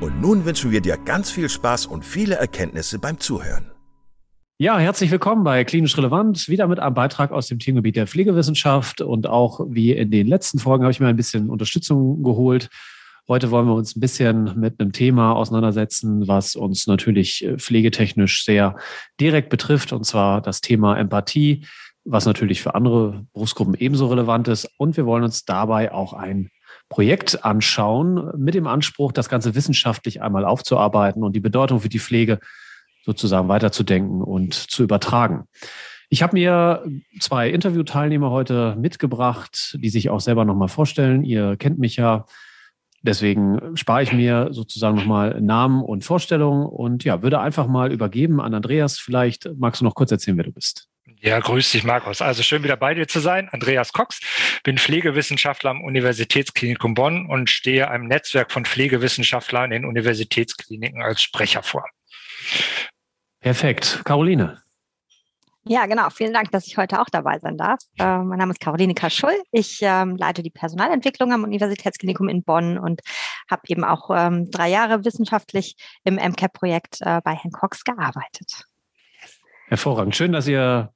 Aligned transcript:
und 0.00 0.20
nun 0.20 0.44
wünschen 0.44 0.70
wir 0.70 0.80
dir 0.80 0.96
ganz 0.96 1.30
viel 1.30 1.48
Spaß 1.48 1.86
und 1.86 2.04
viele 2.04 2.36
Erkenntnisse 2.36 2.98
beim 2.98 3.20
Zuhören. 3.20 3.70
Ja, 4.58 4.78
herzlich 4.78 5.10
willkommen 5.10 5.44
bei 5.44 5.64
Klinisch 5.64 5.96
Relevant. 5.96 6.48
Wieder 6.48 6.68
mit 6.68 6.78
einem 6.78 6.94
Beitrag 6.94 7.32
aus 7.32 7.48
dem 7.48 7.58
Themengebiet 7.58 7.96
der 7.96 8.06
Pflegewissenschaft. 8.06 9.00
Und 9.00 9.26
auch 9.26 9.60
wie 9.68 9.92
in 9.92 10.10
den 10.10 10.26
letzten 10.26 10.58
Folgen 10.58 10.84
habe 10.84 10.92
ich 10.92 11.00
mir 11.00 11.08
ein 11.08 11.16
bisschen 11.16 11.48
Unterstützung 11.48 12.22
geholt. 12.22 12.68
Heute 13.28 13.50
wollen 13.50 13.66
wir 13.66 13.74
uns 13.74 13.94
ein 13.96 14.00
bisschen 14.00 14.58
mit 14.58 14.80
einem 14.80 14.92
Thema 14.92 15.32
auseinandersetzen, 15.32 16.26
was 16.28 16.56
uns 16.56 16.86
natürlich 16.86 17.44
äh, 17.44 17.58
pflegetechnisch 17.58 18.44
sehr 18.44 18.76
direkt 19.20 19.50
betrifft, 19.50 19.92
und 19.92 20.04
zwar 20.04 20.40
das 20.40 20.60
Thema 20.60 20.98
Empathie, 20.98 21.64
was 22.04 22.26
natürlich 22.26 22.60
für 22.60 22.74
andere 22.74 23.24
Berufsgruppen 23.32 23.74
ebenso 23.74 24.08
relevant 24.08 24.48
ist. 24.48 24.68
Und 24.78 24.96
wir 24.96 25.06
wollen 25.06 25.24
uns 25.24 25.44
dabei 25.44 25.92
auch 25.92 26.12
ein 26.12 26.50
Projekt 26.90 27.44
anschauen, 27.44 28.32
mit 28.36 28.54
dem 28.54 28.66
Anspruch, 28.66 29.12
das 29.12 29.30
Ganze 29.30 29.54
wissenschaftlich 29.54 30.20
einmal 30.20 30.44
aufzuarbeiten 30.44 31.22
und 31.22 31.34
die 31.34 31.40
Bedeutung 31.40 31.80
für 31.80 31.88
die 31.88 32.00
Pflege 32.00 32.40
sozusagen 33.06 33.48
weiterzudenken 33.48 34.22
und 34.22 34.52
zu 34.52 34.82
übertragen. 34.82 35.44
Ich 36.10 36.22
habe 36.22 36.34
mir 36.34 36.84
zwei 37.20 37.48
Interviewteilnehmer 37.48 38.30
heute 38.30 38.76
mitgebracht, 38.76 39.78
die 39.80 39.88
sich 39.88 40.10
auch 40.10 40.18
selber 40.18 40.44
nochmal 40.44 40.68
vorstellen. 40.68 41.24
Ihr 41.24 41.56
kennt 41.56 41.78
mich 41.78 41.96
ja. 41.96 42.26
Deswegen 43.02 43.76
spare 43.76 44.02
ich 44.02 44.12
mir 44.12 44.48
sozusagen 44.50 44.96
nochmal 44.96 45.40
Namen 45.40 45.82
und 45.82 46.04
Vorstellungen 46.04 46.66
und 46.66 47.04
ja, 47.04 47.22
würde 47.22 47.40
einfach 47.40 47.68
mal 47.68 47.92
übergeben 47.92 48.40
an 48.40 48.52
Andreas. 48.52 48.98
Vielleicht 48.98 49.48
magst 49.56 49.80
du 49.80 49.84
noch 49.84 49.94
kurz 49.94 50.10
erzählen, 50.10 50.36
wer 50.36 50.44
du 50.44 50.52
bist. 50.52 50.89
Ja, 51.22 51.38
grüß 51.38 51.72
dich, 51.72 51.84
Markus. 51.84 52.22
Also 52.22 52.42
schön 52.42 52.62
wieder 52.64 52.76
bei 52.76 52.94
dir 52.94 53.06
zu 53.06 53.20
sein. 53.20 53.50
Andreas 53.50 53.92
Cox, 53.92 54.20
bin 54.64 54.78
Pflegewissenschaftler 54.78 55.70
am 55.70 55.82
Universitätsklinikum 55.82 56.94
Bonn 56.94 57.26
und 57.26 57.50
stehe 57.50 57.90
einem 57.90 58.06
Netzwerk 58.06 58.50
von 58.50 58.64
Pflegewissenschaftlern 58.64 59.70
in 59.70 59.84
Universitätskliniken 59.84 61.02
als 61.02 61.20
Sprecher 61.20 61.62
vor. 61.62 61.84
Perfekt. 63.40 64.00
Caroline. 64.04 64.62
Ja, 65.64 65.84
genau. 65.84 66.08
Vielen 66.08 66.32
Dank, 66.32 66.50
dass 66.52 66.66
ich 66.66 66.78
heute 66.78 67.00
auch 67.00 67.10
dabei 67.12 67.38
sein 67.38 67.58
darf. 67.58 67.80
Äh, 67.98 68.18
mein 68.18 68.38
Name 68.38 68.52
ist 68.52 68.60
Caroline 68.60 68.94
Kaschull. 68.94 69.36
Ich 69.52 69.80
ähm, 69.82 70.16
leite 70.16 70.42
die 70.42 70.50
Personalentwicklung 70.50 71.34
am 71.34 71.44
Universitätsklinikum 71.44 72.30
in 72.30 72.42
Bonn 72.42 72.78
und 72.78 73.02
habe 73.50 73.62
eben 73.68 73.84
auch 73.84 74.08
ähm, 74.10 74.50
drei 74.50 74.70
Jahre 74.70 75.04
wissenschaftlich 75.04 75.76
im 76.04 76.14
MCAP-Projekt 76.14 77.02
äh, 77.02 77.20
bei 77.22 77.34
Herrn 77.34 77.52
Cox 77.52 77.84
gearbeitet. 77.84 78.64
Hervorragend. 79.68 80.16
Schön, 80.16 80.32
dass 80.32 80.48
ihr 80.48 80.90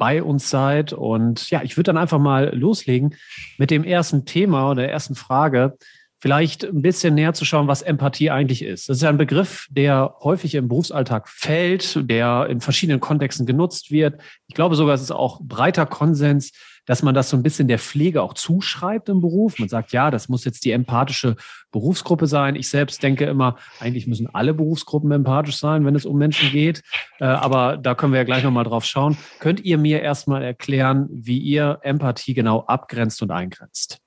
bei 0.00 0.22
uns 0.22 0.48
seid. 0.50 0.92
Und 0.94 1.50
ja, 1.50 1.62
ich 1.62 1.76
würde 1.76 1.88
dann 1.88 1.98
einfach 1.98 2.18
mal 2.18 2.56
loslegen 2.56 3.14
mit 3.58 3.70
dem 3.70 3.84
ersten 3.84 4.24
Thema 4.24 4.70
oder 4.70 4.82
der 4.82 4.92
ersten 4.92 5.14
Frage 5.14 5.76
vielleicht 6.20 6.64
ein 6.64 6.82
bisschen 6.82 7.14
näher 7.14 7.32
zu 7.32 7.44
schauen, 7.44 7.68
was 7.68 7.82
Empathie 7.82 8.30
eigentlich 8.30 8.62
ist. 8.62 8.88
Das 8.88 8.98
ist 8.98 9.02
ja 9.02 9.08
ein 9.08 9.18
Begriff, 9.18 9.68
der 9.70 10.16
häufig 10.22 10.54
im 10.54 10.68
Berufsalltag 10.68 11.28
fällt, 11.28 12.10
der 12.10 12.46
in 12.50 12.60
verschiedenen 12.60 13.00
Kontexten 13.00 13.46
genutzt 13.46 13.90
wird. 13.90 14.20
Ich 14.46 14.54
glaube 14.54 14.74
sogar, 14.74 14.94
es 14.94 15.02
ist 15.02 15.12
auch 15.12 15.40
breiter 15.42 15.86
Konsens, 15.86 16.52
dass 16.86 17.02
man 17.02 17.14
das 17.14 17.30
so 17.30 17.36
ein 17.36 17.42
bisschen 17.42 17.68
der 17.68 17.78
Pflege 17.78 18.22
auch 18.22 18.34
zuschreibt 18.34 19.08
im 19.08 19.20
Beruf. 19.20 19.58
Man 19.58 19.68
sagt, 19.68 19.92
ja, 19.92 20.10
das 20.10 20.28
muss 20.28 20.44
jetzt 20.44 20.64
die 20.64 20.72
empathische 20.72 21.36
Berufsgruppe 21.72 22.26
sein. 22.26 22.56
Ich 22.56 22.68
selbst 22.68 23.02
denke 23.02 23.24
immer, 23.24 23.56
eigentlich 23.78 24.06
müssen 24.06 24.28
alle 24.32 24.54
Berufsgruppen 24.54 25.10
empathisch 25.12 25.56
sein, 25.56 25.84
wenn 25.84 25.94
es 25.94 26.06
um 26.06 26.18
Menschen 26.18 26.50
geht. 26.50 26.82
Äh, 27.18 27.24
aber 27.24 27.76
da 27.76 27.94
können 27.94 28.12
wir 28.12 28.18
ja 28.18 28.24
gleich 28.24 28.42
nochmal 28.42 28.64
drauf 28.64 28.84
schauen. 28.84 29.16
Könnt 29.38 29.60
ihr 29.60 29.78
mir 29.78 30.00
erstmal 30.02 30.42
erklären, 30.42 31.08
wie 31.10 31.38
ihr 31.38 31.78
Empathie 31.82 32.34
genau 32.34 32.60
abgrenzt 32.66 33.22
und 33.22 33.30
eingrenzt? 33.30 34.00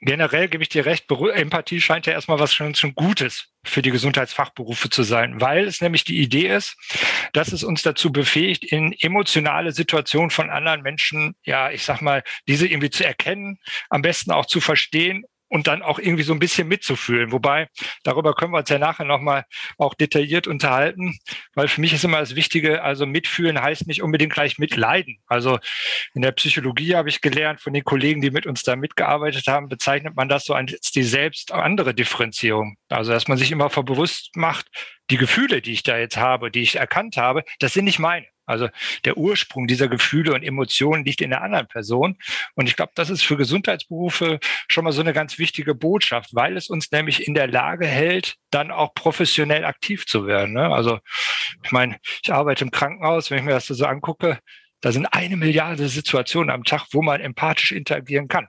Generell 0.00 0.48
gebe 0.48 0.62
ich 0.62 0.68
dir 0.68 0.86
recht, 0.86 1.06
Empathie 1.10 1.80
scheint 1.80 2.06
ja 2.06 2.12
erstmal 2.12 2.38
was 2.38 2.54
schon, 2.54 2.74
schon 2.74 2.94
Gutes 2.94 3.48
für 3.64 3.82
die 3.82 3.90
Gesundheitsfachberufe 3.90 4.88
zu 4.88 5.02
sein, 5.02 5.40
weil 5.40 5.66
es 5.66 5.80
nämlich 5.80 6.04
die 6.04 6.20
Idee 6.20 6.48
ist, 6.48 6.76
dass 7.32 7.52
es 7.52 7.62
uns 7.62 7.82
dazu 7.82 8.10
befähigt, 8.10 8.64
in 8.64 8.92
emotionale 9.00 9.72
Situationen 9.72 10.30
von 10.30 10.50
anderen 10.50 10.82
Menschen, 10.82 11.34
ja, 11.44 11.70
ich 11.70 11.84
sag 11.84 12.00
mal, 12.00 12.22
diese 12.48 12.66
irgendwie 12.66 12.90
zu 12.90 13.04
erkennen, 13.04 13.58
am 13.90 14.02
besten 14.02 14.30
auch 14.30 14.46
zu 14.46 14.60
verstehen 14.60 15.24
und 15.50 15.66
dann 15.66 15.82
auch 15.82 15.98
irgendwie 15.98 16.22
so 16.22 16.32
ein 16.32 16.38
bisschen 16.38 16.68
mitzufühlen. 16.68 17.32
Wobei, 17.32 17.68
darüber 18.04 18.34
können 18.34 18.52
wir 18.52 18.58
uns 18.58 18.70
ja 18.70 18.78
nachher 18.78 19.04
nochmal 19.04 19.44
auch 19.76 19.94
detailliert 19.94 20.46
unterhalten, 20.46 21.18
weil 21.54 21.68
für 21.68 21.80
mich 21.80 21.92
ist 21.92 22.04
immer 22.04 22.20
das 22.20 22.36
Wichtige, 22.36 22.82
also 22.82 23.04
mitfühlen 23.04 23.60
heißt 23.60 23.86
nicht 23.86 24.02
unbedingt 24.02 24.32
gleich 24.32 24.58
mitleiden. 24.58 25.18
Also 25.26 25.58
in 26.14 26.22
der 26.22 26.32
Psychologie 26.32 26.94
habe 26.94 27.08
ich 27.08 27.20
gelernt 27.20 27.60
von 27.60 27.72
den 27.72 27.84
Kollegen, 27.84 28.22
die 28.22 28.30
mit 28.30 28.46
uns 28.46 28.62
da 28.62 28.76
mitgearbeitet 28.76 29.48
haben, 29.48 29.68
bezeichnet 29.68 30.16
man 30.16 30.28
das 30.28 30.44
so 30.44 30.54
als 30.54 30.92
die 30.92 31.02
selbst 31.02 31.52
andere 31.52 31.94
Differenzierung. 31.94 32.76
Also 32.88 33.12
dass 33.12 33.28
man 33.28 33.36
sich 33.36 33.50
immer 33.50 33.68
bewusst 33.68 34.30
macht, 34.36 34.66
die 35.10 35.16
Gefühle, 35.16 35.60
die 35.60 35.72
ich 35.72 35.82
da 35.82 35.98
jetzt 35.98 36.16
habe, 36.16 36.50
die 36.50 36.62
ich 36.62 36.76
erkannt 36.76 37.16
habe, 37.16 37.42
das 37.58 37.72
sind 37.72 37.84
nicht 37.84 37.98
meine. 37.98 38.26
Also 38.50 38.68
der 39.04 39.16
Ursprung 39.16 39.66
dieser 39.66 39.88
Gefühle 39.88 40.34
und 40.34 40.42
Emotionen 40.42 41.04
liegt 41.04 41.20
in 41.20 41.30
der 41.30 41.42
anderen 41.42 41.66
Person. 41.68 42.16
Und 42.54 42.68
ich 42.68 42.76
glaube, 42.76 42.92
das 42.94 43.08
ist 43.08 43.22
für 43.22 43.36
Gesundheitsberufe 43.36 44.40
schon 44.68 44.84
mal 44.84 44.92
so 44.92 45.00
eine 45.00 45.12
ganz 45.12 45.38
wichtige 45.38 45.74
Botschaft, 45.74 46.34
weil 46.34 46.56
es 46.56 46.68
uns 46.68 46.90
nämlich 46.90 47.26
in 47.26 47.34
der 47.34 47.46
Lage 47.46 47.86
hält, 47.86 48.36
dann 48.50 48.70
auch 48.70 48.94
professionell 48.94 49.64
aktiv 49.64 50.06
zu 50.06 50.26
werden. 50.26 50.54
Ne? 50.54 50.66
Also 50.66 50.98
ich 51.64 51.72
meine, 51.72 51.98
ich 52.22 52.32
arbeite 52.32 52.64
im 52.64 52.70
Krankenhaus, 52.70 53.30
wenn 53.30 53.38
ich 53.38 53.44
mir 53.44 53.52
das 53.52 53.66
so 53.66 53.86
angucke, 53.86 54.38
da 54.80 54.92
sind 54.92 55.06
eine 55.06 55.36
Milliarde 55.36 55.88
Situationen 55.88 56.50
am 56.50 56.64
Tag, 56.64 56.86
wo 56.92 57.02
man 57.02 57.20
empathisch 57.20 57.72
interagieren 57.72 58.28
kann. 58.28 58.48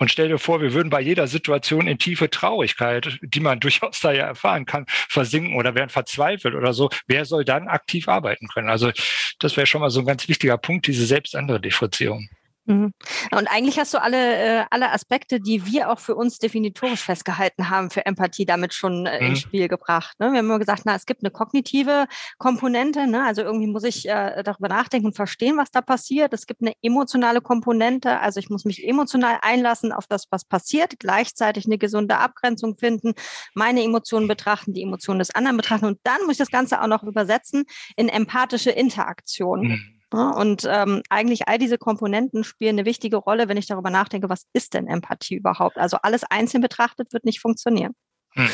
Und 0.00 0.10
stell 0.10 0.28
dir 0.28 0.38
vor, 0.38 0.62
wir 0.62 0.72
würden 0.72 0.88
bei 0.88 1.02
jeder 1.02 1.26
Situation 1.26 1.86
in 1.86 1.98
tiefe 1.98 2.30
Traurigkeit, 2.30 3.18
die 3.20 3.40
man 3.40 3.60
durchaus 3.60 4.00
da 4.00 4.12
ja 4.12 4.24
erfahren 4.24 4.64
kann, 4.64 4.86
versinken 4.88 5.54
oder 5.56 5.74
wären 5.74 5.90
verzweifelt 5.90 6.54
oder 6.54 6.72
so. 6.72 6.88
Wer 7.06 7.26
soll 7.26 7.44
dann 7.44 7.68
aktiv 7.68 8.08
arbeiten 8.08 8.48
können? 8.48 8.70
Also 8.70 8.92
das 9.40 9.58
wäre 9.58 9.66
schon 9.66 9.82
mal 9.82 9.90
so 9.90 10.00
ein 10.00 10.06
ganz 10.06 10.26
wichtiger 10.26 10.56
Punkt, 10.56 10.86
diese 10.86 11.04
selbst 11.04 11.36
andere 11.36 11.60
Differenzierung. 11.60 12.30
Mhm. 12.70 12.92
Und 13.32 13.48
eigentlich 13.48 13.78
hast 13.78 13.92
du 13.94 14.00
alle, 14.00 14.36
äh, 14.36 14.64
alle 14.70 14.92
Aspekte, 14.92 15.40
die 15.40 15.66
wir 15.66 15.90
auch 15.90 15.98
für 15.98 16.14
uns 16.14 16.38
definitorisch 16.38 17.02
festgehalten 17.02 17.68
haben, 17.68 17.90
für 17.90 18.06
Empathie 18.06 18.46
damit 18.46 18.74
schon 18.74 19.06
äh, 19.06 19.20
mhm. 19.20 19.26
ins 19.28 19.40
Spiel 19.40 19.68
gebracht. 19.68 20.18
Ne? 20.20 20.30
Wir 20.30 20.38
haben 20.38 20.46
immer 20.46 20.58
gesagt, 20.58 20.82
na, 20.84 20.94
es 20.94 21.06
gibt 21.06 21.22
eine 21.22 21.30
kognitive 21.30 22.06
Komponente, 22.38 23.06
ne? 23.06 23.24
also 23.24 23.42
irgendwie 23.42 23.66
muss 23.66 23.84
ich 23.84 24.08
äh, 24.08 24.42
darüber 24.44 24.68
nachdenken 24.68 25.08
und 25.08 25.16
verstehen, 25.16 25.56
was 25.56 25.70
da 25.70 25.82
passiert. 25.82 26.32
Es 26.32 26.46
gibt 26.46 26.62
eine 26.62 26.74
emotionale 26.82 27.40
Komponente, 27.40 28.20
also 28.20 28.38
ich 28.38 28.50
muss 28.50 28.64
mich 28.64 28.86
emotional 28.86 29.38
einlassen 29.42 29.92
auf 29.92 30.06
das, 30.06 30.26
was 30.30 30.44
passiert, 30.44 31.00
gleichzeitig 31.00 31.66
eine 31.66 31.78
gesunde 31.78 32.18
Abgrenzung 32.18 32.76
finden, 32.78 33.14
meine 33.54 33.82
Emotionen 33.82 34.28
betrachten, 34.28 34.72
die 34.74 34.82
Emotionen 34.82 35.18
des 35.18 35.34
anderen 35.34 35.56
betrachten 35.56 35.86
und 35.86 35.98
dann 36.04 36.18
muss 36.22 36.32
ich 36.32 36.38
das 36.38 36.50
Ganze 36.50 36.80
auch 36.80 36.86
noch 36.86 37.02
übersetzen 37.02 37.64
in 37.96 38.08
empathische 38.08 38.70
Interaktion. 38.70 39.60
Mhm. 39.62 39.99
Und 40.18 40.66
ähm, 40.68 41.02
eigentlich 41.08 41.48
all 41.48 41.58
diese 41.58 41.78
Komponenten 41.78 42.44
spielen 42.44 42.78
eine 42.78 42.84
wichtige 42.84 43.16
Rolle, 43.16 43.48
wenn 43.48 43.56
ich 43.56 43.66
darüber 43.66 43.90
nachdenke, 43.90 44.28
was 44.28 44.46
ist 44.52 44.74
denn 44.74 44.86
Empathie 44.86 45.36
überhaupt? 45.36 45.78
Also 45.78 45.98
alles 46.02 46.24
einzeln 46.24 46.60
betrachtet 46.60 47.12
wird 47.12 47.24
nicht 47.24 47.40
funktionieren. 47.40 47.94
Hm. 48.34 48.48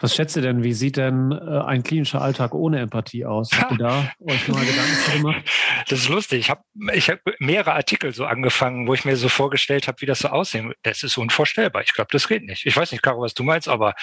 Was 0.00 0.14
schätzt 0.14 0.36
ihr 0.36 0.42
denn, 0.42 0.62
wie 0.62 0.72
sieht 0.72 0.96
denn 0.96 1.32
äh, 1.32 1.60
ein 1.66 1.82
klinischer 1.82 2.22
Alltag 2.22 2.54
ohne 2.54 2.78
Empathie 2.78 3.24
aus? 3.24 3.50
Habt 3.52 3.72
ihr 3.72 3.78
da 3.78 4.12
euch 4.20 4.46
mal 4.48 4.64
Gedanken 4.64 5.12
gemacht? 5.12 5.42
Das 5.88 6.00
ist 6.00 6.08
lustig. 6.08 6.38
Ich 6.40 6.50
habe 6.50 6.62
ich 6.92 7.10
hab 7.10 7.18
mehrere 7.40 7.72
Artikel 7.72 8.14
so 8.14 8.24
angefangen, 8.24 8.86
wo 8.86 8.94
ich 8.94 9.04
mir 9.04 9.16
so 9.16 9.28
vorgestellt 9.28 9.88
habe, 9.88 10.00
wie 10.00 10.06
das 10.06 10.20
so 10.20 10.28
aussehen 10.28 10.72
Das 10.82 11.02
ist 11.02 11.18
unvorstellbar. 11.18 11.82
Ich 11.82 11.94
glaube, 11.94 12.08
das 12.12 12.28
geht 12.28 12.44
nicht. 12.44 12.64
Ich 12.64 12.76
weiß 12.76 12.92
nicht, 12.92 13.02
Caro, 13.02 13.22
was 13.22 13.34
du 13.34 13.42
meinst, 13.42 13.68
aber 13.68 13.94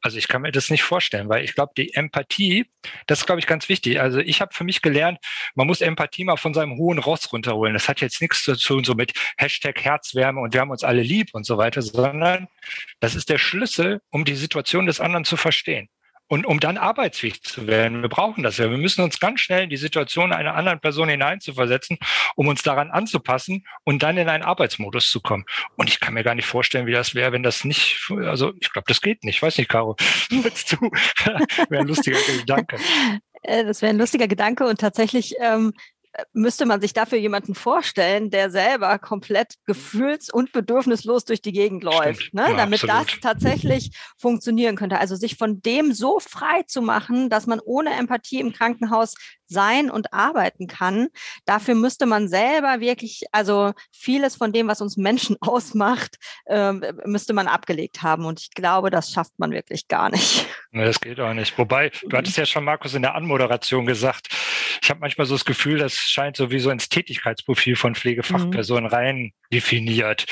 also 0.00 0.18
ich 0.18 0.26
kann 0.26 0.42
mir 0.42 0.50
das 0.50 0.70
nicht 0.70 0.82
vorstellen, 0.82 1.28
weil 1.28 1.44
ich 1.44 1.54
glaube, 1.54 1.72
die 1.76 1.94
Empathie, 1.94 2.66
das 3.06 3.20
ist, 3.20 3.26
glaube 3.26 3.40
ich, 3.40 3.46
ganz 3.46 3.68
wichtig. 3.68 4.00
Also 4.00 4.18
ich 4.18 4.40
habe 4.40 4.52
für 4.52 4.64
mich 4.64 4.82
gelernt, 4.82 5.18
man 5.54 5.66
muss 5.66 5.80
Empathie 5.80 6.24
mal 6.24 6.36
von 6.36 6.54
seinem 6.54 6.76
hohen 6.78 6.98
Ross 6.98 7.32
runterholen. 7.32 7.74
Das 7.74 7.88
hat 7.88 8.00
jetzt 8.00 8.20
nichts 8.20 8.42
zu 8.42 8.56
tun 8.56 8.82
so 8.82 8.94
mit 8.94 9.12
Hashtag 9.36 9.84
Herzwärme 9.84 10.40
und 10.40 10.52
wir 10.52 10.60
haben 10.60 10.70
uns 10.70 10.82
alle 10.82 11.02
lieb 11.02 11.28
und 11.32 11.46
so 11.46 11.58
weiter, 11.58 11.80
sondern 11.82 12.48
das 12.98 13.14
ist 13.14 13.28
der 13.28 13.38
Schlüssel, 13.38 14.00
um 14.10 14.24
die 14.24 14.34
Situation 14.34 14.86
des 14.86 15.00
anderen 15.00 15.24
zu 15.24 15.36
verstehen. 15.44 15.88
Und 16.26 16.46
um 16.46 16.58
dann 16.58 16.78
arbeitsfähig 16.78 17.42
zu 17.42 17.66
werden, 17.66 18.00
wir 18.00 18.08
brauchen 18.08 18.42
das 18.42 18.56
ja. 18.56 18.70
Wir 18.70 18.78
müssen 18.78 19.04
uns 19.04 19.20
ganz 19.20 19.40
schnell 19.40 19.64
in 19.64 19.68
die 19.70 19.76
Situation 19.76 20.32
einer 20.32 20.54
anderen 20.54 20.80
Person 20.80 21.10
hineinzuversetzen, 21.10 21.98
um 22.34 22.48
uns 22.48 22.62
daran 22.62 22.90
anzupassen 22.90 23.66
und 23.84 24.02
dann 24.02 24.16
in 24.16 24.30
einen 24.30 24.42
Arbeitsmodus 24.42 25.10
zu 25.10 25.20
kommen. 25.20 25.44
Und 25.76 25.90
ich 25.90 26.00
kann 26.00 26.14
mir 26.14 26.24
gar 26.24 26.34
nicht 26.34 26.46
vorstellen, 26.46 26.86
wie 26.86 26.92
das 26.92 27.14
wäre, 27.14 27.32
wenn 27.32 27.42
das 27.42 27.64
nicht, 27.64 28.10
also 28.10 28.54
ich 28.58 28.72
glaube, 28.72 28.86
das 28.88 29.02
geht 29.02 29.22
nicht. 29.22 29.36
Ich 29.36 29.42
weiß 29.42 29.58
nicht, 29.58 29.68
Caro, 29.68 29.96
willst 30.30 30.72
du? 30.72 30.78
wäre 31.68 31.82
ein 31.82 31.88
lustiger 31.88 32.18
Gedanke. 32.38 32.78
Äh, 33.42 33.64
das 33.64 33.82
wäre 33.82 33.90
ein 33.90 33.98
lustiger 33.98 34.26
Gedanke 34.26 34.66
und 34.66 34.80
tatsächlich 34.80 35.34
ähm, 35.42 35.74
müsste 36.32 36.66
man 36.66 36.80
sich 36.80 36.92
dafür 36.92 37.18
jemanden 37.18 37.54
vorstellen, 37.54 38.30
der 38.30 38.50
selber 38.50 38.98
komplett 38.98 39.54
gefühls- 39.66 40.30
und 40.30 40.52
bedürfnislos 40.52 41.24
durch 41.24 41.42
die 41.42 41.52
Gegend 41.52 41.82
läuft, 41.82 42.32
ne? 42.34 42.42
ja, 42.50 42.56
damit 42.56 42.84
absolut. 42.84 43.12
das 43.12 43.20
tatsächlich 43.20 43.90
funktionieren 44.16 44.76
könnte. 44.76 44.98
Also 44.98 45.16
sich 45.16 45.36
von 45.36 45.60
dem 45.62 45.92
so 45.92 46.20
frei 46.20 46.62
zu 46.66 46.82
machen, 46.82 47.30
dass 47.30 47.46
man 47.46 47.60
ohne 47.60 47.94
Empathie 47.94 48.40
im 48.40 48.52
Krankenhaus 48.52 49.14
sein 49.46 49.90
und 49.90 50.12
arbeiten 50.12 50.66
kann. 50.66 51.08
Dafür 51.44 51.74
müsste 51.74 52.06
man 52.06 52.28
selber 52.28 52.80
wirklich, 52.80 53.24
also 53.32 53.72
vieles 53.92 54.36
von 54.36 54.52
dem, 54.52 54.68
was 54.68 54.80
uns 54.80 54.96
Menschen 54.96 55.36
ausmacht, 55.40 56.16
äh, 56.46 56.72
müsste 57.04 57.32
man 57.32 57.46
abgelegt 57.46 58.02
haben. 58.02 58.24
Und 58.24 58.40
ich 58.40 58.50
glaube, 58.50 58.90
das 58.90 59.10
schafft 59.10 59.38
man 59.38 59.52
wirklich 59.52 59.88
gar 59.88 60.10
nicht. 60.10 60.46
Das 60.72 61.00
geht 61.00 61.20
auch 61.20 61.34
nicht. 61.34 61.56
Wobei, 61.58 61.90
du 62.08 62.16
hattest 62.16 62.36
ja 62.36 62.46
schon, 62.46 62.64
Markus, 62.64 62.94
in 62.94 63.02
der 63.02 63.14
Anmoderation 63.14 63.86
gesagt, 63.86 64.28
ich 64.82 64.90
habe 64.90 65.00
manchmal 65.00 65.26
so 65.26 65.34
das 65.34 65.44
Gefühl, 65.44 65.78
das 65.78 65.94
scheint 65.94 66.36
sowieso 66.36 66.70
ins 66.70 66.88
Tätigkeitsprofil 66.88 67.76
von 67.76 67.94
Pflegefachpersonen 67.94 68.84
mhm. 68.84 68.94
rein 68.94 69.32
definiert. 69.52 70.26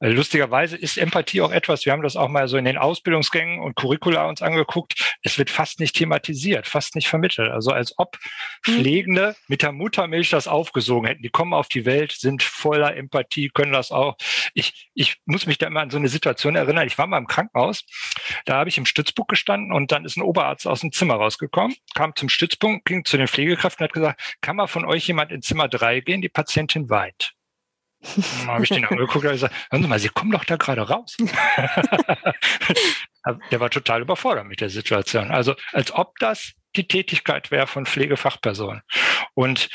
Äh, 0.00 0.08
lustigerweise 0.08 0.76
ist 0.76 0.98
Empathie 0.98 1.42
auch 1.42 1.52
etwas, 1.52 1.84
wir 1.84 1.92
haben 1.92 2.02
das 2.02 2.16
auch 2.16 2.28
mal 2.28 2.48
so 2.48 2.56
in 2.56 2.64
den 2.64 2.78
Ausbildungsgängen 2.78 3.60
und 3.60 3.76
Curricula 3.76 4.26
uns 4.26 4.42
angeguckt, 4.42 5.16
es 5.22 5.38
wird 5.38 5.50
fast 5.50 5.78
nicht 5.78 5.94
thematisiert, 5.94 6.66
fast 6.66 6.94
nicht 6.94 7.08
vermittelt. 7.08 7.50
Also 7.50 7.70
als 7.70 7.94
ob 7.98 8.16
mhm. 8.16 8.61
Pflegende 8.62 9.34
mit 9.48 9.62
der 9.62 9.72
Muttermilch 9.72 10.30
das 10.30 10.48
aufgesogen 10.48 11.06
hätten. 11.06 11.22
Die 11.22 11.30
kommen 11.30 11.54
auf 11.54 11.68
die 11.68 11.84
Welt, 11.84 12.12
sind 12.12 12.42
voller 12.42 12.96
Empathie, 12.96 13.48
können 13.48 13.72
das 13.72 13.90
auch. 13.90 14.16
Ich, 14.54 14.90
ich 14.94 15.16
muss 15.24 15.46
mich 15.46 15.58
da 15.58 15.66
immer 15.66 15.80
an 15.80 15.90
so 15.90 15.98
eine 15.98 16.08
Situation 16.08 16.56
erinnern. 16.56 16.86
Ich 16.86 16.98
war 16.98 17.06
mal 17.06 17.18
im 17.18 17.26
Krankenhaus, 17.26 17.84
da 18.44 18.54
habe 18.54 18.68
ich 18.68 18.78
im 18.78 18.86
Stützpunkt 18.86 19.30
gestanden 19.30 19.72
und 19.72 19.92
dann 19.92 20.04
ist 20.04 20.16
ein 20.16 20.22
Oberarzt 20.22 20.66
aus 20.66 20.80
dem 20.80 20.92
Zimmer 20.92 21.14
rausgekommen, 21.14 21.76
kam 21.94 22.14
zum 22.14 22.28
Stützpunkt, 22.28 22.84
ging 22.84 23.04
zu 23.04 23.16
den 23.16 23.28
Pflegekräften 23.28 23.84
und 23.84 23.88
hat 23.88 23.94
gesagt, 23.94 24.36
kann 24.40 24.56
mal 24.56 24.66
von 24.66 24.84
euch 24.84 25.06
jemand 25.06 25.32
in 25.32 25.42
Zimmer 25.42 25.68
drei 25.68 26.00
gehen? 26.00 26.22
Die 26.22 26.28
Patientin 26.28 26.88
weint. 26.88 27.32
Dann 28.16 28.46
habe 28.48 28.64
ich 28.64 28.70
den 28.70 28.84
angeguckt 28.84 29.24
und 29.24 29.30
gesagt, 29.30 29.54
hören 29.70 29.82
Sie 29.82 29.88
mal, 29.88 29.98
Sie 29.98 30.08
kommen 30.08 30.32
doch 30.32 30.44
da 30.44 30.56
gerade 30.56 30.82
raus. 30.82 31.16
Der 33.50 33.60
war 33.60 33.70
total 33.70 34.02
überfordert 34.02 34.46
mit 34.46 34.60
der 34.60 34.70
Situation. 34.70 35.30
Also 35.30 35.54
als 35.72 35.92
ob 35.92 36.18
das 36.18 36.52
die 36.76 36.88
Tätigkeit 36.88 37.50
wäre 37.50 37.66
von 37.66 37.86
Pflegefachpersonen. 37.86 38.82
Und 39.34 39.68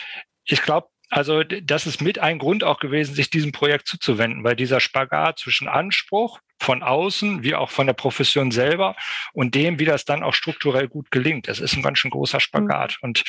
ich 0.46 0.62
glaube, 0.62 0.90
also 1.10 1.44
das 1.44 1.88
ist 1.88 2.02
mit 2.02 2.20
ein 2.20 2.38
Grund 2.38 2.64
auch 2.64 2.80
gewesen, 2.80 3.16
sich 3.16 3.30
diesem 3.30 3.52
Projekt 3.52 3.88
zuzuwenden, 3.88 4.44
weil 4.44 4.56
dieser 4.56 4.80
Spagat 4.80 5.40
zwischen 5.40 5.68
Anspruch 5.68 6.40
von 6.60 6.84
außen 6.84 7.44
wie 7.44 7.56
auch 7.56 7.70
von 7.70 7.88
der 7.88 7.94
Profession 7.94 8.52
selber 8.52 8.96
und 9.34 9.56
dem, 9.56 9.80
wie 9.80 9.86
das 9.86 10.06
dann 10.06 10.24
auch 10.24 10.34
strukturell 10.34 10.88
gut 10.88 11.12
gelingt. 11.12 11.48
Das 11.48 11.60
ist 11.60 11.76
ein 11.76 11.84
ganz 11.84 12.00
schön 12.00 12.12
großer 12.12 12.40
Spagat. 12.40 12.98
Mhm. 13.02 13.08
Und 13.08 13.24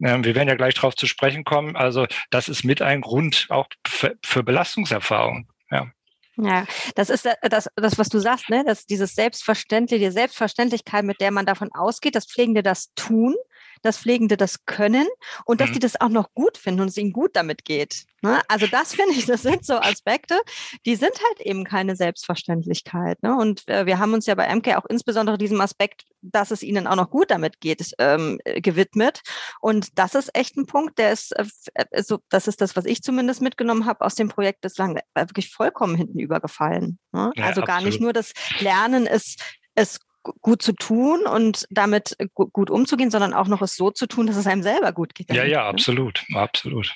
äh, 0.00 0.16
wir 0.22 0.34
werden 0.34 0.48
ja 0.48 0.54
gleich 0.54 0.74
darauf 0.74 0.94
zu 0.94 1.06
sprechen 1.06 1.44
kommen. 1.44 1.76
Also 1.76 2.06
das 2.30 2.48
ist 2.48 2.64
mit 2.64 2.80
ein 2.80 3.00
Grund 3.00 3.46
auch 3.50 3.66
für, 3.86 4.16
für 4.24 4.42
Belastungserfahrung. 4.42 5.50
Ja. 5.70 5.90
Ja, 6.40 6.66
das 6.94 7.10
ist 7.10 7.26
das, 7.42 7.68
das, 7.74 7.98
was 7.98 8.08
du 8.10 8.20
sagst, 8.20 8.48
ne? 8.48 8.62
dass 8.64 8.86
dieses 8.86 9.14
Selbstverständliche, 9.16 10.04
die 10.04 10.12
Selbstverständlichkeit, 10.12 11.04
mit 11.04 11.20
der 11.20 11.32
man 11.32 11.46
davon 11.46 11.70
ausgeht, 11.72 12.14
dass 12.14 12.26
Pflegende 12.26 12.62
das 12.62 12.92
tun, 12.94 13.34
dass 13.82 13.98
Pflegende 13.98 14.36
das 14.36 14.64
können 14.66 15.06
und 15.44 15.60
dass 15.60 15.70
mhm. 15.70 15.74
die 15.74 15.78
das 15.80 16.00
auch 16.00 16.08
noch 16.08 16.32
gut 16.34 16.58
finden 16.58 16.82
und 16.82 16.88
es 16.88 16.96
ihnen 16.96 17.12
gut 17.12 17.34
damit 17.34 17.64
geht. 17.64 18.04
Ne? 18.22 18.40
Also 18.48 18.66
das 18.66 18.94
finde 18.94 19.14
ich, 19.14 19.26
das 19.26 19.42
sind 19.42 19.64
so 19.64 19.74
Aspekte, 19.74 20.40
die 20.86 20.96
sind 20.96 21.12
halt 21.12 21.40
eben 21.40 21.64
keine 21.64 21.94
Selbstverständlichkeit. 21.94 23.22
Ne? 23.22 23.36
Und 23.36 23.68
äh, 23.68 23.86
wir 23.86 23.98
haben 23.98 24.12
uns 24.12 24.26
ja 24.26 24.34
bei 24.34 24.52
MK 24.52 24.76
auch 24.76 24.86
insbesondere 24.86 25.38
diesem 25.38 25.60
Aspekt, 25.60 26.04
dass 26.20 26.50
es 26.50 26.64
ihnen 26.64 26.88
auch 26.88 26.96
noch 26.96 27.10
gut 27.10 27.30
damit 27.30 27.60
geht, 27.60 27.92
ähm, 27.98 28.40
gewidmet. 28.44 29.20
Und 29.60 29.98
das 29.98 30.16
ist 30.16 30.34
echt 30.34 30.56
ein 30.56 30.66
Punkt, 30.66 30.98
der 30.98 31.12
ist, 31.12 31.32
äh, 31.38 31.44
äh 31.74 32.02
so, 32.02 32.18
das 32.28 32.48
ist 32.48 32.60
das, 32.60 32.74
was 32.74 32.86
ich 32.86 33.02
zumindest 33.02 33.40
mitgenommen 33.40 33.86
habe 33.86 34.04
aus 34.04 34.16
dem 34.16 34.28
Projekt 34.28 34.62
bislang, 34.62 34.96
äh, 34.96 35.02
wirklich 35.14 35.50
vollkommen 35.50 35.94
hinten 35.94 36.18
übergefallen. 36.18 36.98
Ne? 37.12 37.30
Ja, 37.36 37.44
also 37.44 37.60
gar 37.60 37.76
absolut. 37.76 37.92
nicht 37.92 38.00
nur 38.00 38.12
das 38.12 38.32
Lernen 38.58 39.06
ist, 39.06 39.40
es 39.76 40.00
gut 40.22 40.62
zu 40.62 40.72
tun 40.72 41.20
und 41.26 41.66
damit 41.70 42.16
gut 42.34 42.70
umzugehen, 42.70 43.10
sondern 43.10 43.32
auch 43.32 43.48
noch 43.48 43.62
es 43.62 43.76
so 43.76 43.90
zu 43.90 44.06
tun, 44.06 44.26
dass 44.26 44.36
es 44.36 44.46
einem 44.46 44.62
selber 44.62 44.92
gut 44.92 45.14
geht. 45.14 45.32
Ja, 45.32 45.44
ja, 45.44 45.62
ne? 45.62 45.64
absolut, 45.64 46.24
absolut. 46.34 46.94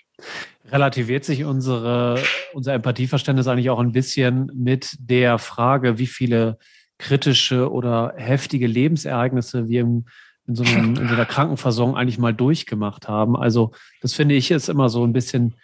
Relativiert 0.71 1.25
sich 1.25 1.45
unsere, 1.45 2.23
unser 2.53 2.75
Empathieverständnis 2.75 3.47
eigentlich 3.47 3.71
auch 3.71 3.79
ein 3.79 3.93
bisschen 3.93 4.51
mit 4.55 4.97
der 4.99 5.39
Frage, 5.39 5.99
wie 5.99 6.07
viele 6.07 6.59
kritische 6.99 7.71
oder 7.71 8.15
heftige 8.17 8.67
Lebensereignisse 8.67 9.69
wir 9.69 9.81
im, 9.81 10.07
in, 10.47 10.55
so 10.55 10.65
einem, 10.65 10.97
in 10.97 11.09
so 11.09 11.15
einer 11.15 11.27
Krankenversorgung 11.27 11.97
eigentlich 11.97 12.19
mal 12.19 12.35
durchgemacht 12.35 13.09
haben. 13.09 13.37
Also 13.37 13.73
das 14.01 14.15
finde 14.15 14.35
ich 14.35 14.51
ist 14.51 14.69
immer 14.69 14.89
so 14.89 15.05
ein 15.05 15.13
bisschen 15.13 15.55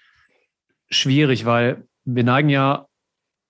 schwierig, 0.90 1.44
weil 1.44 1.84
wir 2.04 2.24
neigen 2.24 2.48
ja, 2.48 2.86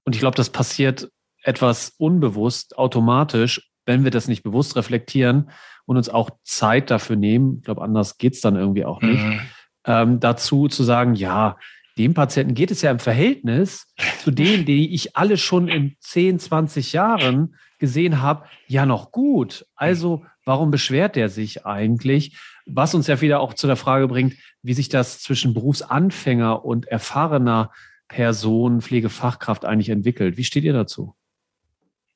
und 0.04 0.14
ich 0.14 0.20
glaube, 0.20 0.36
das 0.36 0.50
passiert 0.50 1.10
etwas 1.42 1.94
unbewusst, 1.98 2.76
automatisch, 2.76 3.67
wenn 3.88 4.04
wir 4.04 4.10
das 4.10 4.28
nicht 4.28 4.42
bewusst 4.42 4.76
reflektieren 4.76 5.50
und 5.86 5.96
uns 5.96 6.10
auch 6.10 6.30
Zeit 6.44 6.90
dafür 6.90 7.16
nehmen, 7.16 7.56
ich 7.58 7.64
glaube, 7.64 7.82
anders 7.82 8.18
geht 8.18 8.34
es 8.34 8.42
dann 8.42 8.54
irgendwie 8.54 8.84
auch 8.84 9.00
nicht, 9.00 9.24
mhm. 9.24 9.40
ähm, 9.86 10.20
dazu 10.20 10.68
zu 10.68 10.84
sagen, 10.84 11.14
ja, 11.14 11.56
dem 11.96 12.14
Patienten 12.14 12.54
geht 12.54 12.70
es 12.70 12.82
ja 12.82 12.90
im 12.90 13.00
Verhältnis 13.00 13.92
zu 14.22 14.30
denen, 14.30 14.66
die 14.66 14.94
ich 14.94 15.16
alle 15.16 15.38
schon 15.38 15.66
in 15.68 15.96
10, 16.00 16.38
20 16.38 16.92
Jahren 16.92 17.56
gesehen 17.78 18.20
habe, 18.20 18.44
ja 18.66 18.84
noch 18.86 19.10
gut. 19.10 19.66
Also 19.74 20.24
warum 20.44 20.70
beschwert 20.70 21.16
der 21.16 21.30
sich 21.30 21.64
eigentlich? 21.64 22.36
Was 22.66 22.94
uns 22.94 23.06
ja 23.06 23.20
wieder 23.20 23.40
auch 23.40 23.54
zu 23.54 23.66
der 23.66 23.76
Frage 23.76 24.06
bringt, 24.06 24.34
wie 24.62 24.74
sich 24.74 24.90
das 24.90 25.20
zwischen 25.20 25.54
Berufsanfänger 25.54 26.64
und 26.64 26.86
erfahrener 26.86 27.72
Person, 28.06 28.82
Pflegefachkraft 28.82 29.64
eigentlich 29.64 29.88
entwickelt. 29.88 30.36
Wie 30.36 30.44
steht 30.44 30.64
ihr 30.64 30.74
dazu? 30.74 31.14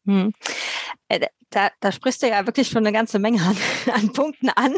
Hm. 0.07 0.33
Da, 1.53 1.71
da 1.81 1.93
sprichst 1.93 2.23
du 2.23 2.29
ja 2.29 2.47
wirklich 2.47 2.69
schon 2.69 2.85
eine 2.85 2.93
ganze 2.93 3.19
Menge 3.19 3.43
an, 3.43 3.57
an 3.95 4.13
Punkten 4.13 4.49
an, 4.49 4.75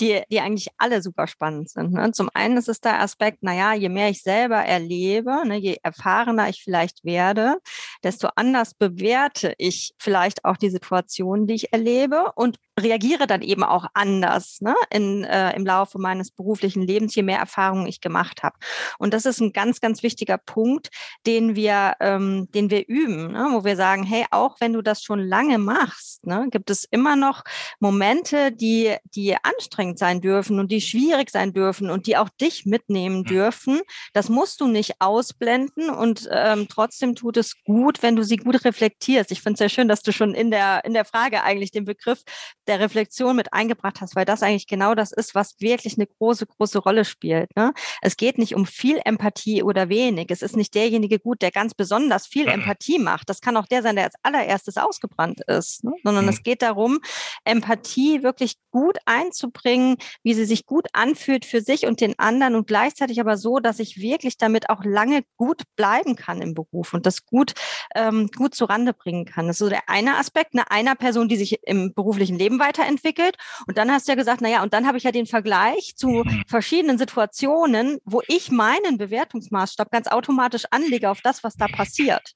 die, 0.00 0.22
die 0.30 0.40
eigentlich 0.40 0.68
alle 0.76 1.00
super 1.00 1.26
spannend 1.26 1.70
sind. 1.70 1.92
Ne? 1.92 2.10
Zum 2.12 2.28
einen 2.34 2.56
ist 2.56 2.68
es 2.68 2.80
der 2.80 3.00
Aspekt, 3.00 3.42
naja, 3.42 3.72
je 3.74 3.88
mehr 3.88 4.10
ich 4.10 4.22
selber 4.22 4.56
erlebe, 4.56 5.46
ne, 5.46 5.56
je 5.56 5.76
erfahrener 5.82 6.48
ich 6.48 6.62
vielleicht 6.62 7.04
werde, 7.04 7.58
desto 8.02 8.28
anders 8.36 8.74
bewerte 8.74 9.54
ich 9.58 9.94
vielleicht 9.98 10.44
auch 10.44 10.56
die 10.56 10.70
Situation, 10.70 11.46
die 11.46 11.54
ich 11.54 11.72
erlebe 11.72 12.32
und 12.34 12.58
reagiere 12.78 13.26
dann 13.26 13.42
eben 13.42 13.62
auch 13.62 13.86
anders 13.94 14.60
ne, 14.60 14.74
in, 14.90 15.24
äh, 15.24 15.54
im 15.56 15.64
Laufe 15.64 15.98
meines 15.98 16.30
beruflichen 16.30 16.82
Lebens, 16.82 17.14
je 17.14 17.22
mehr 17.22 17.38
Erfahrungen 17.38 17.86
ich 17.86 18.00
gemacht 18.00 18.42
habe. 18.42 18.56
Und 18.98 19.14
das 19.14 19.24
ist 19.24 19.40
ein 19.40 19.52
ganz, 19.52 19.80
ganz 19.80 20.02
wichtiger 20.02 20.38
Punkt, 20.38 20.90
den 21.26 21.56
wir, 21.56 21.94
ähm, 22.00 22.48
den 22.52 22.70
wir 22.70 22.86
üben, 22.86 23.32
ne, 23.32 23.48
wo 23.52 23.64
wir 23.64 23.76
sagen, 23.76 24.02
hey, 24.02 24.26
auch 24.30 24.60
wenn 24.60 24.72
du 24.74 24.82
das 24.82 25.02
schon 25.02 25.20
lange 25.20 25.58
machst, 25.58 26.15
hast, 26.16 26.26
ne, 26.26 26.48
gibt 26.50 26.70
es 26.70 26.84
immer 26.84 27.16
noch 27.16 27.44
Momente, 27.80 28.52
die, 28.52 28.94
die 29.04 29.36
anstrengend 29.42 29.98
sein 29.98 30.20
dürfen 30.20 30.58
und 30.58 30.70
die 30.70 30.80
schwierig 30.80 31.30
sein 31.30 31.52
dürfen 31.52 31.90
und 31.90 32.06
die 32.06 32.16
auch 32.16 32.28
dich 32.40 32.66
mitnehmen 32.66 33.18
hm. 33.18 33.24
dürfen. 33.24 33.80
Das 34.12 34.28
musst 34.28 34.60
du 34.60 34.66
nicht 34.68 35.00
ausblenden 35.00 35.90
und 35.90 36.28
ähm, 36.30 36.66
trotzdem 36.68 37.14
tut 37.14 37.36
es 37.36 37.62
gut, 37.64 38.02
wenn 38.02 38.16
du 38.16 38.22
sie 38.22 38.36
gut 38.36 38.64
reflektierst. 38.64 39.30
Ich 39.30 39.42
finde 39.42 39.54
es 39.54 39.58
sehr 39.58 39.68
schön, 39.68 39.88
dass 39.88 40.02
du 40.02 40.12
schon 40.12 40.34
in 40.34 40.50
der, 40.50 40.84
in 40.84 40.94
der 40.94 41.04
Frage 41.04 41.42
eigentlich 41.42 41.70
den 41.70 41.84
Begriff 41.84 42.22
der 42.66 42.80
Reflexion 42.80 43.36
mit 43.36 43.52
eingebracht 43.52 44.00
hast, 44.00 44.16
weil 44.16 44.24
das 44.24 44.42
eigentlich 44.42 44.66
genau 44.66 44.94
das 44.94 45.12
ist, 45.12 45.34
was 45.34 45.54
wirklich 45.60 45.96
eine 45.96 46.06
große, 46.06 46.46
große 46.46 46.78
Rolle 46.78 47.04
spielt. 47.04 47.54
Ne? 47.56 47.72
Es 48.02 48.16
geht 48.16 48.38
nicht 48.38 48.54
um 48.54 48.66
viel 48.66 49.00
Empathie 49.04 49.62
oder 49.62 49.88
wenig. 49.88 50.26
Es 50.30 50.42
ist 50.42 50.56
nicht 50.56 50.74
derjenige 50.74 51.18
gut, 51.18 51.42
der 51.42 51.50
ganz 51.50 51.74
besonders 51.74 52.26
viel 52.26 52.48
Empathie 52.48 52.98
macht. 52.98 53.28
Das 53.28 53.40
kann 53.40 53.56
auch 53.56 53.66
der 53.66 53.82
sein, 53.82 53.96
der 53.96 54.04
als 54.04 54.14
allererstes 54.22 54.76
ausgebrannt 54.76 55.40
ist, 55.46 55.84
ne? 55.84 55.92
Sondern 56.06 56.24
mhm. 56.24 56.30
es 56.30 56.42
geht 56.42 56.62
darum, 56.62 57.00
Empathie 57.44 58.22
wirklich 58.22 58.54
gut 58.70 58.98
einzubringen, 59.06 59.96
wie 60.22 60.34
sie 60.34 60.44
sich 60.44 60.66
gut 60.66 60.86
anfühlt 60.92 61.44
für 61.44 61.60
sich 61.60 61.86
und 61.86 62.00
den 62.00 62.18
anderen 62.18 62.54
und 62.54 62.66
gleichzeitig 62.66 63.20
aber 63.20 63.36
so, 63.36 63.58
dass 63.58 63.80
ich 63.80 64.00
wirklich 64.00 64.36
damit 64.36 64.70
auch 64.70 64.84
lange 64.84 65.22
gut 65.36 65.62
bleiben 65.74 66.14
kann 66.14 66.40
im 66.40 66.54
Beruf 66.54 66.94
und 66.94 67.06
das 67.06 67.24
gut, 67.24 67.54
ähm, 67.94 68.28
gut 68.36 68.54
zurande 68.54 68.92
bringen 68.92 69.24
kann. 69.24 69.46
Das 69.46 69.56
ist 69.56 69.60
so 69.60 69.68
der 69.68 69.88
eine 69.88 70.16
Aspekt, 70.16 70.54
eine 70.54 70.70
einer 70.70 70.94
Person, 70.94 71.28
die 71.28 71.36
sich 71.36 71.58
im 71.64 71.94
beruflichen 71.94 72.38
Leben 72.38 72.58
weiterentwickelt. 72.60 73.36
Und 73.66 73.78
dann 73.78 73.90
hast 73.90 74.06
du 74.06 74.12
ja 74.12 74.16
gesagt, 74.16 74.40
na 74.40 74.48
ja, 74.48 74.62
und 74.62 74.72
dann 74.72 74.86
habe 74.86 74.98
ich 74.98 75.04
ja 75.04 75.10
den 75.10 75.26
Vergleich 75.26 75.94
zu 75.96 76.08
mhm. 76.08 76.44
verschiedenen 76.46 76.98
Situationen, 76.98 77.98
wo 78.04 78.22
ich 78.28 78.50
meinen 78.50 78.98
Bewertungsmaßstab 78.98 79.90
ganz 79.90 80.06
automatisch 80.06 80.64
anlege 80.70 81.10
auf 81.10 81.20
das, 81.22 81.42
was 81.42 81.56
da 81.56 81.66
passiert. 81.66 82.34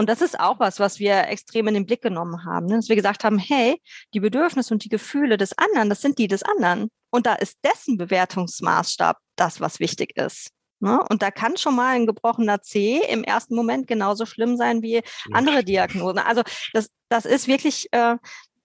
Und 0.00 0.08
das 0.08 0.22
ist 0.22 0.40
auch 0.40 0.58
was, 0.60 0.80
was 0.80 0.98
wir 0.98 1.28
extrem 1.28 1.68
in 1.68 1.74
den 1.74 1.84
Blick 1.84 2.00
genommen 2.00 2.46
haben. 2.46 2.64
Ne? 2.64 2.76
Dass 2.76 2.88
wir 2.88 2.96
gesagt 2.96 3.22
haben, 3.22 3.36
hey, 3.36 3.82
die 4.14 4.20
Bedürfnisse 4.20 4.72
und 4.72 4.82
die 4.82 4.88
Gefühle 4.88 5.36
des 5.36 5.52
anderen, 5.58 5.90
das 5.90 6.00
sind 6.00 6.16
die 6.16 6.26
des 6.26 6.42
anderen. 6.42 6.88
Und 7.10 7.26
da 7.26 7.34
ist 7.34 7.58
dessen 7.62 7.98
Bewertungsmaßstab 7.98 9.18
das, 9.36 9.60
was 9.60 9.78
wichtig 9.78 10.16
ist. 10.16 10.52
Ne? 10.78 11.04
Und 11.10 11.20
da 11.20 11.30
kann 11.30 11.58
schon 11.58 11.76
mal 11.76 11.94
ein 11.94 12.06
gebrochener 12.06 12.62
C 12.62 13.02
im 13.10 13.24
ersten 13.24 13.54
Moment 13.54 13.88
genauso 13.88 14.24
schlimm 14.24 14.56
sein 14.56 14.80
wie 14.80 15.02
andere 15.34 15.64
Diagnosen. 15.64 16.20
Also 16.20 16.44
das, 16.72 16.88
das 17.10 17.26
ist 17.26 17.46
wirklich, 17.46 17.86
äh, 17.92 18.16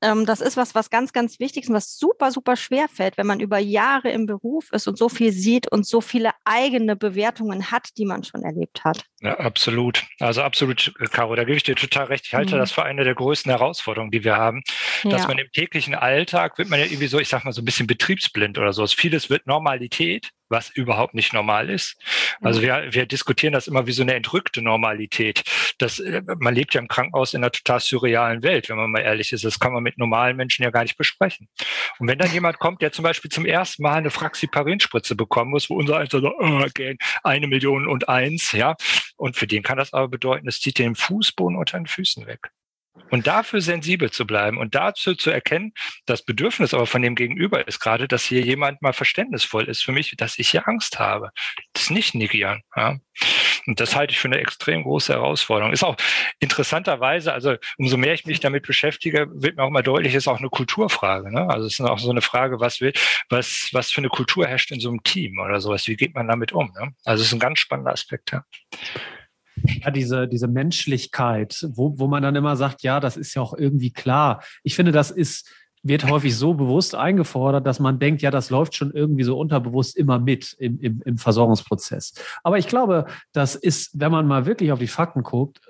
ähm, 0.01 0.25
das 0.25 0.41
ist 0.41 0.57
was, 0.57 0.75
was 0.75 0.89
ganz, 0.89 1.13
ganz 1.13 1.39
wichtig 1.39 1.63
ist 1.63 1.69
und 1.69 1.75
was 1.75 1.97
super, 1.97 2.31
super 2.31 2.55
schwer 2.55 2.87
fällt, 2.87 3.17
wenn 3.17 3.27
man 3.27 3.39
über 3.39 3.57
Jahre 3.57 4.11
im 4.11 4.25
Beruf 4.25 4.71
ist 4.71 4.87
und 4.87 4.97
so 4.97 5.09
viel 5.09 5.31
sieht 5.31 5.71
und 5.71 5.85
so 5.85 6.01
viele 6.01 6.31
eigene 6.43 6.95
Bewertungen 6.95 7.71
hat, 7.71 7.89
die 7.97 8.05
man 8.05 8.23
schon 8.23 8.43
erlebt 8.43 8.83
hat. 8.83 9.05
Ja, 9.21 9.39
absolut. 9.39 10.05
Also 10.19 10.41
absolut, 10.41 10.93
Caro, 11.11 11.35
da 11.35 11.43
gebe 11.43 11.57
ich 11.57 11.63
dir 11.63 11.75
total 11.75 12.05
recht. 12.05 12.25
Ich 12.27 12.33
halte 12.33 12.55
mhm. 12.55 12.59
das 12.59 12.71
für 12.71 12.83
eine 12.83 13.03
der 13.03 13.15
größten 13.15 13.49
Herausforderungen, 13.49 14.11
die 14.11 14.23
wir 14.23 14.35
haben, 14.35 14.63
dass 15.03 15.21
ja. 15.21 15.27
man 15.27 15.37
im 15.37 15.51
täglichen 15.51 15.95
Alltag 15.95 16.57
wird 16.57 16.69
man 16.69 16.79
ja 16.79 16.85
irgendwie 16.85 17.07
so, 17.07 17.19
ich 17.19 17.29
sag 17.29 17.45
mal 17.45 17.53
so 17.53 17.61
ein 17.61 17.65
bisschen 17.65 17.87
betriebsblind 17.87 18.57
oder 18.57 18.73
so. 18.73 18.85
Vieles 18.87 19.29
wird 19.29 19.47
Normalität 19.47 20.29
was 20.49 20.69
überhaupt 20.69 21.13
nicht 21.13 21.33
normal 21.33 21.69
ist. 21.69 21.97
Also 22.41 22.61
wir, 22.61 22.87
wir 22.91 23.05
diskutieren 23.05 23.53
das 23.53 23.67
immer 23.67 23.87
wie 23.87 23.91
so 23.91 24.03
eine 24.03 24.13
entrückte 24.13 24.61
Normalität. 24.61 25.43
Das, 25.77 25.99
äh, 25.99 26.21
man 26.39 26.53
lebt 26.53 26.73
ja 26.73 26.81
im 26.81 26.87
Krankenhaus 26.87 27.33
in 27.33 27.43
einer 27.43 27.51
total 27.51 27.79
surrealen 27.79 28.43
Welt, 28.43 28.69
wenn 28.69 28.77
man 28.77 28.91
mal 28.91 29.01
ehrlich 29.01 29.31
ist. 29.31 29.43
Das 29.43 29.59
kann 29.59 29.73
man 29.73 29.83
mit 29.83 29.97
normalen 29.97 30.37
Menschen 30.37 30.63
ja 30.63 30.69
gar 30.69 30.83
nicht 30.83 30.97
besprechen. 30.97 31.47
Und 31.99 32.07
wenn 32.07 32.19
dann 32.19 32.31
jemand 32.31 32.59
kommt, 32.59 32.81
der 32.81 32.91
zum 32.91 33.03
Beispiel 33.03 33.31
zum 33.31 33.45
ersten 33.45 33.83
Mal 33.83 33.95
eine 33.95 34.11
Fraxiparin-Spritze 34.11 35.15
bekommen 35.15 35.51
muss, 35.51 35.69
wo 35.69 35.75
unser 35.75 35.97
Einzelner 35.97 36.29
so, 36.29 36.35
oh, 36.39 36.63
okay, 36.65 36.97
eine 37.23 37.47
Million 37.47 37.87
und 37.87 38.09
eins, 38.09 38.51
ja, 38.51 38.75
und 39.17 39.35
für 39.35 39.47
den 39.47 39.63
kann 39.63 39.77
das 39.77 39.93
aber 39.93 40.07
bedeuten, 40.07 40.47
es 40.47 40.59
zieht 40.61 40.77
den 40.77 40.95
Fußboden 40.95 41.57
unter 41.57 41.77
den 41.77 41.87
Füßen 41.87 42.25
weg. 42.27 42.51
Und 43.11 43.27
dafür 43.27 43.61
sensibel 43.61 44.11
zu 44.11 44.25
bleiben 44.25 44.57
und 44.57 44.75
dazu 44.75 45.15
zu 45.15 45.29
erkennen, 45.29 45.73
das 46.05 46.23
Bedürfnis 46.23 46.73
aber 46.73 46.87
von 46.87 47.01
dem 47.01 47.15
Gegenüber 47.15 47.67
ist 47.67 47.79
gerade, 47.79 48.07
dass 48.07 48.25
hier 48.25 48.41
jemand 48.41 48.81
mal 48.81 48.93
verständnisvoll 48.93 49.65
ist 49.65 49.83
für 49.83 49.91
mich, 49.91 50.15
dass 50.17 50.39
ich 50.39 50.49
hier 50.49 50.67
Angst 50.67 50.99
habe. 50.99 51.31
Das 51.73 51.89
nicht 51.89 52.15
negieren. 52.15 52.61
Ja. 52.75 52.97
Und 53.67 53.79
das 53.79 53.95
halte 53.95 54.13
ich 54.13 54.19
für 54.19 54.27
eine 54.27 54.39
extrem 54.39 54.83
große 54.83 55.13
Herausforderung. 55.13 55.73
Ist 55.73 55.83
auch 55.83 55.95
interessanterweise, 56.39 57.33
also 57.33 57.55
umso 57.77 57.97
mehr 57.97 58.13
ich 58.13 58.25
mich 58.25 58.39
damit 58.39 58.65
beschäftige, 58.65 59.27
wird 59.31 59.57
mir 59.57 59.63
auch 59.63 59.71
mal 59.71 59.81
deutlich, 59.81 60.13
ist 60.13 60.27
auch 60.27 60.39
eine 60.39 60.49
Kulturfrage. 60.49 61.33
Ne? 61.33 61.47
Also 61.49 61.67
es 61.67 61.79
ist 61.79 61.85
auch 61.85 61.99
so 61.99 62.11
eine 62.11 62.21
Frage, 62.21 62.59
was 62.59 62.81
will, 62.81 62.93
was, 63.29 63.69
was 63.71 63.91
für 63.91 64.01
eine 64.01 64.09
Kultur 64.09 64.47
herrscht 64.47 64.71
in 64.71 64.79
so 64.79 64.89
einem 64.89 65.03
Team 65.03 65.39
oder 65.39 65.61
sowas? 65.61 65.87
Wie 65.87 65.95
geht 65.95 66.15
man 66.15 66.27
damit 66.27 66.51
um? 66.51 66.71
Ne? 66.79 66.93
Also 67.05 67.21
es 67.21 67.27
ist 67.27 67.33
ein 67.33 67.39
ganz 67.39 67.59
spannender 67.59 67.91
Aspekt. 67.91 68.31
Ja 68.31 68.43
ja, 69.63 69.91
diese, 69.91 70.27
diese 70.27 70.47
Menschlichkeit, 70.47 71.67
wo, 71.69 71.97
wo 71.97 72.07
man 72.07 72.23
dann 72.23 72.35
immer 72.35 72.55
sagt, 72.55 72.83
ja, 72.83 72.99
das 72.99 73.17
ist 73.17 73.33
ja 73.35 73.41
auch 73.41 73.53
irgendwie 73.53 73.91
klar. 73.91 74.43
Ich 74.63 74.75
finde, 74.75 74.91
das 74.91 75.11
ist, 75.11 75.49
wird 75.85 76.09
häufig 76.09 76.35
so 76.35 76.55
bewusst 76.55 76.95
eingefordert, 76.95 77.67
dass 77.67 77.79
man 77.79 77.99
denkt, 77.99 78.23
ja, 78.23 78.31
das 78.31 78.49
läuft 78.49 78.73
schon 78.73 78.91
irgendwie 78.91 79.23
so 79.23 79.37
unterbewusst 79.37 79.95
immer 79.95 80.17
mit 80.17 80.53
im, 80.57 80.79
im, 80.79 81.01
im 81.05 81.17
Versorgungsprozess. 81.19 82.15
Aber 82.43 82.57
ich 82.57 82.67
glaube, 82.67 83.05
das 83.33 83.53
ist, 83.53 83.91
wenn 83.93 84.11
man 84.11 84.25
mal 84.25 84.47
wirklich 84.47 84.71
auf 84.71 84.79
die 84.79 84.87
Fakten 84.87 85.21
guckt, 85.21 85.61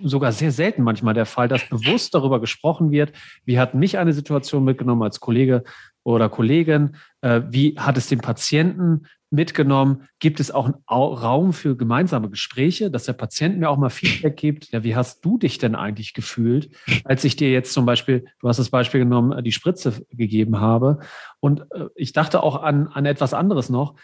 sogar 0.00 0.30
sehr 0.30 0.52
selten 0.52 0.84
manchmal 0.84 1.14
der 1.14 1.26
Fall, 1.26 1.48
dass 1.48 1.68
bewusst 1.68 2.14
darüber 2.14 2.40
gesprochen 2.40 2.92
wird, 2.92 3.12
wie 3.44 3.58
hat 3.58 3.74
mich 3.74 3.98
eine 3.98 4.12
Situation 4.12 4.62
mitgenommen 4.62 5.02
als 5.02 5.18
Kollege 5.18 5.64
oder 6.04 6.28
Kollegin, 6.28 6.94
äh, 7.22 7.40
wie 7.48 7.76
hat 7.76 7.96
es 7.96 8.06
den 8.06 8.20
Patienten 8.20 9.06
mitgenommen, 9.34 10.08
gibt 10.18 10.40
es 10.40 10.50
auch 10.50 10.66
einen 10.66 10.76
Raum 10.88 11.52
für 11.52 11.76
gemeinsame 11.76 12.30
Gespräche, 12.30 12.90
dass 12.90 13.04
der 13.04 13.12
Patient 13.12 13.58
mir 13.58 13.68
auch 13.68 13.76
mal 13.76 13.90
Feedback 13.90 14.36
gibt. 14.36 14.72
Ja, 14.72 14.84
wie 14.84 14.96
hast 14.96 15.24
du 15.24 15.38
dich 15.38 15.58
denn 15.58 15.74
eigentlich 15.74 16.14
gefühlt, 16.14 16.70
als 17.04 17.24
ich 17.24 17.36
dir 17.36 17.50
jetzt 17.50 17.72
zum 17.72 17.86
Beispiel, 17.86 18.24
du 18.40 18.48
hast 18.48 18.58
das 18.58 18.70
Beispiel 18.70 19.00
genommen, 19.00 19.32
äh, 19.32 19.42
die 19.42 19.52
Spritze 19.52 20.06
gegeben 20.10 20.60
habe. 20.60 21.00
Und 21.40 21.62
äh, 21.72 21.86
ich 21.94 22.12
dachte 22.12 22.42
auch 22.42 22.62
an, 22.62 22.88
an 22.88 23.06
etwas 23.06 23.34
anderes 23.34 23.68
noch. 23.68 23.94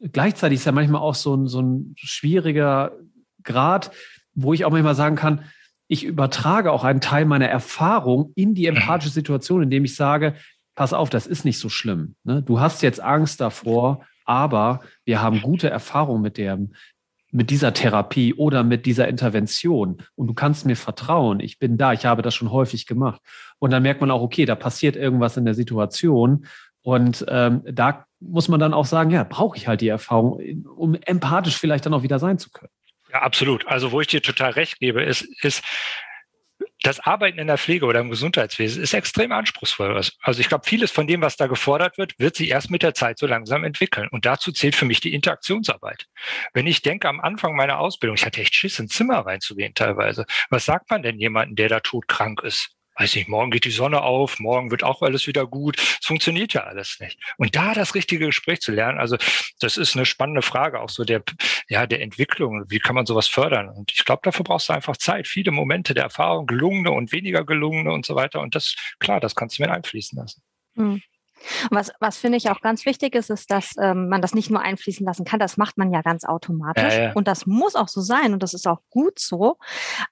Gleichzeitig 0.00 0.58
ist 0.58 0.64
ja 0.64 0.72
manchmal 0.72 1.00
auch 1.00 1.14
so 1.14 1.34
ein, 1.34 1.46
so 1.46 1.60
ein 1.60 1.94
schwieriger 1.96 2.92
Grad, 3.42 3.90
wo 4.34 4.52
ich 4.52 4.64
auch 4.64 4.70
manchmal 4.70 4.94
sagen 4.94 5.16
kann, 5.16 5.44
ich 5.88 6.04
übertrage 6.04 6.70
auch 6.70 6.84
einen 6.84 7.00
Teil 7.00 7.24
meiner 7.24 7.48
Erfahrung 7.48 8.32
in 8.34 8.54
die 8.54 8.66
empathische 8.66 9.12
Situation, 9.12 9.62
indem 9.62 9.84
ich 9.84 9.96
sage, 9.96 10.34
pass 10.74 10.92
auf, 10.92 11.10
das 11.10 11.26
ist 11.26 11.44
nicht 11.44 11.58
so 11.58 11.68
schlimm. 11.68 12.14
Ne? 12.22 12.42
Du 12.42 12.60
hast 12.60 12.82
jetzt 12.82 13.00
Angst 13.00 13.40
davor, 13.40 14.06
aber 14.28 14.80
wir 15.04 15.22
haben 15.22 15.40
gute 15.40 15.70
Erfahrungen 15.70 16.20
mit 16.20 16.36
der, 16.36 16.58
mit 17.30 17.48
dieser 17.50 17.72
Therapie 17.72 18.34
oder 18.34 18.62
mit 18.62 18.84
dieser 18.84 19.08
Intervention. 19.08 20.02
Und 20.16 20.26
du 20.26 20.34
kannst 20.34 20.66
mir 20.66 20.76
vertrauen. 20.76 21.40
Ich 21.40 21.58
bin 21.58 21.78
da. 21.78 21.94
Ich 21.94 22.04
habe 22.04 22.20
das 22.20 22.34
schon 22.34 22.52
häufig 22.52 22.86
gemacht. 22.86 23.20
Und 23.58 23.70
dann 23.70 23.82
merkt 23.82 24.02
man 24.02 24.10
auch, 24.10 24.20
okay, 24.20 24.44
da 24.44 24.54
passiert 24.54 24.96
irgendwas 24.96 25.38
in 25.38 25.46
der 25.46 25.54
Situation. 25.54 26.46
Und 26.82 27.24
ähm, 27.28 27.62
da 27.64 28.04
muss 28.20 28.48
man 28.48 28.60
dann 28.60 28.74
auch 28.74 28.86
sagen, 28.86 29.10
ja, 29.10 29.24
brauche 29.24 29.56
ich 29.56 29.66
halt 29.66 29.80
die 29.80 29.88
Erfahrung, 29.88 30.40
um 30.76 30.94
empathisch 30.94 31.56
vielleicht 31.56 31.86
dann 31.86 31.94
auch 31.94 32.02
wieder 32.02 32.18
sein 32.18 32.38
zu 32.38 32.50
können. 32.50 32.72
Ja, 33.10 33.22
absolut. 33.22 33.66
Also 33.66 33.92
wo 33.92 34.00
ich 34.02 34.08
dir 34.08 34.20
total 34.20 34.50
recht 34.50 34.78
gebe, 34.78 35.02
ist, 35.02 35.22
ist 35.42 35.62
das 36.82 37.00
Arbeiten 37.00 37.38
in 37.38 37.48
der 37.48 37.58
Pflege 37.58 37.86
oder 37.86 38.00
im 38.00 38.10
Gesundheitswesen 38.10 38.82
ist 38.82 38.94
extrem 38.94 39.32
anspruchsvoll. 39.32 40.00
Also 40.20 40.40
ich 40.40 40.48
glaube, 40.48 40.64
vieles 40.66 40.90
von 40.90 41.06
dem, 41.06 41.20
was 41.20 41.36
da 41.36 41.46
gefordert 41.46 41.98
wird, 41.98 42.18
wird 42.18 42.36
sich 42.36 42.50
erst 42.50 42.70
mit 42.70 42.82
der 42.82 42.94
Zeit 42.94 43.18
so 43.18 43.26
langsam 43.26 43.64
entwickeln. 43.64 44.08
Und 44.10 44.26
dazu 44.26 44.52
zählt 44.52 44.76
für 44.76 44.84
mich 44.84 45.00
die 45.00 45.14
Interaktionsarbeit. 45.14 46.06
Wenn 46.54 46.66
ich 46.66 46.82
denke, 46.82 47.08
am 47.08 47.20
Anfang 47.20 47.56
meiner 47.56 47.78
Ausbildung, 47.78 48.16
ich 48.16 48.24
hatte 48.24 48.40
echt 48.40 48.54
Schiss, 48.54 48.78
ins 48.78 48.94
Zimmer 48.94 49.18
reinzugehen 49.18 49.74
teilweise. 49.74 50.24
Was 50.50 50.64
sagt 50.64 50.90
man 50.90 51.02
denn 51.02 51.18
jemandem, 51.18 51.56
der 51.56 51.68
da 51.68 51.80
todkrank 51.80 52.42
ist? 52.42 52.77
Weiß 52.98 53.14
nicht, 53.14 53.28
morgen 53.28 53.50
geht 53.50 53.64
die 53.64 53.70
Sonne 53.70 54.02
auf, 54.02 54.40
morgen 54.40 54.70
wird 54.70 54.82
auch 54.82 55.02
alles 55.02 55.26
wieder 55.26 55.46
gut. 55.46 55.76
Es 55.78 56.06
funktioniert 56.06 56.52
ja 56.54 56.64
alles 56.64 56.98
nicht. 57.00 57.18
Und 57.36 57.54
da 57.54 57.74
das 57.74 57.94
richtige 57.94 58.26
Gespräch 58.26 58.60
zu 58.60 58.72
lernen, 58.72 58.98
also 58.98 59.16
das 59.60 59.76
ist 59.76 59.96
eine 59.96 60.04
spannende 60.04 60.42
Frage, 60.42 60.80
auch 60.80 60.90
so 60.90 61.04
der, 61.04 61.22
ja, 61.68 61.86
der 61.86 62.02
Entwicklung. 62.02 62.64
Wie 62.68 62.80
kann 62.80 62.94
man 62.94 63.06
sowas 63.06 63.28
fördern? 63.28 63.68
Und 63.68 63.92
ich 63.92 64.04
glaube, 64.04 64.22
dafür 64.24 64.44
brauchst 64.44 64.68
du 64.68 64.72
einfach 64.72 64.96
Zeit, 64.96 65.28
viele 65.28 65.50
Momente 65.50 65.94
der 65.94 66.04
Erfahrung, 66.04 66.46
gelungene 66.46 66.90
und 66.90 67.12
weniger 67.12 67.44
gelungene 67.44 67.92
und 67.92 68.04
so 68.04 68.14
weiter. 68.14 68.40
Und 68.40 68.54
das, 68.54 68.74
klar, 68.98 69.20
das 69.20 69.34
kannst 69.34 69.58
du 69.58 69.62
mir 69.62 69.70
einfließen 69.70 70.18
lassen. 70.18 70.42
Mhm. 70.74 71.02
Was, 71.70 71.90
was 72.00 72.18
finde 72.18 72.38
ich 72.38 72.50
auch 72.50 72.60
ganz 72.60 72.84
wichtig 72.86 73.14
ist, 73.14 73.30
ist, 73.30 73.50
dass 73.50 73.74
ähm, 73.80 74.08
man 74.08 74.22
das 74.22 74.34
nicht 74.34 74.50
nur 74.50 74.60
einfließen 74.60 75.04
lassen 75.04 75.24
kann. 75.24 75.38
Das 75.38 75.56
macht 75.56 75.78
man 75.78 75.92
ja 75.92 76.02
ganz 76.02 76.24
automatisch. 76.24 76.94
Ja, 76.94 77.02
ja. 77.02 77.12
Und 77.12 77.28
das 77.28 77.46
muss 77.46 77.74
auch 77.74 77.88
so 77.88 78.00
sein 78.00 78.32
und 78.32 78.42
das 78.42 78.54
ist 78.54 78.66
auch 78.66 78.80
gut 78.90 79.18
so. 79.18 79.56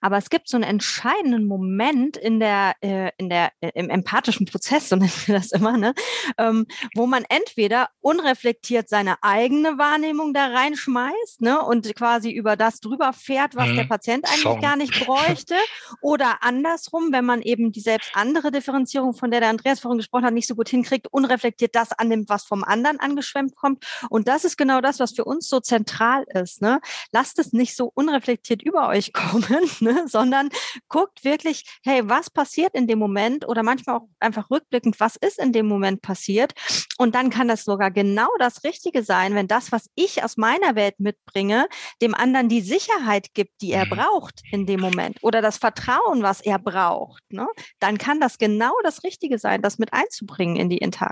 Aber 0.01 0.17
es 0.17 0.31
gibt 0.31 0.49
so 0.49 0.57
einen 0.57 0.65
entscheidenden 0.65 1.47
Moment 1.47 2.17
in 2.17 2.41
der, 2.41 2.75
äh, 2.81 3.11
in 3.19 3.29
der, 3.29 3.53
äh, 3.61 3.71
im 3.75 3.91
empathischen 3.91 4.47
Prozess, 4.47 4.89
so 4.89 4.97
nennen 4.97 5.13
wir 5.27 5.35
das 5.37 5.53
immer, 5.53 5.77
ne? 5.77 5.95
Ähm, 6.39 6.67
wo 6.95 7.07
man 7.07 7.25
entweder 7.29 7.89
unreflektiert 8.01 8.89
seine 8.89 9.23
eigene 9.23 9.79
Wahrnehmung 9.79 10.33
da 10.33 10.47
reinschmeißt 10.47 11.41
ne? 11.41 11.61
und 11.63 11.95
quasi 11.95 12.31
über 12.31 12.57
das 12.57 12.81
drüber 12.81 13.13
fährt, 13.13 13.57
was 13.57 13.69
mhm. 13.69 13.77
der 13.77 13.85
Patient 13.85 14.25
eigentlich 14.27 14.43
Song. 14.43 14.61
gar 14.61 14.77
nicht 14.77 15.05
bräuchte. 15.05 15.55
Oder 16.01 16.43
andersrum, 16.43 17.13
wenn 17.13 17.25
man 17.25 17.43
eben 17.43 17.73
die 17.73 17.81
selbst 17.81 18.11
andere 18.15 18.51
Differenzierung, 18.51 19.15
von 19.15 19.31
der 19.31 19.41
der 19.41 19.51
Andreas 19.51 19.81
vorhin 19.81 19.99
gesprochen 19.99 20.25
hat, 20.25 20.35
nicht 20.35 20.49
so 20.49 20.55
gut 20.55 20.69
hinkriegt, 20.69 21.09
unreflektiert 21.17 21.75
das 21.75 21.93
annimmt, 21.93 22.29
was 22.29 22.45
vom 22.45 22.63
anderen 22.63 23.01
angeschwemmt 23.01 23.57
kommt. 23.57 23.85
Und 24.11 24.29
das 24.29 24.45
ist 24.45 24.59
genau 24.59 24.83
das, 24.83 25.01
was 25.01 25.13
für 25.13 25.25
uns 25.25 25.49
so 25.49 25.61
zentral 25.61 26.25
ist. 26.35 26.61
Ne? 26.61 26.81
Lasst 27.11 27.39
es 27.39 27.55
nicht 27.55 27.75
so 27.75 27.91
unreflektiert 27.95 28.63
über 28.63 28.89
euch 28.89 29.13
kommen, 29.13 29.71
ne? 29.81 30.05
sondern 30.07 30.51
guckt 30.89 31.25
wirklich, 31.25 31.65
hey, 31.83 32.03
was 32.05 32.29
passiert 32.29 32.75
in 32.75 32.87
dem 32.87 32.99
Moment 32.99 33.49
oder 33.49 33.63
manchmal 33.63 33.97
auch 33.97 34.09
einfach 34.21 34.51
rückblickend, 34.51 35.01
was 35.01 35.17
ist 35.17 35.39
in 35.39 35.53
dem 35.53 35.67
Moment 35.67 36.03
passiert. 36.03 36.53
Und 36.99 37.15
dann 37.15 37.31
kann 37.31 37.49
das 37.49 37.65
sogar 37.65 37.91
genau 37.91 38.29
das 38.39 38.63
Richtige 38.63 39.03
sein, 39.03 39.35
wenn 39.35 39.49
das, 39.49 39.73
was 39.73 39.89
ich 39.95 40.23
aus 40.23 40.37
meiner 40.37 40.75
Welt 40.75 40.99
mitbringe, 40.99 41.67
dem 42.03 42.15
anderen 42.15 42.51
die 42.51 42.61
Sicherheit 42.61 43.33
gibt, 43.33 43.63
die 43.63 43.73
er 43.73 43.87
mhm. 43.87 43.91
braucht 43.91 44.43
in 44.51 44.67
dem 44.67 44.81
Moment 44.81 45.19
oder 45.23 45.41
das 45.41 45.57
Vertrauen, 45.57 46.23
was 46.23 46.43
er 46.43 46.59
braucht. 46.59 47.23
Ne? 47.31 47.47
Dann 47.79 47.97
kann 47.97 48.21
das 48.21 48.37
genau 48.37 48.73
das 48.83 49.03
Richtige 49.03 49.39
sein, 49.39 49.63
das 49.63 49.79
mit 49.79 49.95
einzubringen 49.95 50.57
in 50.57 50.69
die 50.69 50.79
Interaktion. 50.79 51.06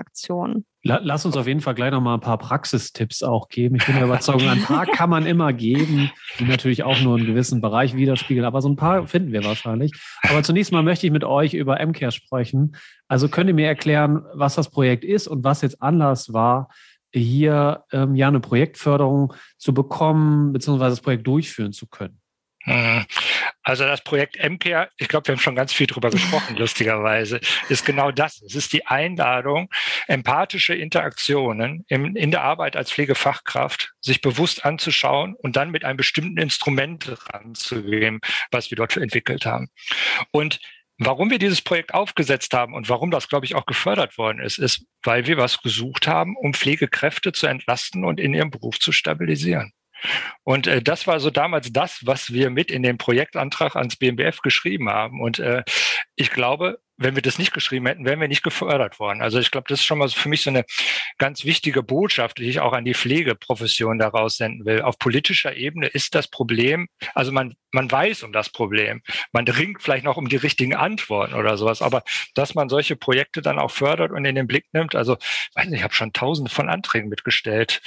Lass 0.82 1.24
uns 1.24 1.36
auf 1.36 1.46
jeden 1.46 1.60
Fall 1.60 1.74
gleich 1.74 1.92
noch 1.92 2.02
mal 2.02 2.14
ein 2.14 2.20
paar 2.20 2.36
Praxistipps 2.36 3.22
auch 3.22 3.48
geben. 3.48 3.76
Ich 3.76 3.86
bin 3.86 3.94
der 3.94 4.04
Überzeugung, 4.04 4.48
ein 4.48 4.62
paar 4.62 4.84
kann 4.84 5.08
man 5.08 5.24
immer 5.24 5.52
geben, 5.54 6.10
die 6.38 6.44
natürlich 6.44 6.82
auch 6.82 7.00
nur 7.00 7.16
einen 7.16 7.26
gewissen 7.26 7.62
Bereich 7.62 7.96
widerspiegeln, 7.96 8.44
aber 8.44 8.60
so 8.60 8.68
ein 8.68 8.76
paar 8.76 9.06
finden 9.06 9.32
wir 9.32 9.44
wahrscheinlich. 9.44 9.92
Aber 10.28 10.42
zunächst 10.42 10.72
mal 10.72 10.82
möchte 10.82 11.06
ich 11.06 11.12
mit 11.12 11.24
euch 11.24 11.54
über 11.54 11.84
MCare 11.84 12.12
sprechen. 12.12 12.76
Also 13.08 13.28
könnt 13.28 13.48
ihr 13.48 13.54
mir 13.54 13.66
erklären, 13.66 14.22
was 14.34 14.56
das 14.56 14.70
Projekt 14.70 15.04
ist 15.04 15.26
und 15.26 15.42
was 15.42 15.62
jetzt 15.62 15.80
Anlass 15.80 16.34
war, 16.34 16.68
hier 17.14 17.84
ähm, 17.92 18.14
ja 18.14 18.28
eine 18.28 18.40
Projektförderung 18.40 19.32
zu 19.56 19.72
bekommen, 19.72 20.52
beziehungsweise 20.52 20.96
das 20.96 21.00
Projekt 21.00 21.26
durchführen 21.26 21.72
zu 21.72 21.86
können? 21.86 22.20
Hm. 22.64 23.04
Also 23.62 23.85
das 23.85 24.02
Projekt 24.02 24.37
MCare, 24.42 24.90
ich 24.97 25.09
glaube, 25.09 25.28
wir 25.28 25.35
haben 25.35 25.40
schon 25.40 25.54
ganz 25.54 25.73
viel 25.73 25.87
drüber 25.87 26.11
gesprochen, 26.11 26.56
lustigerweise, 26.59 27.40
ist 27.68 27.85
genau 27.85 28.11
das. 28.11 28.42
Es 28.42 28.54
ist 28.54 28.73
die 28.73 28.87
Einladung, 28.87 29.71
empathische 30.06 30.75
Interaktionen 30.75 31.85
im, 31.88 32.16
in 32.16 32.30
der 32.30 32.42
Arbeit 32.42 32.76
als 32.76 32.90
Pflegefachkraft 32.90 33.92
sich 34.00 34.21
bewusst 34.23 34.64
anzuschauen 34.64 35.35
und 35.35 35.56
dann 35.56 35.71
mit 35.71 35.85
einem 35.85 35.99
bestimmten 35.99 36.38
Instrument 36.38 37.14
ranzugehen, 37.33 38.21
was 38.50 38.71
wir 38.71 38.76
dort 38.76 38.97
entwickelt 38.97 39.47
haben. 39.47 39.68
Und 40.30 40.61
Warum 40.99 41.28
wir 41.28 41.40
dieses 41.40 41.61
Projekt 41.61 41.92
aufgesetzt 41.92 42.54
haben 42.54 42.73
und 42.73 42.88
warum 42.88 43.11
das, 43.11 43.28
glaube 43.28 43.47
ich, 43.47 43.56
auch 43.56 43.66
gefördert 43.66 44.16
worden 44.16 44.38
ist, 44.38 44.59
ist, 44.59 44.87
weil 45.02 45.26
wir 45.26 45.37
was 45.37 45.61
gesucht 45.61 46.06
haben, 46.06 46.37
um 46.37 46.54
Pflegekräfte 46.54 47.33
zu 47.33 47.49
entlasten 47.49 48.04
und 48.04 48.21
in 48.21 48.33
ihrem 48.33 48.52
Beruf 48.52 48.78
zu 48.78 48.92
stabilisieren. 48.92 49.73
Und 50.42 50.66
äh, 50.66 50.82
das 50.82 51.06
war 51.06 51.20
so 51.20 51.30
damals 51.30 51.73
das, 51.73 52.00
was 52.04 52.32
wir 52.32 52.50
mit 52.50 52.70
in 52.70 52.82
den 52.82 52.99
Projektantrag 52.99 53.76
ans 53.76 53.96
BMBF 53.96 54.40
geschrieben 54.42 54.88
haben. 54.90 55.20
Und 55.20 55.38
äh, 55.38 55.62
ich 56.16 56.30
glaube, 56.30 56.78
wenn 56.96 57.14
wir 57.14 57.22
das 57.22 57.38
nicht 57.38 57.52
geschrieben 57.52 57.86
hätten, 57.86 58.04
wären 58.04 58.20
wir 58.20 58.28
nicht 58.28 58.42
gefördert 58.42 59.00
worden. 59.00 59.20
Also 59.20 59.38
ich 59.38 59.50
glaube, 59.50 59.66
das 59.68 59.80
ist 59.80 59.84
schon 59.84 59.98
mal 59.98 60.08
für 60.08 60.28
mich 60.28 60.42
so 60.42 60.50
eine 60.50 60.64
ganz 61.18 61.44
wichtige 61.44 61.82
Botschaft, 61.82 62.38
die 62.38 62.48
ich 62.48 62.60
auch 62.60 62.72
an 62.72 62.84
die 62.84 62.94
Pflegeprofession 62.94 63.98
daraus 63.98 64.36
senden 64.36 64.64
will. 64.64 64.82
Auf 64.82 64.98
politischer 64.98 65.56
Ebene 65.56 65.86
ist 65.86 66.14
das 66.14 66.28
Problem, 66.28 66.88
also 67.14 67.32
man, 67.32 67.54
man 67.72 67.90
weiß 67.90 68.22
um 68.22 68.32
das 68.32 68.48
Problem. 68.48 69.02
Man 69.32 69.46
ringt 69.46 69.82
vielleicht 69.82 70.04
noch 70.04 70.16
um 70.16 70.28
die 70.28 70.36
richtigen 70.36 70.74
Antworten 70.74 71.34
oder 71.34 71.56
sowas. 71.56 71.82
Aber 71.82 72.02
dass 72.34 72.54
man 72.54 72.68
solche 72.68 72.96
Projekte 72.96 73.42
dann 73.42 73.58
auch 73.58 73.70
fördert 73.70 74.12
und 74.12 74.24
in 74.24 74.36
den 74.36 74.46
Blick 74.46 74.66
nimmt, 74.72 74.94
also 74.94 75.16
weiß 75.54 75.66
nicht, 75.66 75.78
ich 75.78 75.84
habe 75.84 75.94
schon 75.94 76.12
tausende 76.12 76.50
von 76.50 76.68
Anträgen 76.68 77.08
mitgestellt. 77.08 77.82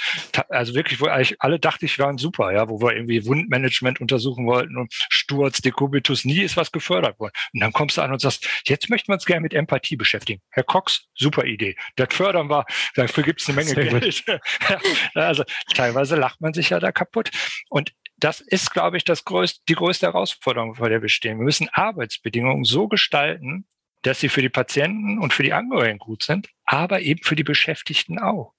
Also 0.50 0.74
wirklich, 0.74 1.00
wo 1.00 1.06
eigentlich 1.06 1.40
alle 1.40 1.58
dachte 1.58 1.86
ich, 1.86 1.98
waren 1.98 2.18
super, 2.18 2.52
ja, 2.52 2.68
wo 2.68 2.80
wir 2.80 2.94
irgendwie 2.94 3.24
Wundmanagement 3.26 4.00
untersuchen 4.00 4.46
wollten 4.46 4.76
und 4.76 4.92
Sturz, 5.08 5.62
Dekubitus, 5.62 6.24
nie 6.24 6.40
ist 6.40 6.56
was 6.56 6.72
gefördert 6.72 7.18
worden. 7.18 7.32
Und 7.54 7.60
dann 7.60 7.72
kommst 7.72 7.96
du 7.96 8.02
an 8.02 8.12
und 8.12 8.20
sagst, 8.20 8.46
jetzt 8.66 8.90
möchten 8.98 9.12
wir 9.12 9.14
uns 9.14 9.26
gerne 9.26 9.42
mit 9.42 9.54
Empathie 9.54 9.96
beschäftigen. 9.96 10.42
Herr 10.50 10.64
Cox, 10.64 11.06
super 11.14 11.44
Idee. 11.44 11.76
Das 11.94 12.08
fördern 12.12 12.50
wir, 12.50 12.64
dafür 12.96 13.22
gibt 13.22 13.40
es 13.40 13.48
eine 13.48 13.56
Menge 13.56 13.74
Geld. 13.74 14.24
also 15.14 15.44
teilweise 15.72 16.16
lacht 16.16 16.40
man 16.40 16.52
sich 16.52 16.70
ja 16.70 16.80
da 16.80 16.90
kaputt. 16.90 17.30
Und 17.68 17.92
das 18.16 18.40
ist, 18.40 18.72
glaube 18.72 18.96
ich, 18.96 19.04
das 19.04 19.24
größte, 19.24 19.60
die 19.68 19.74
größte 19.74 20.06
Herausforderung, 20.06 20.74
vor 20.74 20.88
der 20.88 21.00
wir 21.00 21.08
stehen. 21.08 21.38
Wir 21.38 21.44
müssen 21.44 21.68
Arbeitsbedingungen 21.72 22.64
so 22.64 22.88
gestalten, 22.88 23.68
dass 24.02 24.20
sie 24.20 24.28
für 24.28 24.42
die 24.42 24.48
Patienten 24.48 25.18
und 25.18 25.32
für 25.32 25.42
die 25.42 25.52
Angehörigen 25.52 25.98
gut 25.98 26.22
sind, 26.22 26.48
aber 26.64 27.00
eben 27.00 27.22
für 27.22 27.36
die 27.36 27.44
Beschäftigten 27.44 28.18
auch. 28.18 28.54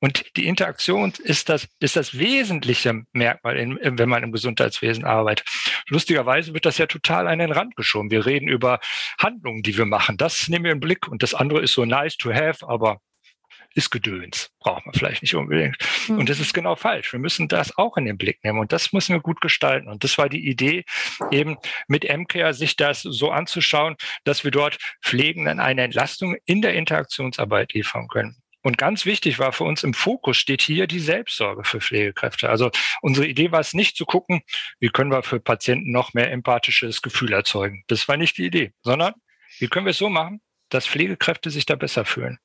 Und 0.00 0.36
die 0.36 0.46
Interaktion 0.46 1.12
ist 1.22 1.48
das, 1.48 1.68
ist 1.78 1.96
das 1.96 2.18
wesentliche 2.18 3.04
Merkmal, 3.12 3.56
in, 3.56 3.78
wenn 3.82 4.08
man 4.08 4.22
im 4.22 4.32
Gesundheitswesen 4.32 5.04
arbeitet. 5.04 5.46
Lustigerweise 5.88 6.54
wird 6.54 6.66
das 6.66 6.78
ja 6.78 6.86
total 6.86 7.28
an 7.28 7.38
den 7.38 7.52
Rand 7.52 7.76
geschoben. 7.76 8.10
Wir 8.10 8.26
reden 8.26 8.48
über 8.48 8.80
Handlungen, 9.18 9.62
die 9.62 9.76
wir 9.76 9.86
machen. 9.86 10.16
Das 10.16 10.48
nehmen 10.48 10.64
wir 10.64 10.72
im 10.72 10.80
Blick. 10.80 11.08
Und 11.08 11.22
das 11.22 11.34
andere 11.34 11.62
ist 11.62 11.72
so 11.72 11.84
nice 11.84 12.16
to 12.16 12.32
have, 12.32 12.66
aber 12.68 13.00
ist 13.74 13.90
Gedöns. 13.90 14.50
Braucht 14.60 14.86
man 14.86 14.94
vielleicht 14.94 15.22
nicht 15.22 15.34
unbedingt. 15.34 15.76
Mhm. 16.08 16.18
Und 16.18 16.28
das 16.28 16.40
ist 16.40 16.54
genau 16.54 16.76
falsch. 16.76 17.12
Wir 17.12 17.20
müssen 17.20 17.48
das 17.48 17.76
auch 17.76 17.96
in 17.96 18.04
den 18.04 18.16
Blick 18.16 18.42
nehmen. 18.44 18.58
Und 18.58 18.72
das 18.72 18.92
müssen 18.92 19.14
wir 19.14 19.20
gut 19.20 19.40
gestalten. 19.40 19.88
Und 19.88 20.04
das 20.04 20.16
war 20.16 20.28
die 20.28 20.48
Idee, 20.48 20.84
eben 21.30 21.56
mit 21.88 22.04
MCare 22.04 22.54
sich 22.54 22.76
das 22.76 23.02
so 23.02 23.30
anzuschauen, 23.30 23.96
dass 24.24 24.44
wir 24.44 24.50
dort 24.50 24.78
Pflegenden 25.02 25.60
eine 25.60 25.82
Entlastung 25.82 26.36
in 26.44 26.62
der 26.62 26.74
Interaktionsarbeit 26.74 27.72
liefern 27.72 28.08
können. 28.08 28.36
Und 28.64 28.78
ganz 28.78 29.04
wichtig 29.04 29.38
war 29.38 29.52
für 29.52 29.64
uns 29.64 29.84
im 29.84 29.92
Fokus 29.92 30.38
steht 30.38 30.62
hier 30.62 30.86
die 30.86 30.98
Selbstsorge 30.98 31.64
für 31.64 31.82
Pflegekräfte. 31.82 32.48
Also 32.48 32.70
unsere 33.02 33.26
Idee 33.26 33.52
war 33.52 33.60
es 33.60 33.74
nicht 33.74 33.94
zu 33.94 34.06
gucken, 34.06 34.40
wie 34.80 34.88
können 34.88 35.10
wir 35.10 35.22
für 35.22 35.38
Patienten 35.38 35.92
noch 35.92 36.14
mehr 36.14 36.32
empathisches 36.32 37.02
Gefühl 37.02 37.34
erzeugen. 37.34 37.84
Das 37.88 38.08
war 38.08 38.16
nicht 38.16 38.38
die 38.38 38.46
Idee, 38.46 38.72
sondern 38.82 39.12
wie 39.58 39.68
können 39.68 39.84
wir 39.84 39.90
es 39.90 39.98
so 39.98 40.08
machen, 40.08 40.40
dass 40.74 40.86
Pflegekräfte 40.86 41.50
sich 41.50 41.66
da 41.66 41.76
besser 41.76 42.04
fühlen. 42.04 42.38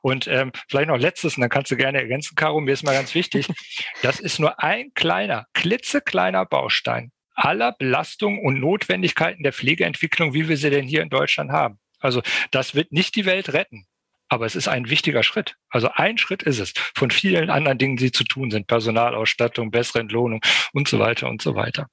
Und 0.00 0.26
ähm, 0.26 0.52
vielleicht 0.68 0.88
noch 0.88 0.98
letztes, 0.98 1.36
und 1.36 1.42
dann 1.42 1.50
kannst 1.50 1.70
du 1.70 1.76
gerne 1.76 1.98
ergänzen, 1.98 2.34
Caro, 2.36 2.60
mir 2.60 2.72
ist 2.72 2.84
mal 2.84 2.94
ganz 2.94 3.14
wichtig, 3.14 3.48
das 4.02 4.20
ist 4.20 4.38
nur 4.38 4.62
ein 4.62 4.92
kleiner, 4.94 5.46
klitzekleiner 5.52 6.46
Baustein 6.46 7.12
aller 7.34 7.72
Belastungen 7.72 8.40
und 8.40 8.60
Notwendigkeiten 8.60 9.42
der 9.42 9.52
Pflegeentwicklung, 9.52 10.34
wie 10.34 10.48
wir 10.48 10.56
sie 10.56 10.70
denn 10.70 10.86
hier 10.86 11.02
in 11.02 11.08
Deutschland 11.08 11.50
haben. 11.50 11.78
Also 11.98 12.22
das 12.50 12.74
wird 12.74 12.92
nicht 12.92 13.16
die 13.16 13.24
Welt 13.24 13.52
retten. 13.52 13.86
Aber 14.28 14.46
es 14.46 14.56
ist 14.56 14.66
ein 14.66 14.88
wichtiger 14.88 15.22
Schritt. 15.22 15.56
Also 15.68 15.90
ein 15.92 16.16
Schritt 16.16 16.42
ist 16.42 16.58
es 16.58 16.72
von 16.94 17.10
vielen 17.10 17.50
anderen 17.50 17.78
Dingen, 17.78 17.96
die 17.96 18.12
zu 18.12 18.24
tun 18.24 18.50
sind. 18.50 18.66
Personalausstattung, 18.66 19.70
bessere 19.70 20.00
Entlohnung 20.00 20.40
und 20.72 20.88
so 20.88 20.98
weiter 20.98 21.28
und 21.28 21.42
so 21.42 21.54
weiter. 21.54 21.88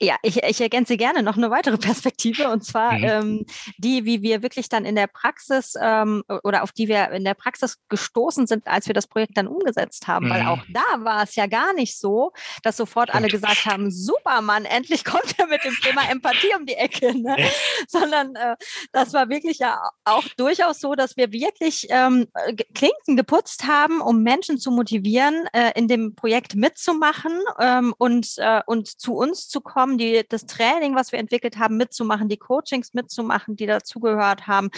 Ja, 0.00 0.16
ich, 0.22 0.42
ich 0.44 0.60
ergänze 0.60 0.96
gerne 0.96 1.22
noch 1.22 1.36
eine 1.36 1.50
weitere 1.50 1.76
Perspektive 1.78 2.48
und 2.50 2.64
zwar 2.64 2.92
mhm. 2.92 3.04
ähm, 3.04 3.46
die, 3.78 4.04
wie 4.04 4.22
wir 4.22 4.42
wirklich 4.42 4.68
dann 4.68 4.84
in 4.84 4.94
der 4.94 5.08
Praxis 5.08 5.74
ähm, 5.80 6.22
oder 6.44 6.62
auf 6.62 6.72
die 6.72 6.88
wir 6.88 7.10
in 7.10 7.24
der 7.24 7.34
Praxis 7.34 7.78
gestoßen 7.88 8.46
sind, 8.46 8.66
als 8.66 8.86
wir 8.86 8.94
das 8.94 9.08
Projekt 9.08 9.36
dann 9.36 9.48
umgesetzt 9.48 10.06
haben. 10.06 10.26
Mhm. 10.26 10.30
Weil 10.30 10.46
auch 10.46 10.62
da 10.72 11.04
war 11.04 11.24
es 11.24 11.34
ja 11.34 11.46
gar 11.46 11.72
nicht 11.72 11.98
so, 11.98 12.32
dass 12.62 12.76
sofort 12.76 13.12
alle 13.14 13.28
gesagt 13.28 13.66
haben, 13.66 13.90
super 13.90 14.40
Mann, 14.40 14.64
endlich 14.64 15.04
kommt 15.04 15.34
er 15.38 15.46
mit 15.46 15.64
dem 15.64 15.74
Thema 15.82 16.08
Empathie 16.08 16.54
um 16.56 16.64
die 16.64 16.74
Ecke. 16.74 17.18
Ne? 17.18 17.36
Sondern 17.88 18.36
äh, 18.36 18.56
das 18.92 19.12
war 19.12 19.28
wirklich 19.28 19.58
ja 19.58 19.80
auch 20.04 20.24
durchaus 20.36 20.78
so, 20.78 20.94
dass 20.94 21.16
wir 21.16 21.32
wirklich 21.32 21.88
ähm, 21.90 22.28
Klinken 22.74 23.16
geputzt 23.16 23.64
haben, 23.66 24.00
um 24.00 24.22
Menschen 24.22 24.58
zu 24.58 24.70
motivieren, 24.70 25.46
äh, 25.52 25.72
in 25.74 25.88
dem 25.88 26.14
Projekt 26.14 26.54
mitzumachen 26.54 27.32
ähm, 27.58 27.94
und, 27.98 28.34
äh, 28.36 28.60
und 28.66 28.86
zu 28.86 29.14
uns 29.14 29.48
zu 29.48 29.60
kommen 29.60 29.87
bekommen, 29.88 29.98
die, 29.98 30.24
das 30.28 30.46
Training, 30.46 30.94
was 30.94 31.12
wir 31.12 31.18
entwickelt 31.18 31.58
haben, 31.58 31.76
mitzumachen, 31.76 32.28
die 32.28 32.36
Coachings 32.36 32.94
mitzumachen, 32.94 33.56
die 33.56 33.66
dazugehört 33.66 34.46
haben. 34.46 34.70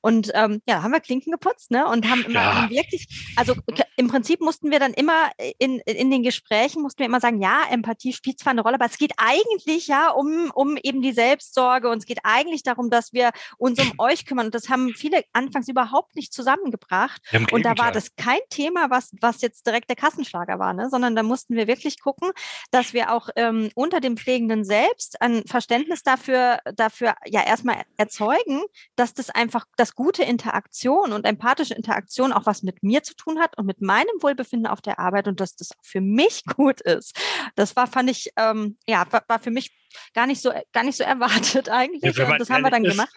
Und 0.00 0.30
ähm, 0.34 0.60
ja, 0.68 0.82
haben 0.82 0.92
wir 0.92 1.00
Klinken 1.00 1.32
geputzt, 1.32 1.70
ne? 1.70 1.86
Und 1.86 2.08
haben 2.08 2.24
immer 2.24 2.40
ja. 2.40 2.70
wirklich, 2.70 3.08
also 3.36 3.54
im 3.96 4.08
Prinzip 4.08 4.40
mussten 4.40 4.70
wir 4.70 4.78
dann 4.78 4.92
immer 4.92 5.30
in, 5.58 5.78
in 5.80 6.10
den 6.10 6.22
Gesprächen, 6.22 6.82
mussten 6.82 7.00
wir 7.00 7.06
immer 7.06 7.20
sagen, 7.20 7.40
ja, 7.40 7.62
Empathie 7.70 8.12
spielt 8.12 8.38
zwar 8.38 8.52
eine 8.52 8.62
Rolle, 8.62 8.74
aber 8.74 8.86
es 8.86 8.98
geht 8.98 9.12
eigentlich 9.16 9.86
ja 9.86 10.10
um, 10.10 10.50
um 10.54 10.76
eben 10.82 11.02
die 11.02 11.12
Selbstsorge 11.12 11.88
und 11.88 11.98
es 11.98 12.06
geht 12.06 12.20
eigentlich 12.24 12.62
darum, 12.62 12.90
dass 12.90 13.12
wir 13.12 13.30
uns 13.56 13.80
um 13.80 13.92
euch 13.98 14.26
kümmern. 14.26 14.46
Und 14.46 14.54
das 14.54 14.68
haben 14.68 14.94
viele 14.94 15.24
anfangs 15.32 15.68
überhaupt 15.68 16.16
nicht 16.16 16.32
zusammengebracht. 16.32 17.20
Und 17.52 17.64
da 17.64 17.76
war 17.78 17.92
das 17.92 18.14
kein 18.16 18.40
Thema, 18.50 18.90
was, 18.90 19.12
was 19.20 19.40
jetzt 19.40 19.66
direkt 19.66 19.88
der 19.88 19.96
Kassenschlager 19.96 20.58
war, 20.58 20.72
ne? 20.74 20.88
sondern 20.90 21.16
da 21.16 21.22
mussten 21.22 21.56
wir 21.56 21.66
wirklich 21.66 22.00
gucken, 22.00 22.30
dass 22.70 22.92
wir 22.92 23.12
auch 23.12 23.28
ähm, 23.36 23.70
unter 23.74 24.00
dem 24.00 24.16
pflegenden 24.16 24.57
Patienten 24.58 24.64
selbst 24.64 25.20
ein 25.20 25.42
Verständnis 25.46 26.02
dafür, 26.02 26.58
dafür 26.76 27.14
ja 27.26 27.44
erstmal 27.44 27.82
erzeugen, 27.96 28.62
dass 28.96 29.14
das 29.14 29.30
einfach, 29.30 29.64
das 29.76 29.94
gute 29.94 30.22
Interaktion 30.22 31.12
und 31.12 31.24
empathische 31.24 31.74
Interaktion 31.74 32.32
auch 32.32 32.46
was 32.46 32.62
mit 32.62 32.82
mir 32.82 33.02
zu 33.02 33.14
tun 33.14 33.38
hat 33.38 33.56
und 33.58 33.66
mit 33.66 33.80
meinem 33.80 34.06
Wohlbefinden 34.20 34.66
auf 34.66 34.80
der 34.80 34.98
Arbeit 34.98 35.28
und 35.28 35.40
dass 35.40 35.56
das 35.56 35.70
für 35.82 36.00
mich 36.00 36.44
gut 36.56 36.80
ist. 36.80 37.18
Das 37.56 37.76
war, 37.76 37.86
fand 37.86 38.10
ich, 38.10 38.30
ähm, 38.36 38.76
ja, 38.86 39.06
war, 39.10 39.24
war 39.28 39.38
für 39.38 39.50
mich 39.50 39.70
gar 40.14 40.26
nicht 40.26 40.42
so 40.42 40.52
gar 40.72 40.84
nicht 40.84 40.96
so 40.96 41.04
erwartet 41.04 41.68
eigentlich. 41.70 42.16
Ja, 42.16 42.36
das 42.36 42.50
haben 42.50 42.62
wir 42.62 42.70
dann 42.70 42.84
ist, 42.84 42.92
gemacht. 42.92 43.16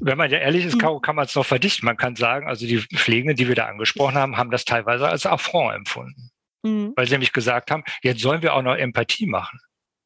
Wenn 0.00 0.18
man 0.18 0.30
ja 0.30 0.38
ehrlich 0.38 0.64
ist, 0.64 0.76
mhm. 0.76 1.00
kann 1.00 1.16
man 1.16 1.26
es 1.26 1.34
noch 1.34 1.46
verdichten. 1.46 1.86
Man 1.86 1.96
kann 1.96 2.16
sagen, 2.16 2.48
also 2.48 2.66
die 2.66 2.78
Pflegenden, 2.78 3.36
die 3.36 3.48
wir 3.48 3.54
da 3.54 3.66
angesprochen 3.66 4.16
haben, 4.16 4.36
haben 4.36 4.50
das 4.50 4.64
teilweise 4.64 5.08
als 5.08 5.26
Affront 5.26 5.74
empfunden. 5.74 6.30
Mhm. 6.62 6.92
Weil 6.96 7.06
sie 7.06 7.12
nämlich 7.12 7.32
gesagt 7.32 7.70
haben, 7.70 7.84
jetzt 8.02 8.20
sollen 8.20 8.42
wir 8.42 8.54
auch 8.54 8.62
noch 8.62 8.74
Empathie 8.74 9.26
machen 9.26 9.60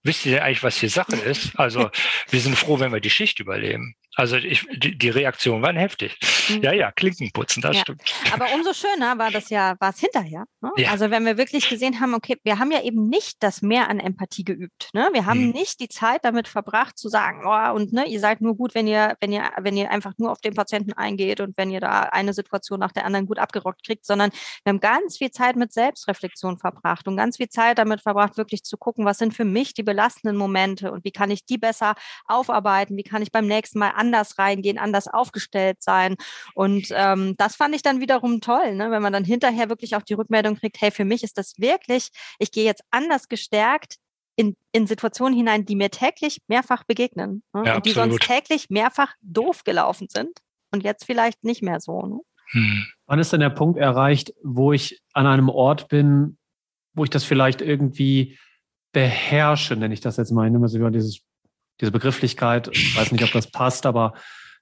wisst 0.04 0.24
ihr 0.26 0.44
eigentlich, 0.44 0.62
was 0.62 0.76
hier 0.76 0.90
Sache 0.90 1.16
ist? 1.16 1.58
Also 1.58 1.90
wir 2.30 2.40
sind 2.40 2.56
froh, 2.56 2.78
wenn 2.78 2.92
wir 2.92 3.00
die 3.00 3.10
Schicht 3.10 3.40
überleben. 3.40 3.96
Also 4.16 4.36
ich, 4.36 4.66
die, 4.72 4.96
die 4.96 5.08
Reaktionen 5.10 5.62
waren 5.62 5.76
heftig. 5.76 6.18
Mhm. 6.48 6.62
Ja, 6.62 6.72
ja, 6.72 6.92
Klinken 6.92 7.30
putzen, 7.32 7.60
das 7.60 7.76
ja. 7.76 7.82
stimmt. 7.82 8.02
Aber 8.32 8.46
umso 8.54 8.72
schöner 8.72 9.18
war 9.18 9.30
das 9.30 9.50
ja, 9.50 9.74
war 9.80 9.90
es 9.90 9.98
hinterher. 9.98 10.44
Ne? 10.60 10.70
Ja. 10.76 10.90
Also 10.90 11.10
wenn 11.10 11.24
wir 11.24 11.36
wirklich 11.36 11.68
gesehen 11.68 12.00
haben, 12.00 12.14
okay, 12.14 12.36
wir 12.44 12.58
haben 12.58 12.70
ja 12.70 12.82
eben 12.82 13.08
nicht 13.08 13.42
das 13.42 13.62
Mehr 13.62 13.88
an 13.88 13.98
Empathie 13.98 14.44
geübt. 14.44 14.90
Ne? 14.92 15.08
Wir 15.12 15.26
haben 15.26 15.46
mhm. 15.46 15.52
nicht 15.52 15.80
die 15.80 15.88
Zeit 15.88 16.24
damit 16.24 16.48
verbracht 16.48 16.98
zu 16.98 17.08
sagen, 17.08 17.42
oh, 17.46 17.74
und 17.74 17.92
ne, 17.92 18.06
ihr 18.06 18.20
seid 18.20 18.40
nur 18.40 18.56
gut, 18.56 18.74
wenn 18.74 18.86
ihr, 18.86 19.16
wenn 19.20 19.32
ihr, 19.32 19.50
wenn 19.60 19.76
ihr 19.76 19.90
einfach 19.90 20.12
nur 20.18 20.30
auf 20.30 20.40
den 20.40 20.54
Patienten 20.54 20.92
eingeht 20.92 21.40
und 21.40 21.56
wenn 21.56 21.70
ihr 21.70 21.80
da 21.80 22.02
eine 22.02 22.32
Situation 22.32 22.80
nach 22.80 22.92
der 22.92 23.04
anderen 23.06 23.26
gut 23.26 23.38
abgerockt 23.38 23.84
kriegt, 23.84 24.06
sondern 24.06 24.30
wir 24.64 24.70
haben 24.70 24.80
ganz 24.80 25.18
viel 25.18 25.30
Zeit 25.30 25.56
mit 25.56 25.72
Selbstreflexion 25.72 26.58
verbracht 26.58 27.08
und 27.08 27.16
ganz 27.16 27.38
viel 27.38 27.48
Zeit 27.48 27.78
damit 27.78 28.02
verbracht, 28.02 28.36
wirklich 28.36 28.62
zu 28.62 28.76
gucken, 28.76 29.04
was 29.04 29.18
sind 29.18 29.34
für 29.34 29.44
mich 29.44 29.74
die 29.74 29.82
belastenden 29.82 30.36
Momente 30.36 30.92
und 30.92 31.04
wie 31.04 31.12
kann 31.12 31.30
ich 31.30 31.44
die 31.44 31.58
besser 31.58 31.94
aufarbeiten, 32.26 32.96
wie 32.96 33.02
kann 33.02 33.22
ich 33.22 33.32
beim 33.32 33.46
nächsten 33.46 33.78
Mal 33.78 33.90
anders 34.04 34.38
reingehen, 34.38 34.78
anders 34.78 35.08
aufgestellt 35.08 35.82
sein. 35.82 36.16
Und 36.54 36.88
ähm, 36.90 37.34
das 37.36 37.56
fand 37.56 37.74
ich 37.74 37.82
dann 37.82 38.00
wiederum 38.00 38.40
toll, 38.40 38.74
ne? 38.74 38.90
wenn 38.90 39.02
man 39.02 39.12
dann 39.12 39.24
hinterher 39.24 39.68
wirklich 39.68 39.96
auch 39.96 40.02
die 40.02 40.14
Rückmeldung 40.14 40.56
kriegt, 40.56 40.80
hey, 40.80 40.90
für 40.90 41.04
mich 41.04 41.22
ist 41.22 41.38
das 41.38 41.58
wirklich, 41.58 42.10
ich 42.38 42.52
gehe 42.52 42.64
jetzt 42.64 42.82
anders 42.90 43.28
gestärkt 43.28 43.96
in, 44.36 44.56
in 44.72 44.86
Situationen 44.86 45.36
hinein, 45.36 45.64
die 45.64 45.76
mir 45.76 45.90
täglich 45.90 46.38
mehrfach 46.48 46.84
begegnen 46.84 47.42
ne? 47.52 47.62
ja, 47.66 47.76
und 47.76 47.86
die 47.86 47.92
sonst 47.92 48.20
täglich 48.20 48.68
mehrfach 48.70 49.12
doof 49.22 49.64
gelaufen 49.64 50.08
sind 50.10 50.38
und 50.72 50.82
jetzt 50.82 51.04
vielleicht 51.04 51.44
nicht 51.44 51.62
mehr 51.62 51.80
so. 51.80 52.02
Ne? 52.02 52.20
Hm. 52.50 52.86
Wann 53.06 53.18
ist 53.18 53.32
denn 53.32 53.40
der 53.40 53.50
Punkt 53.50 53.78
erreicht, 53.78 54.34
wo 54.42 54.72
ich 54.72 55.00
an 55.12 55.26
einem 55.26 55.48
Ort 55.48 55.88
bin, 55.88 56.36
wo 56.94 57.04
ich 57.04 57.10
das 57.10 57.24
vielleicht 57.24 57.60
irgendwie 57.60 58.38
beherrsche, 58.92 59.76
nenne 59.76 59.92
ich 59.92 60.00
das 60.00 60.16
jetzt 60.16 60.30
mal. 60.30 60.46
Ich 60.46 60.52
nehme 60.52 60.90
dieses, 60.90 61.20
diese 61.80 61.92
Begrifflichkeit. 61.92 62.70
Ich 62.72 62.96
weiß 62.96 63.12
nicht, 63.12 63.24
ob 63.24 63.32
das 63.32 63.50
passt, 63.50 63.86
aber 63.86 64.14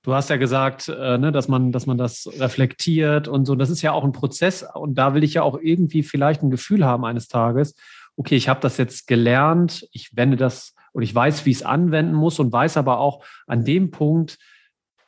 du 0.03 0.15
hast 0.15 0.31
ja 0.31 0.37
gesagt, 0.37 0.89
äh, 0.89 1.19
ne, 1.19 1.33
dass 1.33 1.49
man, 1.49 1.73
dass 1.73 1.87
man 1.87 1.99
das 1.99 2.29
reflektiert 2.39 3.29
und 3.29 3.45
so. 3.45 3.55
Das 3.55 3.71
ist 3.71 3.83
ja 3.83 3.93
auch 3.93 4.05
ein 4.05 4.13
Prozess 4.13 4.65
und 4.75 4.95
da 4.95 5.15
will 5.15 5.25
ich 5.25 5.35
ja 5.35 5.43
auch 5.43 5.59
irgendwie 5.61 6.03
vielleicht 6.03 6.43
ein 6.43 6.51
Gefühl 6.51 6.85
haben 6.85 7.05
eines 7.05 7.29
Tages. 7.29 7.75
Okay, 8.17 8.37
ich 8.37 8.49
habe 8.49 8.61
das 8.61 8.77
jetzt 8.77 9.07
gelernt, 9.07 9.89
ich 9.93 10.17
wende 10.17 10.37
das 10.37 10.75
und 10.93 11.03
ich 11.03 11.15
weiß, 11.15 11.47
wie 11.47 11.51
ich 11.51 11.59
es 11.59 11.63
anwenden 11.63 12.15
muss 12.15 12.39
und 12.39 12.53
weiß 12.53 12.77
aber 12.77 12.99
auch 12.99 13.25
an 13.47 13.65
dem 13.65 13.91
Punkt, 13.91 14.39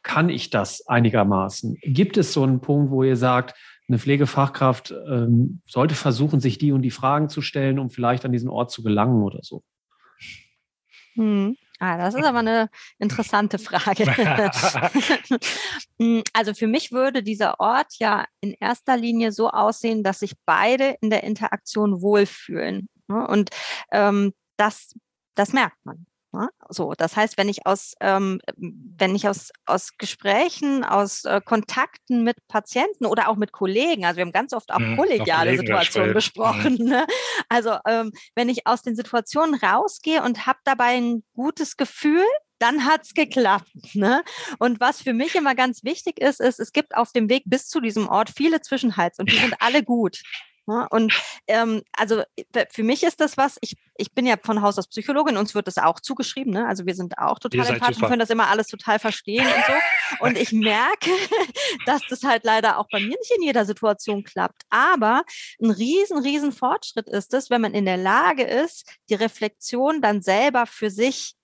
kann 0.02 0.28
ich 0.28 0.50
das 0.50 0.86
einigermaßen? 0.86 1.78
Gibt 1.82 2.16
es 2.16 2.32
so 2.32 2.42
einen 2.42 2.60
Punkt, 2.60 2.90
wo 2.90 3.02
ihr 3.02 3.16
sagt, 3.16 3.54
eine 3.88 3.98
Pflegefachkraft 3.98 4.94
ähm, 5.08 5.60
sollte 5.66 5.94
versuchen, 5.94 6.40
sich 6.40 6.56
die 6.58 6.72
und 6.72 6.82
die 6.82 6.90
Fragen 6.90 7.28
zu 7.28 7.42
stellen, 7.42 7.78
um 7.78 7.90
vielleicht 7.90 8.24
an 8.24 8.32
diesen 8.32 8.48
Ort 8.48 8.70
zu 8.70 8.82
gelangen 8.82 9.22
oder 9.22 9.40
so. 9.42 9.62
Hm. 11.14 11.56
Ah, 11.80 11.96
das 11.98 12.14
ist 12.14 12.24
aber 12.24 12.38
eine 12.40 12.70
interessante 12.98 13.58
Frage. 13.58 14.06
Hm, 15.98 16.22
also 16.32 16.54
für 16.54 16.66
mich 16.66 16.92
würde 16.92 17.22
dieser 17.22 17.60
Ort 17.60 17.98
ja 17.98 18.26
in 18.40 18.54
erster 18.60 18.96
Linie 18.96 19.32
so 19.32 19.50
aussehen, 19.50 20.02
dass 20.02 20.20
sich 20.20 20.34
beide 20.46 20.96
in 21.00 21.10
der 21.10 21.24
Interaktion 21.24 22.00
wohlfühlen. 22.00 22.88
Ne? 23.08 23.26
Und 23.26 23.50
ähm, 23.90 24.32
das, 24.56 24.94
das 25.34 25.52
merkt 25.52 25.84
man. 25.84 26.06
Ne? 26.34 26.48
So, 26.68 26.94
das 26.96 27.16
heißt, 27.16 27.38
wenn 27.38 27.48
ich 27.48 27.64
aus, 27.66 27.94
ähm, 28.00 28.40
wenn 28.56 29.14
ich 29.14 29.28
aus, 29.28 29.50
aus 29.66 29.96
Gesprächen, 29.98 30.84
aus 30.84 31.24
äh, 31.24 31.40
Kontakten 31.44 32.24
mit 32.24 32.36
Patienten 32.48 33.06
oder 33.06 33.28
auch 33.28 33.36
mit 33.36 33.52
Kollegen, 33.52 34.04
also 34.04 34.16
wir 34.16 34.24
haben 34.24 34.32
ganz 34.32 34.52
oft 34.52 34.72
auch 34.72 34.80
mhm, 34.80 34.96
kollegiale 34.96 35.56
Situationen 35.56 36.12
besprochen. 36.12 36.78
Mhm. 36.80 36.88
Ne? 36.88 37.06
Also 37.48 37.76
ähm, 37.86 38.12
wenn 38.34 38.48
ich 38.48 38.66
aus 38.66 38.82
den 38.82 38.96
Situationen 38.96 39.54
rausgehe 39.54 40.22
und 40.22 40.46
habe 40.46 40.58
dabei 40.64 40.96
ein 40.96 41.22
gutes 41.34 41.76
Gefühl, 41.76 42.24
dann 42.58 42.84
hat 42.84 43.02
es 43.02 43.14
geklappt. 43.14 43.94
Ne? 43.94 44.22
Und 44.58 44.80
was 44.80 45.02
für 45.02 45.12
mich 45.12 45.34
immer 45.34 45.54
ganz 45.54 45.84
wichtig 45.84 46.20
ist, 46.20 46.40
ist, 46.40 46.58
es 46.58 46.72
gibt 46.72 46.96
auf 46.96 47.12
dem 47.12 47.28
Weg 47.28 47.44
bis 47.46 47.68
zu 47.68 47.80
diesem 47.80 48.08
Ort 48.08 48.30
viele 48.34 48.60
Zwischenhals 48.60 49.18
und 49.18 49.30
die 49.30 49.36
sind 49.36 49.54
alle 49.60 49.82
gut. 49.82 50.22
Ne? 50.66 50.86
Und 50.90 51.12
ähm, 51.46 51.82
also 51.92 52.22
für 52.70 52.82
mich 52.82 53.02
ist 53.02 53.20
das 53.20 53.36
was, 53.36 53.58
ich, 53.60 53.76
ich 53.96 54.12
bin 54.12 54.26
ja 54.26 54.36
von 54.42 54.62
Haus 54.62 54.78
aus 54.78 54.88
Psychologin, 54.88 55.36
uns 55.36 55.54
wird 55.54 55.66
das 55.66 55.78
auch 55.78 56.00
zugeschrieben, 56.00 56.52
ne? 56.52 56.66
Also 56.66 56.86
wir 56.86 56.94
sind 56.94 57.18
auch 57.18 57.38
total 57.38 57.66
empathisch 57.66 57.98
und 57.98 58.08
können 58.08 58.18
das 58.18 58.30
immer 58.30 58.48
alles 58.48 58.68
total 58.68 58.98
verstehen 58.98 59.46
und 59.46 59.64
so. 59.66 60.24
Und 60.24 60.38
ich 60.38 60.52
merke, 60.52 61.10
dass 61.86 62.02
das 62.08 62.22
halt 62.22 62.44
leider 62.44 62.78
auch 62.78 62.86
bei 62.90 63.00
mir 63.00 63.08
nicht 63.08 63.32
in 63.36 63.42
jeder 63.42 63.66
Situation 63.66 64.24
klappt. 64.24 64.62
Aber 64.70 65.24
ein 65.62 65.70
riesen, 65.70 66.18
riesen 66.18 66.52
Fortschritt 66.52 67.08
ist 67.08 67.34
es, 67.34 67.50
wenn 67.50 67.60
man 67.60 67.74
in 67.74 67.84
der 67.84 67.98
Lage 67.98 68.44
ist, 68.44 68.90
die 69.10 69.14
Reflexion 69.14 70.00
dann 70.00 70.22
selber 70.22 70.66
für 70.66 70.90
sich 70.90 71.34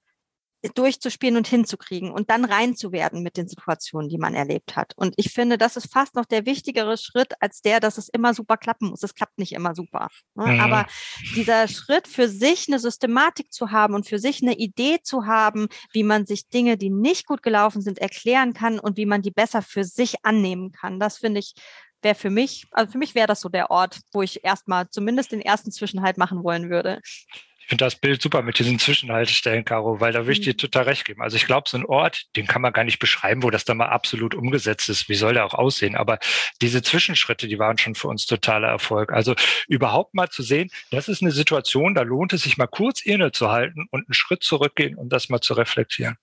durchzuspielen 0.75 1.37
und 1.37 1.47
hinzukriegen 1.47 2.11
und 2.11 2.31
dann 2.31 2.45
reinzuwerden 2.45 3.23
mit 3.23 3.37
den 3.37 3.49
Situationen, 3.49 4.09
die 4.09 4.19
man 4.19 4.35
erlebt 4.35 4.77
hat. 4.77 4.93
Und 4.97 5.15
ich 5.17 5.33
finde, 5.33 5.57
das 5.57 5.77
ist 5.77 5.93
fast 5.93 6.15
noch 6.15 6.27
der 6.27 6.45
wichtigere 6.45 6.99
Schritt 6.99 7.33
als 7.41 7.63
der, 7.63 7.81
dass 7.81 7.99
es 7.99 8.09
immer 8.09 8.35
super 8.35 8.57
klappen 8.57 8.91
muss. 8.91 9.03
Es 9.03 9.15
klappt 9.15 9.39
nicht 9.39 9.53
immer 9.53 9.75
super. 9.75 10.09
Ne? 10.35 10.47
Mhm. 10.47 10.61
Aber 10.61 10.87
dieser 11.35 11.67
Schritt 11.67 12.07
für 12.07 12.29
sich 12.29 12.69
eine 12.69 12.79
Systematik 12.79 13.53
zu 13.53 13.71
haben 13.71 13.95
und 13.95 14.07
für 14.07 14.19
sich 14.19 14.43
eine 14.43 14.55
Idee 14.55 14.99
zu 15.03 15.27
haben, 15.27 15.69
wie 15.93 16.03
man 16.03 16.27
sich 16.27 16.49
Dinge, 16.49 16.77
die 16.77 16.91
nicht 16.91 17.27
gut 17.27 17.43
gelaufen 17.43 17.81
sind, 17.81 17.99
erklären 17.99 18.53
kann 18.53 18.79
und 18.79 18.97
wie 18.97 19.07
man 19.07 19.23
die 19.23 19.31
besser 19.31 19.63
für 19.63 19.85
sich 19.85 20.25
annehmen 20.25 20.73
kann, 20.73 21.01
das 21.01 21.19
finde 21.19 21.41
ich 21.41 21.55
wäre 22.03 22.15
für 22.15 22.31
mich, 22.31 22.67
also 22.71 22.93
für 22.93 22.99
mich 22.99 23.15
wäre 23.15 23.27
das 23.27 23.41
so 23.41 23.51
der 23.51 23.71
Ort, 23.71 24.01
wo 24.13 24.23
ich 24.23 24.43
erstmal 24.43 24.89
zumindest 24.89 25.33
den 25.33 25.43
ersten 25.43 25.71
Zwischenhalt 25.71 26.17
machen 26.17 26.43
wollen 26.43 26.71
würde 26.71 27.01
finde 27.71 27.85
das 27.85 27.95
Bild 27.95 28.21
super 28.21 28.43
mit 28.43 28.59
diesen 28.59 28.81
Zwischenhaltestellen, 28.81 29.65
Caro, 29.65 30.01
weil 30.01 30.13
da 30.13 30.27
will 30.27 30.33
ich 30.33 30.41
dir 30.41 30.55
mhm. 30.55 30.59
total 30.59 30.83
recht 30.85 31.05
geben. 31.05 31.23
Also 31.23 31.37
ich 31.37 31.47
glaube, 31.47 31.69
so 31.69 31.79
ein 31.79 31.87
Ort, 31.87 32.27
den 32.35 32.49
kann 32.49 32.63
man 32.63 32.73
gar 32.73 32.83
nicht 32.83 32.99
beschreiben, 32.99 33.45
wo 33.45 33.51
das 33.51 33.65
dann 33.65 33.77
mal 33.77 33.89
absolut 33.89 34.35
umgesetzt 34.35 34.89
ist. 34.89 35.09
Wie 35.09 35.15
soll 35.15 35.35
der 35.35 35.47
auch 35.47 35.55
aussehen? 35.55 35.95
Aber 35.95 36.19
diese 36.61 36.83
Zwischenschritte, 36.83 37.47
die 37.47 37.61
waren 37.61 37.79
schon 37.79 37.95
für 37.95 38.09
uns 38.09 38.27
totaler 38.27 38.69
Erfolg. 38.69 39.13
Also 39.13 39.37
überhaupt 39.69 40.15
mal 40.15 40.29
zu 40.29 40.43
sehen, 40.43 40.71
das 40.91 41.09
ist 41.09 41.23
eine 41.23 41.31
Situation, 41.31 41.95
da 41.95 42.03
lohnt 42.03 42.33
es 42.33 42.43
sich 42.43 42.59
mal 42.59 42.67
kurz 42.67 43.03
innezuhalten 43.03 43.87
und 43.91 44.09
einen 44.09 44.15
Schritt 44.15 44.43
zurückgehen 44.43 44.97
und 44.97 45.11
das 45.11 45.29
mal 45.29 45.41
zu 45.41 45.55
reflektieren 45.55 46.17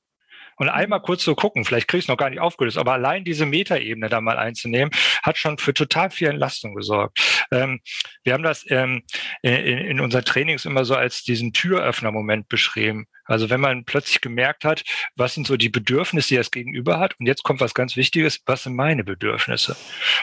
und 0.57 0.69
einmal 0.69 1.01
kurz 1.01 1.23
zu 1.23 1.35
gucken, 1.35 1.65
vielleicht 1.65 1.87
kriege 1.87 1.99
ich 1.99 2.05
es 2.05 2.09
noch 2.09 2.17
gar 2.17 2.29
nicht 2.29 2.39
aufgelöst, 2.39 2.77
aber 2.77 2.93
allein 2.93 3.23
diese 3.23 3.45
Metaebene 3.45 4.09
da 4.09 4.21
mal 4.21 4.37
einzunehmen, 4.37 4.91
hat 5.23 5.37
schon 5.37 5.57
für 5.57 5.73
total 5.73 6.09
viel 6.09 6.27
Entlastung 6.27 6.75
gesorgt. 6.75 7.47
Ähm, 7.51 7.79
wir 8.23 8.33
haben 8.33 8.43
das 8.43 8.65
ähm, 8.69 9.03
in, 9.41 9.53
in 9.53 9.99
unseren 9.99 10.25
Trainings 10.25 10.65
immer 10.65 10.85
so 10.85 10.95
als 10.95 11.23
diesen 11.23 11.53
Türöffner-Moment 11.53 12.49
beschrieben. 12.49 13.07
Also 13.27 13.49
wenn 13.49 13.59
man 13.59 13.83
plötzlich 13.83 14.21
gemerkt 14.21 14.63
hat, 14.63 14.83
was 15.15 15.33
sind 15.33 15.45
so 15.45 15.57
die 15.57 15.69
Bedürfnisse, 15.69 16.29
die 16.29 16.35
das 16.37 16.51
Gegenüber 16.51 16.99
hat, 16.99 17.19
und 17.19 17.25
jetzt 17.25 17.43
kommt 17.43 17.59
was 17.59 17.73
ganz 17.73 17.95
Wichtiges, 17.95 18.41
was 18.45 18.63
sind 18.63 18.75
meine 18.75 19.03
Bedürfnisse? 19.03 19.75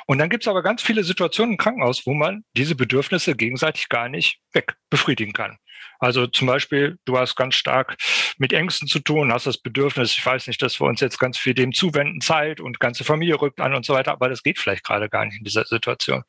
Und 0.06 0.18
dann 0.18 0.30
gibt 0.30 0.44
es 0.44 0.48
aber 0.48 0.62
ganz 0.62 0.82
viele 0.82 1.04
Situationen 1.04 1.52
im 1.52 1.58
Krankenhaus, 1.58 2.06
wo 2.06 2.14
man 2.14 2.44
diese 2.56 2.74
Bedürfnisse 2.74 3.36
gegenseitig 3.36 3.88
gar 3.88 4.08
nicht 4.08 4.40
weg 4.52 4.74
befriedigen 4.90 5.32
kann. 5.32 5.58
Also 5.98 6.26
zum 6.26 6.46
Beispiel, 6.46 6.98
du 7.04 7.18
hast 7.18 7.36
ganz 7.36 7.54
stark 7.54 7.96
mit 8.38 8.52
Ängsten 8.52 8.88
zu 8.88 9.00
tun, 9.00 9.32
hast 9.32 9.46
das 9.46 9.58
Bedürfnis, 9.58 10.16
ich 10.16 10.24
weiß 10.24 10.46
nicht, 10.46 10.60
dass 10.62 10.80
wir 10.80 10.86
uns 10.86 11.00
jetzt 11.00 11.18
ganz 11.18 11.38
viel 11.38 11.54
dem 11.54 11.72
zuwenden, 11.72 12.20
Zeit 12.20 12.60
und 12.60 12.80
ganze 12.80 13.04
Familie 13.04 13.40
rückt 13.40 13.60
an 13.60 13.74
und 13.74 13.84
so 13.84 13.94
weiter, 13.94 14.12
aber 14.12 14.28
das 14.28 14.42
geht 14.42 14.58
vielleicht 14.58 14.84
gerade 14.84 15.08
gar 15.08 15.24
nicht 15.24 15.38
in 15.38 15.44
dieser 15.44 15.64
Situation. 15.64 16.22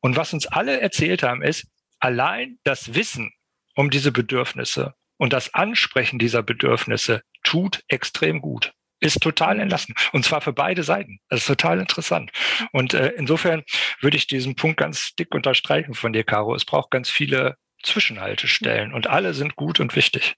Und 0.00 0.16
was 0.16 0.32
uns 0.32 0.46
alle 0.46 0.80
erzählt 0.80 1.22
haben, 1.22 1.42
ist, 1.42 1.66
allein 2.00 2.58
das 2.64 2.94
Wissen 2.94 3.32
um 3.74 3.90
diese 3.90 4.12
Bedürfnisse 4.12 4.94
und 5.16 5.32
das 5.32 5.54
Ansprechen 5.54 6.18
dieser 6.18 6.42
Bedürfnisse 6.42 7.22
tut 7.42 7.82
extrem 7.88 8.40
gut 8.40 8.72
ist 9.04 9.20
total 9.20 9.60
entlassen. 9.60 9.94
Und 10.12 10.24
zwar 10.24 10.40
für 10.40 10.52
beide 10.52 10.82
Seiten. 10.82 11.18
Das 11.28 11.40
ist 11.40 11.46
total 11.46 11.78
interessant. 11.78 12.30
Und 12.72 12.94
äh, 12.94 13.12
insofern 13.16 13.62
würde 14.00 14.16
ich 14.16 14.26
diesen 14.26 14.56
Punkt 14.56 14.78
ganz 14.78 15.14
dick 15.18 15.34
unterstreichen 15.34 15.94
von 15.94 16.12
dir, 16.12 16.24
Caro. 16.24 16.54
Es 16.54 16.64
braucht 16.64 16.90
ganz 16.90 17.10
viele 17.10 17.56
Zwischenhaltestellen 17.84 18.92
und 18.92 19.06
alle 19.06 19.34
sind 19.34 19.56
gut 19.56 19.80
und 19.80 19.94
wichtig. 19.96 20.36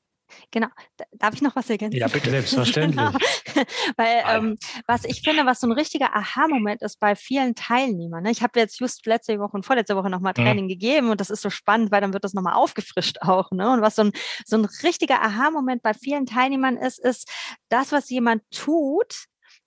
Genau. 0.50 0.68
Darf 1.12 1.34
ich 1.34 1.42
noch 1.42 1.56
was 1.56 1.70
ergänzen? 1.70 1.98
Ja, 1.98 2.08
bitte, 2.08 2.30
selbstverständlich. 2.30 2.96
genau. 3.54 3.66
Weil 3.96 4.22
ähm, 4.28 4.56
was 4.86 5.04
ich 5.04 5.22
finde, 5.22 5.46
was 5.46 5.60
so 5.60 5.66
ein 5.66 5.72
richtiger 5.72 6.14
Aha-Moment 6.14 6.82
ist 6.82 7.00
bei 7.00 7.16
vielen 7.16 7.54
Teilnehmern. 7.54 8.22
Ne? 8.22 8.30
Ich 8.30 8.42
habe 8.42 8.58
jetzt 8.58 8.78
just 8.80 9.06
letzte 9.06 9.38
Woche 9.38 9.56
und 9.56 9.64
vorletzte 9.64 9.96
Woche 9.96 10.10
nochmal 10.10 10.34
mhm. 10.36 10.42
Training 10.42 10.64
mhm. 10.64 10.70
gegeben 10.70 11.10
und 11.10 11.20
das 11.20 11.30
ist 11.30 11.42
so 11.42 11.50
spannend, 11.50 11.90
weil 11.90 12.00
dann 12.00 12.12
wird 12.12 12.24
das 12.24 12.34
nochmal 12.34 12.54
aufgefrischt 12.54 13.18
auch. 13.22 13.50
Ne? 13.50 13.70
Und 13.70 13.80
was 13.80 13.96
so 13.96 14.02
ein, 14.02 14.12
so 14.44 14.56
ein 14.56 14.66
richtiger 14.82 15.22
Aha-Moment 15.22 15.82
bei 15.82 15.94
vielen 15.94 16.26
Teilnehmern 16.26 16.76
ist, 16.76 16.98
ist 16.98 17.30
das, 17.68 17.92
was 17.92 18.10
jemand 18.10 18.42
tut, 18.50 19.26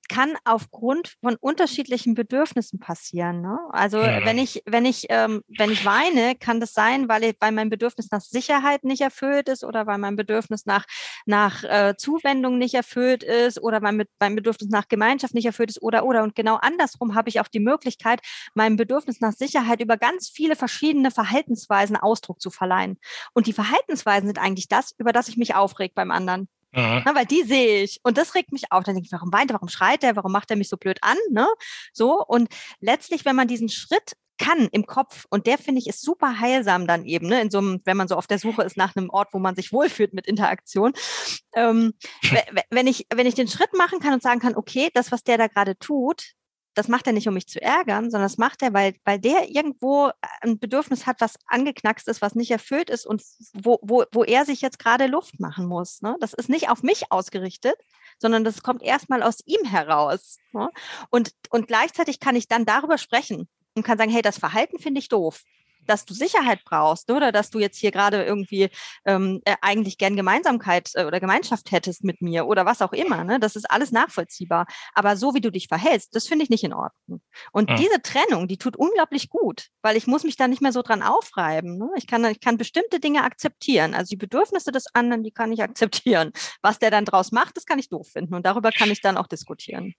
kann 0.10 0.36
aufgrund 0.44 1.16
von 1.22 1.38
unterschiedlichen 1.40 2.16
Bedürfnissen 2.16 2.80
passieren. 2.80 3.42
Ne? 3.42 3.58
Also 3.70 4.00
ja. 4.00 4.26
wenn 4.26 4.38
ich, 4.38 4.62
wenn 4.66 4.86
ich, 4.86 5.06
ähm, 5.10 5.42
wenn 5.48 5.72
ich 5.72 5.86
weine, 5.86 6.36
kann 6.36 6.60
das 6.60 6.74
sein, 6.74 7.08
weil, 7.08 7.24
ich, 7.24 7.36
weil 7.40 7.54
mein 7.54 7.70
Bedürfnis 7.70 8.12
nach 8.12 8.20
Sicherheit 8.20 8.84
nicht 8.84 9.02
erfüllt 9.02 9.48
ist 9.48 9.64
oder 9.64 9.88
weil 9.88 10.00
mein 10.00 10.18
Bedürfnis 10.18 10.66
nach, 10.66 10.86
nach 11.26 11.64
äh, 11.64 11.96
Zuwendung 11.98 12.58
nicht 12.58 12.74
erfüllt 12.74 13.24
ist 13.24 13.62
oder 13.62 13.82
weil 13.82 13.94
mit, 13.94 14.10
mein 14.20 14.36
Bedürfnis 14.36 14.70
nach 14.70 14.88
Gemeinschaft 14.90 15.34
nicht 15.34 15.46
erfüllt 15.46 15.70
ist 15.70 15.82
oder 15.82 16.04
oder. 16.04 16.24
Und 16.24 16.36
genau 16.36 16.56
andersrum 16.56 17.16
habe 17.16 17.30
ich 17.30 17.40
auch 17.40 17.48
die 17.48 17.60
Möglichkeit, 17.60 18.20
meinem 18.56 18.76
Bedürfnis 18.76 19.22
nach 19.22 19.34
Sicherheit 19.34 19.80
über 19.80 19.96
ganz 19.98 20.30
viele 20.30 20.56
verschiedene 20.56 21.12
Verhaltensweisen 21.12 21.96
Ausdruck 21.96 22.42
zu 22.42 22.50
verleihen. 22.50 22.98
Und 23.34 23.48
die 23.48 23.54
Verhaltensweisen 23.54 24.28
sind 24.28 24.40
eigentlich 24.40 24.68
das, 24.68 24.94
über 24.98 25.14
das 25.14 25.28
ich 25.30 25.38
mich 25.38 25.56
aufreg 25.56 25.94
beim 25.94 26.12
anderen. 26.12 26.50
Mhm. 26.72 27.02
Na, 27.06 27.16
weil 27.16 27.26
die 27.26 27.44
sehe 27.44 27.84
ich 27.84 28.00
und 28.04 28.18
das 28.18 28.36
regt 28.36 28.52
mich 28.52 28.72
auf. 28.72 28.84
Dann 28.84 28.96
denke 28.96 29.08
ich, 29.08 29.12
warum 29.12 29.34
weint 29.34 29.52
er, 29.52 29.56
warum 29.56 29.70
schreit 29.70 30.04
er, 30.04 30.16
warum 30.16 30.32
macht 30.32 30.52
er 30.52 30.58
mich 30.58 30.70
so 30.70 30.78
blöd 30.78 31.00
an? 31.02 31.18
Ne? 31.32 31.48
So 31.94 32.24
und 32.26 32.50
letztlich, 32.80 33.26
wenn 33.26 33.36
man 33.36 33.48
diesen 33.48 33.70
Schritt 33.70 34.14
kann 34.40 34.70
im 34.72 34.86
Kopf. 34.86 35.26
Und 35.30 35.46
der 35.46 35.58
finde 35.60 35.80
ich 35.82 35.88
ist 35.88 36.02
super 36.02 36.40
heilsam 36.40 36.88
dann 36.88 37.06
eben, 37.06 37.28
ne? 37.28 37.42
in 37.42 37.52
so 37.52 37.60
einem, 37.60 37.82
wenn 37.86 37.98
man 37.98 38.08
so 38.08 38.16
auf 38.16 38.26
der 38.26 38.40
Suche 38.40 38.64
ist 38.64 38.78
nach 38.78 38.96
einem 38.96 39.10
Ort, 39.10 39.34
wo 39.34 39.40
man 39.40 39.56
sich 39.56 39.72
wohlfühlt 39.72 40.14
mit 40.14 40.26
Interaktion. 40.26 40.94
Ähm, 41.54 41.94
wenn 42.72 42.88
ich, 42.88 43.06
wenn 43.14 43.28
ich 43.28 43.36
den 43.36 43.48
Schritt 43.48 43.74
machen 43.74 44.00
kann 44.00 44.14
und 44.14 44.24
sagen 44.24 44.40
kann, 44.40 44.56
okay, 44.56 44.90
das, 44.94 45.12
was 45.12 45.24
der 45.24 45.38
da 45.38 45.48
gerade 45.48 45.78
tut, 45.78 46.34
das 46.80 46.88
macht 46.88 47.08
er 47.08 47.14
nicht, 47.14 47.28
um 47.28 47.34
mich 47.34 47.48
zu 47.48 47.62
ärgern, 47.62 48.06
sondern 48.10 48.30
das 48.30 48.38
macht 48.38 48.62
er, 48.62 48.74
weil, 48.74 48.96
weil 49.04 49.20
der 49.20 49.50
irgendwo 49.50 50.12
ein 50.40 50.60
Bedürfnis 50.60 51.06
hat, 51.06 51.20
was 51.20 51.36
angeknackst 51.48 52.08
ist, 52.08 52.22
was 52.22 52.36
nicht 52.36 52.52
erfüllt 52.52 52.90
ist 52.90 53.06
und 53.06 53.22
wo, 53.54 53.80
wo, 53.82 54.06
wo 54.14 54.24
er 54.24 54.46
sich 54.46 54.62
jetzt 54.62 54.80
gerade 54.80 55.08
Luft 55.08 55.42
machen 55.42 55.66
muss. 55.66 56.02
Ne? 56.02 56.16
Das 56.22 56.34
ist 56.34 56.48
nicht 56.48 56.70
auf 56.70 56.82
mich 56.82 57.12
ausgerichtet, 57.12 57.76
sondern 58.18 58.46
das 58.46 58.64
kommt 58.64 58.82
erstmal 58.82 59.24
aus 59.24 59.42
ihm 59.46 59.66
heraus. 59.66 60.38
Ne? 60.54 60.70
Und, 61.10 61.34
und 61.50 61.68
gleichzeitig 61.68 62.22
kann 62.22 62.38
ich 62.38 62.48
dann 62.48 62.64
darüber 62.64 62.98
sprechen 62.98 63.50
und 63.76 63.84
kann 63.84 63.98
sagen, 63.98 64.12
hey, 64.12 64.22
das 64.22 64.40
Verhalten 64.40 64.80
finde 64.80 65.00
ich 65.00 65.10
doof 65.10 65.44
dass 65.90 66.06
du 66.06 66.14
Sicherheit 66.14 66.64
brauchst 66.64 67.12
oder 67.12 67.32
dass 67.32 67.50
du 67.50 67.60
jetzt 67.60 67.78
hier 67.78 67.92
gerade 67.92 68.24
irgendwie 68.24 68.70
ähm, 69.06 69.42
äh, 69.46 69.56
eigentlich 69.62 69.98
gern 69.98 70.16
Gemeinsamkeit 70.16 70.92
äh, 70.94 71.06
oder 71.06 71.20
Gemeinschaft 71.20 71.72
hättest 71.72 72.04
mit 72.04 72.22
mir 72.22 72.46
oder 72.46 72.66
was 72.66 72.82
auch 72.82 72.94
immer. 72.94 73.24
Ne? 73.24 73.40
Das 73.40 73.56
ist 73.56 73.70
alles 73.70 73.92
nachvollziehbar. 73.92 74.68
Aber 74.94 75.18
so 75.18 75.34
wie 75.34 75.42
du 75.42 75.52
dich 75.52 75.68
verhältst, 75.68 76.16
das 76.16 76.28
finde 76.28 76.44
ich 76.44 76.50
nicht 76.50 76.64
in 76.64 76.74
Ordnung. 76.74 77.22
Und 77.52 77.70
ja. 77.70 77.76
diese 77.76 78.02
Trennung, 78.02 78.48
die 78.48 78.58
tut 78.58 78.78
unglaublich 78.78 79.30
gut, 79.30 79.68
weil 79.82 79.98
ich 79.98 80.08
muss 80.08 80.24
mich 80.24 80.38
da 80.38 80.48
nicht 80.48 80.62
mehr 80.62 80.72
so 80.72 80.82
dran 80.82 81.02
aufreiben. 81.02 81.78
Ne? 81.78 81.90
Ich, 81.96 82.08
kann, 82.08 82.24
ich 82.26 82.40
kann 82.40 82.58
bestimmte 82.58 83.00
Dinge 83.00 83.24
akzeptieren. 83.24 83.96
Also 83.96 84.12
die 84.12 84.18
Bedürfnisse 84.18 84.72
des 84.72 84.86
anderen, 84.94 85.24
die 85.24 85.32
kann 85.32 85.52
ich 85.52 85.64
akzeptieren. 85.64 86.32
Was 86.62 86.80
der 86.80 86.92
dann 86.92 87.06
draus 87.06 87.32
macht, 87.32 87.58
das 87.58 87.66
kann 87.66 87.80
ich 87.80 87.90
doof 87.90 88.08
finden. 88.08 88.36
Und 88.36 88.46
darüber 88.46 88.72
kann 88.72 88.92
ich 88.92 89.02
dann 89.02 89.18
auch 89.18 89.28
diskutieren. 89.28 89.96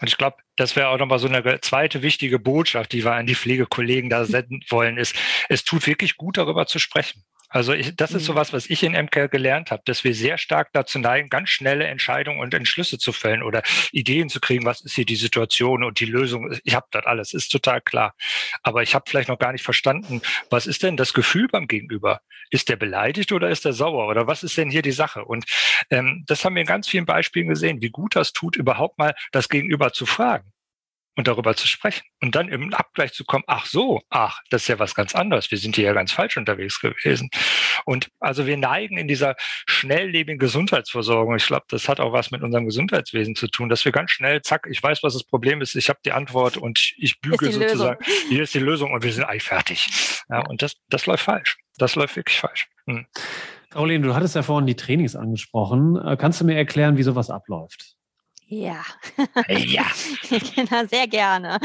Und 0.00 0.08
ich 0.08 0.16
glaube, 0.16 0.36
das 0.56 0.76
wäre 0.76 0.88
auch 0.88 0.98
nochmal 0.98 1.18
so 1.18 1.28
eine 1.28 1.60
zweite 1.60 2.02
wichtige 2.02 2.38
Botschaft, 2.38 2.92
die 2.92 3.04
wir 3.04 3.12
an 3.12 3.26
die 3.26 3.34
Pflegekollegen 3.34 4.10
da 4.10 4.24
senden 4.24 4.62
wollen, 4.68 4.98
ist, 4.98 5.14
es 5.48 5.64
tut 5.64 5.86
wirklich 5.86 6.16
gut, 6.16 6.36
darüber 6.36 6.66
zu 6.66 6.78
sprechen. 6.78 7.24
Also 7.48 7.72
ich, 7.72 7.94
das 7.94 8.12
ist 8.12 8.24
so 8.24 8.32
mhm. 8.32 8.36
was, 8.36 8.52
was 8.52 8.68
ich 8.68 8.82
in 8.82 8.92
MCARE 8.92 9.28
gelernt 9.28 9.70
habe, 9.70 9.82
dass 9.84 10.04
wir 10.04 10.14
sehr 10.14 10.38
stark 10.38 10.70
dazu 10.72 10.98
neigen, 10.98 11.28
ganz 11.28 11.50
schnelle 11.50 11.86
Entscheidungen 11.86 12.40
und 12.40 12.54
Entschlüsse 12.54 12.98
zu 12.98 13.12
fällen 13.12 13.42
oder 13.42 13.62
Ideen 13.92 14.28
zu 14.28 14.40
kriegen, 14.40 14.64
was 14.64 14.80
ist 14.80 14.94
hier 14.94 15.06
die 15.06 15.16
Situation 15.16 15.84
und 15.84 16.00
die 16.00 16.06
Lösung. 16.06 16.52
Ich 16.64 16.74
habe 16.74 16.86
das 16.90 17.06
alles, 17.06 17.34
ist 17.34 17.48
total 17.48 17.80
klar. 17.80 18.14
Aber 18.62 18.82
ich 18.82 18.94
habe 18.94 19.04
vielleicht 19.08 19.28
noch 19.28 19.38
gar 19.38 19.52
nicht 19.52 19.64
verstanden, 19.64 20.22
was 20.50 20.66
ist 20.66 20.82
denn 20.82 20.96
das 20.96 21.14
Gefühl 21.14 21.48
beim 21.48 21.66
Gegenüber? 21.66 22.20
Ist 22.50 22.68
der 22.68 22.76
beleidigt 22.76 23.32
oder 23.32 23.48
ist 23.48 23.64
der 23.64 23.72
sauer? 23.72 24.08
Oder 24.08 24.26
was 24.26 24.42
ist 24.42 24.56
denn 24.56 24.70
hier 24.70 24.82
die 24.82 24.92
Sache? 24.92 25.24
Und 25.24 25.44
ähm, 25.90 26.24
das 26.26 26.44
haben 26.44 26.54
wir 26.54 26.62
in 26.62 26.66
ganz 26.66 26.88
vielen 26.88 27.06
Beispielen 27.06 27.48
gesehen, 27.48 27.80
wie 27.80 27.90
gut 27.90 28.16
das 28.16 28.32
tut, 28.32 28.56
überhaupt 28.56 28.98
mal 28.98 29.14
das 29.32 29.48
Gegenüber 29.48 29.92
zu 29.92 30.06
fragen 30.06 30.52
und 31.16 31.28
darüber 31.28 31.56
zu 31.56 31.66
sprechen 31.66 32.04
und 32.20 32.34
dann 32.34 32.48
im 32.48 32.72
Abgleich 32.74 33.12
zu 33.12 33.24
kommen, 33.24 33.44
ach 33.46 33.66
so, 33.66 34.02
ach, 34.10 34.40
das 34.50 34.62
ist 34.62 34.68
ja 34.68 34.78
was 34.78 34.94
ganz 34.94 35.14
anderes. 35.14 35.50
Wir 35.50 35.58
sind 35.58 35.74
hier 35.74 35.86
ja 35.86 35.92
ganz 35.94 36.12
falsch 36.12 36.36
unterwegs 36.36 36.80
gewesen. 36.80 37.30
Und 37.84 38.08
also 38.20 38.46
wir 38.46 38.56
neigen 38.56 38.98
in 38.98 39.08
dieser 39.08 39.34
schnelllebigen 39.66 40.38
Gesundheitsversorgung. 40.38 41.36
Ich 41.36 41.46
glaube, 41.46 41.64
das 41.68 41.88
hat 41.88 42.00
auch 42.00 42.12
was 42.12 42.30
mit 42.30 42.42
unserem 42.42 42.66
Gesundheitswesen 42.66 43.34
zu 43.34 43.48
tun, 43.48 43.68
dass 43.68 43.84
wir 43.84 43.92
ganz 43.92 44.10
schnell, 44.10 44.42
zack, 44.42 44.66
ich 44.70 44.82
weiß, 44.82 45.02
was 45.02 45.14
das 45.14 45.24
Problem 45.24 45.62
ist, 45.62 45.74
ich 45.74 45.88
habe 45.88 45.98
die 46.04 46.12
Antwort 46.12 46.56
und 46.56 46.92
ich 46.98 47.20
bügel 47.20 47.50
sozusagen, 47.50 48.04
Lösung. 48.04 48.28
hier 48.28 48.42
ist 48.42 48.54
die 48.54 48.58
Lösung 48.58 48.92
und 48.92 49.02
wir 49.02 49.12
sind 49.12 49.24
eigentlich 49.24 49.44
fertig. 49.44 49.86
Ja, 50.28 50.40
und 50.46 50.60
das, 50.62 50.74
das 50.88 51.06
läuft 51.06 51.24
falsch. 51.24 51.56
Das 51.78 51.94
läuft 51.94 52.16
wirklich 52.16 52.38
falsch. 52.38 52.68
Hm. 52.86 53.06
Caroline, 53.70 54.06
du 54.06 54.14
hattest 54.14 54.34
ja 54.34 54.42
vorhin 54.42 54.66
die 54.66 54.76
Trainings 54.76 55.16
angesprochen. 55.16 55.96
Äh, 55.96 56.16
kannst 56.16 56.40
du 56.40 56.44
mir 56.44 56.56
erklären, 56.56 56.96
wie 56.96 57.02
sowas 57.02 57.30
abläuft? 57.30 57.95
Ja. 58.48 58.84
Ja. 59.48 59.86
genau, 60.54 60.86
sehr 60.86 61.08
gerne. 61.08 61.58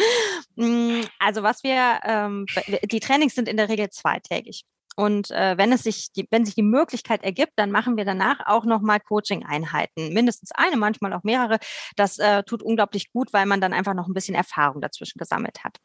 Mm, 0.55 1.01
also 1.19 1.43
was 1.43 1.63
wir, 1.63 1.99
ähm, 2.03 2.45
die 2.91 2.99
Trainings 2.99 3.35
sind 3.35 3.47
in 3.47 3.57
der 3.57 3.69
Regel 3.69 3.89
zweitägig. 3.89 4.63
Und 4.95 5.31
äh, 5.31 5.57
wenn 5.57 5.71
es 5.71 5.83
sich, 5.83 6.11
die, 6.11 6.27
wenn 6.31 6.43
sich 6.43 6.55
die 6.55 6.63
Möglichkeit 6.63 7.23
ergibt, 7.23 7.53
dann 7.55 7.71
machen 7.71 7.97
wir 7.97 8.05
danach 8.05 8.39
auch 8.45 8.65
nochmal 8.65 8.99
Coaching-Einheiten. 8.99 10.13
Mindestens 10.13 10.51
eine, 10.53 10.75
manchmal 10.75 11.13
auch 11.13 11.23
mehrere. 11.23 11.59
Das 11.95 12.17
äh, 12.19 12.43
tut 12.43 12.61
unglaublich 12.61 13.11
gut, 13.11 13.31
weil 13.31 13.45
man 13.45 13.61
dann 13.61 13.73
einfach 13.73 13.93
noch 13.93 14.07
ein 14.07 14.13
bisschen 14.13 14.35
Erfahrung 14.35 14.81
dazwischen 14.81 15.17
gesammelt 15.17 15.63
hat. 15.63 15.77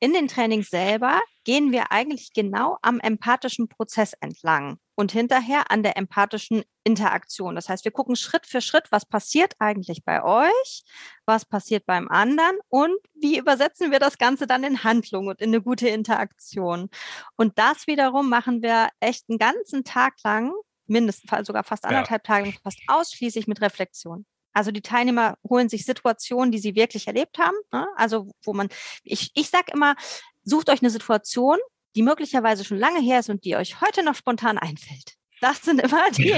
In 0.00 0.12
den 0.12 0.28
Trainings 0.28 0.70
selber 0.70 1.20
gehen 1.44 1.72
wir 1.72 1.92
eigentlich 1.92 2.32
genau 2.32 2.78
am 2.80 3.00
empathischen 3.00 3.68
Prozess 3.68 4.14
entlang 4.20 4.78
und 4.98 5.12
hinterher 5.12 5.70
an 5.70 5.84
der 5.84 5.96
empathischen 5.96 6.64
Interaktion. 6.82 7.54
Das 7.54 7.68
heißt, 7.68 7.84
wir 7.84 7.92
gucken 7.92 8.16
Schritt 8.16 8.46
für 8.46 8.60
Schritt, 8.60 8.90
was 8.90 9.06
passiert 9.06 9.54
eigentlich 9.60 10.04
bei 10.04 10.24
euch, 10.24 10.82
was 11.24 11.44
passiert 11.44 11.86
beim 11.86 12.08
anderen 12.08 12.58
und 12.68 12.98
wie 13.14 13.38
übersetzen 13.38 13.92
wir 13.92 14.00
das 14.00 14.18
Ganze 14.18 14.48
dann 14.48 14.64
in 14.64 14.82
Handlung 14.82 15.28
und 15.28 15.40
in 15.40 15.50
eine 15.50 15.62
gute 15.62 15.88
Interaktion. 15.88 16.90
Und 17.36 17.60
das 17.60 17.86
wiederum 17.86 18.28
machen 18.28 18.60
wir 18.60 18.88
echt 18.98 19.26
einen 19.28 19.38
ganzen 19.38 19.84
Tag 19.84 20.14
lang, 20.24 20.52
mindestens 20.88 21.46
sogar 21.46 21.62
fast 21.62 21.84
anderthalb 21.84 22.26
ja. 22.26 22.34
Tage, 22.34 22.52
fast 22.64 22.80
ausschließlich 22.88 23.46
mit 23.46 23.60
Reflexion. 23.60 24.26
Also 24.52 24.72
die 24.72 24.82
Teilnehmer 24.82 25.36
holen 25.48 25.68
sich 25.68 25.84
Situationen, 25.84 26.50
die 26.50 26.58
sie 26.58 26.74
wirklich 26.74 27.06
erlebt 27.06 27.38
haben. 27.38 27.56
Ne? 27.72 27.86
Also 27.94 28.32
wo 28.42 28.52
man, 28.52 28.68
ich, 29.04 29.30
ich 29.34 29.48
sage 29.48 29.70
immer, 29.72 29.94
sucht 30.42 30.70
euch 30.70 30.82
eine 30.82 30.90
Situation, 30.90 31.58
die 31.98 32.04
möglicherweise 32.04 32.64
schon 32.64 32.78
lange 32.78 33.00
her 33.00 33.18
ist 33.18 33.28
und 33.28 33.44
die 33.44 33.56
euch 33.56 33.80
heute 33.80 34.04
noch 34.04 34.14
spontan 34.14 34.56
einfällt. 34.56 35.14
Das 35.40 35.62
sind 35.62 35.80
immer 35.80 36.08
die, 36.12 36.30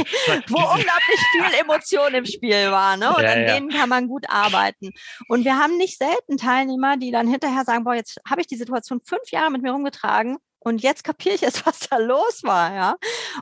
wo 0.48 0.56
unglaublich 0.56 1.20
viel 1.32 1.60
Emotion 1.60 2.14
im 2.14 2.24
Spiel 2.24 2.70
war. 2.70 2.96
Ne? 2.96 3.14
Und 3.14 3.22
ja, 3.22 3.32
an 3.32 3.42
ja. 3.42 3.54
denen 3.54 3.68
kann 3.68 3.90
man 3.90 4.08
gut 4.08 4.24
arbeiten. 4.30 4.90
Und 5.28 5.44
wir 5.44 5.58
haben 5.58 5.76
nicht 5.76 5.98
selten 5.98 6.38
Teilnehmer, 6.38 6.96
die 6.96 7.10
dann 7.10 7.28
hinterher 7.28 7.64
sagen, 7.64 7.84
boah, 7.84 7.94
jetzt 7.94 8.18
habe 8.26 8.40
ich 8.40 8.46
die 8.46 8.56
Situation 8.56 9.02
fünf 9.04 9.30
Jahre 9.30 9.50
mit 9.50 9.60
mir 9.60 9.72
rumgetragen 9.72 10.38
und 10.60 10.82
jetzt 10.82 11.04
kapiere 11.04 11.34
ich 11.34 11.40
jetzt, 11.40 11.64
was 11.66 11.80
da 11.80 11.98
los 11.98 12.42
war, 12.42 12.74
ja. 12.74 12.96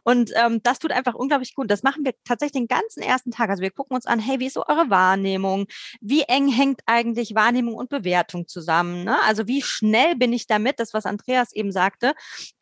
Und 0.04 0.32
ähm, 0.36 0.62
das 0.62 0.78
tut 0.78 0.92
einfach 0.92 1.14
unglaublich 1.14 1.54
gut. 1.54 1.70
Das 1.70 1.82
machen 1.82 2.04
wir 2.04 2.14
tatsächlich 2.24 2.52
den 2.52 2.68
ganzen 2.68 3.02
ersten 3.02 3.30
Tag. 3.30 3.50
Also 3.50 3.62
wir 3.62 3.70
gucken 3.70 3.94
uns 3.94 4.06
an, 4.06 4.20
hey, 4.20 4.40
wie 4.40 4.46
ist 4.46 4.54
so 4.54 4.64
eure 4.66 4.90
Wahrnehmung? 4.90 5.66
Wie 6.00 6.22
eng 6.22 6.48
hängt 6.48 6.80
eigentlich 6.86 7.34
Wahrnehmung 7.34 7.74
und 7.74 7.90
Bewertung 7.90 8.46
zusammen? 8.48 9.04
Ne? 9.04 9.16
Also 9.24 9.46
wie 9.46 9.62
schnell 9.62 10.16
bin 10.16 10.32
ich 10.32 10.46
damit, 10.46 10.78
das, 10.80 10.94
was 10.94 11.06
Andreas 11.06 11.52
eben 11.52 11.72
sagte, 11.72 12.14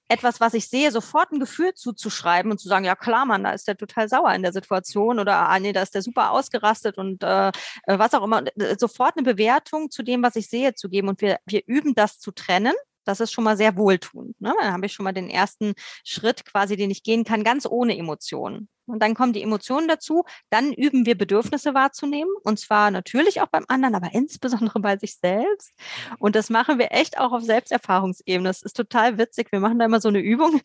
etwas, 0.09 0.41
was 0.41 0.55
ich 0.55 0.69
sehe, 0.69 0.93
sofort 0.93 1.33
ein 1.33 1.41
Gefühl 1.41 1.75
zuzuschreiben 1.75 2.51
und 2.51 2.59
zu 2.59 2.69
sagen, 2.69 2.85
ja 2.85 2.95
klar, 2.95 3.27
Mann, 3.27 3.45
da 3.45 3.51
ist 3.51 3.67
der 3.67 3.77
total 3.77 4.09
sauer 4.09 4.33
in 4.35 4.43
der 4.43 4.53
Situation 4.53 5.19
oder 5.19 5.49
ah, 5.49 5.59
nee, 5.59 5.73
da 5.73 5.83
ist 5.83 5.95
der 5.95 6.03
super 6.03 6.31
ausgerastet 6.31 6.97
und 6.97 7.23
äh, 7.23 7.49
äh 7.49 7.99
was 7.99 8.15
auch 8.15 8.23
immer. 8.23 8.45
Äh, 8.57 8.77
sofort 8.79 9.17
eine 9.17 9.25
Bewertung 9.25 9.91
zu 9.91 10.03
dem, 10.03 10.23
was 10.23 10.37
ich 10.37 10.49
sehe, 10.49 10.75
zu 10.75 10.89
geben. 10.89 11.09
Und 11.09 11.21
wir, 11.21 11.39
wir 11.47 11.63
üben 11.67 11.95
das 11.95 12.19
zu 12.19 12.31
trennen. 12.31 12.75
Das 13.07 13.21
ist 13.21 13.33
schon 13.33 13.45
mal 13.45 13.57
sehr 13.57 13.77
wohltuend. 13.77 14.41
Ne? 14.41 14.53
Dann 14.61 14.73
habe 14.73 14.87
ich 14.87 14.93
schon 14.93 15.05
mal 15.05 15.13
den 15.13 15.31
ersten 15.31 15.75
Schritt 16.05 16.45
quasi, 16.45 16.77
den 16.77 16.91
ich 16.91 17.03
gehen 17.03 17.25
kann, 17.25 17.45
ganz 17.45 17.67
ohne 17.67 17.97
Emotionen. 17.97 18.69
Und 18.87 19.01
dann 19.03 19.15
kommen 19.15 19.33
die 19.33 19.43
Emotionen 19.43 19.89
dazu. 19.89 20.25
Dann 20.51 20.73
üben 20.73 21.07
wir 21.07 21.17
Bedürfnisse 21.17 21.75
wahrzunehmen. 21.75 22.33
Und 22.43 22.59
zwar 22.59 22.91
natürlich 22.91 23.41
auch 23.41 23.49
beim 23.49 23.65
anderen, 23.69 23.95
aber 23.95 24.13
insbesondere 24.13 24.81
bei 24.81 24.97
sich 24.97 25.17
selbst. 25.17 25.73
Und 26.19 26.37
das 26.37 26.51
machen 26.51 26.79
wir 26.79 26.93
echt 26.93 27.19
auch 27.19 27.33
auf 27.33 27.43
Selbsterfahrungsebene. 27.43 28.49
Das 28.49 28.63
ist 28.63 28.77
total 28.77 29.19
witzig. 29.19 29.51
Wir 29.51 29.61
machen 29.61 29.79
da 29.79 29.85
immer 29.85 30.01
so 30.01 30.09
eine 30.09 30.21
Übung. 30.21 30.61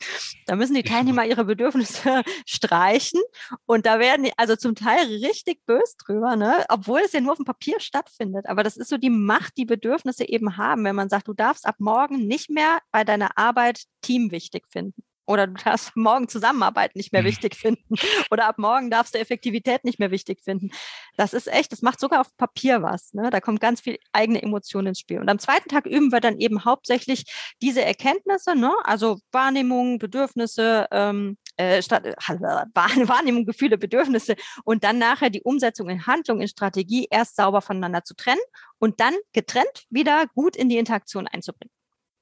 Da 0.46 0.56
müssen 0.56 0.74
die 0.74 0.84
Teilnehmer 0.84 1.26
ihre 1.26 1.46
Bedürfnisse 1.46 2.24
streichen. 2.46 3.22
Und 3.66 3.86
da 3.86 4.00
werden 4.00 4.24
die 4.24 4.34
also 4.38 4.56
zum 4.56 4.76
Teil 4.76 5.06
richtig 5.06 5.66
bös 5.66 5.96
drüber, 5.98 6.36
ne? 6.36 6.66
obwohl 6.70 7.02
es 7.02 7.14
ja 7.14 7.22
nur 7.22 7.34
auf 7.34 7.38
dem 7.38 7.46
Papier 7.46 7.80
stattfindet. 7.80 8.48
Aber 8.48 8.64
das 8.64 8.78
ist 8.78 8.90
so 8.90 8.98
die 8.98 9.10
Macht, 9.10 9.58
die 9.58 9.66
Bedürfnisse 9.66 10.28
eben 10.28 10.58
haben, 10.58 10.84
wenn 10.84 10.96
man 10.96 11.10
sagt, 11.10 11.28
du 11.28 11.34
darfst 11.34 11.66
ab 11.66 11.76
morgen 11.80 12.28
nicht 12.28 12.50
mehr 12.50 12.80
bei 12.92 13.04
deiner 13.04 13.38
Arbeit 13.38 13.84
Team 14.02 14.32
wichtig 14.32 14.68
finden. 14.70 15.04
Oder 15.26 15.48
du 15.48 15.54
darfst 15.54 15.96
morgen 15.96 16.28
Zusammenarbeit 16.28 16.96
nicht 16.96 17.14
mehr 17.14 17.22
mhm. 17.22 17.28
wichtig 17.28 17.56
finden. 17.56 17.96
Oder 18.32 18.48
ab 18.48 18.58
morgen 18.58 18.90
darfst 18.90 19.16
du 19.16 19.20
Effektivität 19.20 19.84
nicht 19.86 20.00
mehr 20.00 20.12
wichtig 20.12 20.42
finden. 20.42 20.72
Das 21.18 21.34
ist 21.34 21.48
echt, 21.48 21.72
das 21.72 21.82
macht 21.82 22.00
sogar 22.00 22.22
auf 22.22 22.36
Papier 22.38 22.82
was. 22.82 23.14
Ne? 23.14 23.30
Da 23.30 23.40
kommt 23.40 23.62
ganz 23.62 23.82
viel 23.82 23.98
eigene 24.12 24.42
Emotion 24.42 24.88
ins 24.88 25.00
Spiel. 25.00 25.20
Und 25.20 25.30
am 25.30 25.40
zweiten 25.40 25.70
Tag 25.70 25.86
üben 25.86 26.12
wir 26.12 26.20
dann 26.20 26.38
eben 26.40 26.66
hauptsächlich 26.66 27.26
diese 27.62 27.84
Erkenntnisse, 27.84 28.56
ne? 28.56 28.74
also 28.84 29.20
Wahrnehmung, 29.32 30.00
Bedürfnisse, 30.00 30.88
ähm, 30.92 31.38
äh, 31.58 31.82
statt, 31.82 32.06
äh, 32.06 32.16
Wahrnehmung, 32.74 33.46
Gefühle, 33.46 33.78
Bedürfnisse 33.78 34.36
und 34.64 34.84
dann 34.84 34.98
nachher 34.98 35.30
die 35.30 35.44
Umsetzung 35.44 35.90
in 35.90 36.08
Handlung, 36.08 36.42
in 36.42 36.48
Strategie 36.48 37.08
erst 37.10 37.36
sauber 37.36 37.62
voneinander 37.62 38.04
zu 38.04 38.16
trennen 38.16 38.42
und 38.80 39.00
dann 39.00 39.14
getrennt 39.34 39.86
wieder 39.90 40.26
gut 40.34 40.56
in 40.56 40.70
die 40.70 40.78
Interaktion 40.78 41.28
einzubringen. 41.28 41.72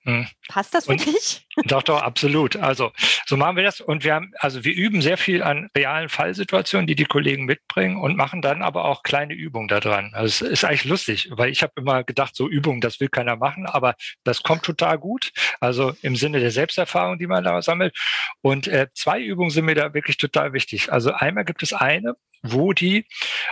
Hm. 0.03 0.27
Passt 0.47 0.73
das 0.73 0.85
für 0.85 0.93
und, 0.93 1.05
dich? 1.05 1.45
Doch, 1.65 1.83
doch, 1.83 2.01
absolut. 2.01 2.55
Also 2.55 2.91
so 3.25 3.35
machen 3.35 3.57
wir 3.57 3.63
das. 3.63 3.81
Und 3.81 4.05
wir 4.05 4.13
haben, 4.13 4.31
also 4.39 4.63
wir 4.63 4.73
üben 4.73 5.01
sehr 5.01 5.17
viel 5.17 5.43
an 5.43 5.69
realen 5.75 6.07
Fallsituationen, 6.07 6.87
die 6.87 6.95
die 6.95 7.03
Kollegen 7.03 7.43
mitbringen 7.43 7.97
und 7.97 8.15
machen 8.15 8.41
dann 8.41 8.61
aber 8.61 8.85
auch 8.85 9.03
kleine 9.03 9.33
Übungen 9.33 9.67
da 9.67 9.81
dran. 9.81 10.11
Also 10.13 10.45
es 10.45 10.51
ist 10.51 10.63
eigentlich 10.63 10.85
lustig, 10.85 11.29
weil 11.31 11.49
ich 11.49 11.61
habe 11.61 11.73
immer 11.75 12.05
gedacht, 12.05 12.33
so 12.33 12.47
Übungen, 12.47 12.79
das 12.79 13.01
will 13.01 13.09
keiner 13.09 13.35
machen, 13.35 13.65
aber 13.65 13.95
das 14.23 14.41
kommt 14.41 14.63
total 14.63 14.97
gut. 14.99 15.33
Also 15.59 15.93
im 16.01 16.15
Sinne 16.15 16.39
der 16.39 16.51
Selbsterfahrung, 16.51 17.19
die 17.19 17.27
man 17.27 17.43
da 17.43 17.61
sammelt. 17.61 17.93
Und 18.41 18.67
äh, 18.67 18.87
zwei 18.93 19.19
Übungen 19.19 19.49
sind 19.49 19.65
mir 19.65 19.75
da 19.75 19.93
wirklich 19.93 20.15
total 20.15 20.53
wichtig. 20.53 20.93
Also 20.93 21.11
einmal 21.11 21.43
gibt 21.43 21.61
es 21.61 21.73
eine, 21.73 22.15
wo 22.41 22.73
die 22.73 23.05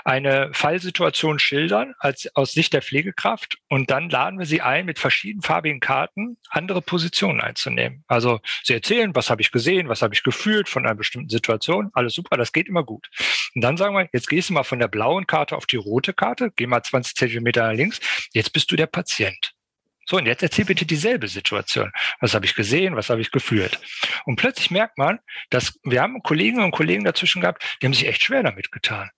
eine 0.04 0.50
Fallsituation 0.54 1.39
schildern 1.39 1.93
als 2.00 2.30
aus 2.36 2.54
Sicht 2.54 2.73
der 2.73 2.82
Pflegekraft 2.82 3.58
und 3.69 3.91
dann 3.91 4.10
laden 4.10 4.39
wir 4.39 4.45
sie 4.45 4.62
ein, 4.62 4.86
mit 4.86 5.00
verschiedenfarbigen 5.00 5.80
Karten 5.80 6.38
andere 6.50 6.82
Positionen 6.82 7.41
einzunehmen. 7.41 8.04
Also 8.08 8.39
sie 8.63 8.73
erzählen, 8.73 9.15
was 9.15 9.30
habe 9.30 9.41
ich 9.41 9.52
gesehen, 9.52 9.89
was 9.89 10.02
habe 10.02 10.13
ich 10.13 10.23
gefühlt 10.23 10.69
von 10.69 10.86
einer 10.86 10.95
bestimmten 10.95 11.30
Situation, 11.30 11.89
alles 11.93 12.13
super, 12.13 12.38
das 12.38 12.52
geht 12.52 12.67
immer 12.67 12.84
gut. 12.84 13.10
Und 13.56 13.62
dann 13.62 13.78
sagen 13.78 13.95
wir, 13.95 14.08
jetzt 14.13 14.30
gehst 14.30 14.50
du 14.50 14.54
mal 14.54 14.63
von 14.63 14.80
der 14.80 14.88
blauen 14.88 15.28
Karte 15.28 15.56
auf 15.56 15.65
die 15.65 15.78
rote 15.78 16.13
Karte, 16.13 16.52
geh 16.56 16.67
mal 16.67 16.84
20 16.84 17.15
Zentimeter 17.15 17.67
nach 17.67 17.73
links, 17.73 18.00
jetzt 18.34 18.54
bist 18.54 18.71
du 18.71 18.76
der 18.76 18.88
Patient. 18.88 19.57
So, 20.10 20.17
und 20.17 20.26
jetzt 20.26 20.41
erzähl 20.41 20.65
bitte 20.65 20.86
dieselbe 20.86 21.28
Situation. 21.28 21.91
Was 22.22 22.34
habe 22.34 22.46
ich 22.46 22.56
gesehen? 22.56 22.96
Was 22.96 23.10
habe 23.10 23.20
ich 23.22 23.32
gefühlt? 23.32 23.80
Und 24.26 24.38
plötzlich 24.38 24.72
merkt 24.72 24.98
man, 24.98 25.20
dass 25.50 25.78
wir 25.84 26.02
haben 26.02 26.24
Kolleginnen 26.24 26.63
und 26.63 26.72
Kollegen 26.72 27.04
dazwischen 27.04 27.41
gehabt, 27.41 27.78
die 27.82 27.86
haben 27.86 27.93
sich 27.93 28.08
echt 28.08 28.24
schwer 28.24 28.43
damit 28.43 28.72
getan. 28.72 29.10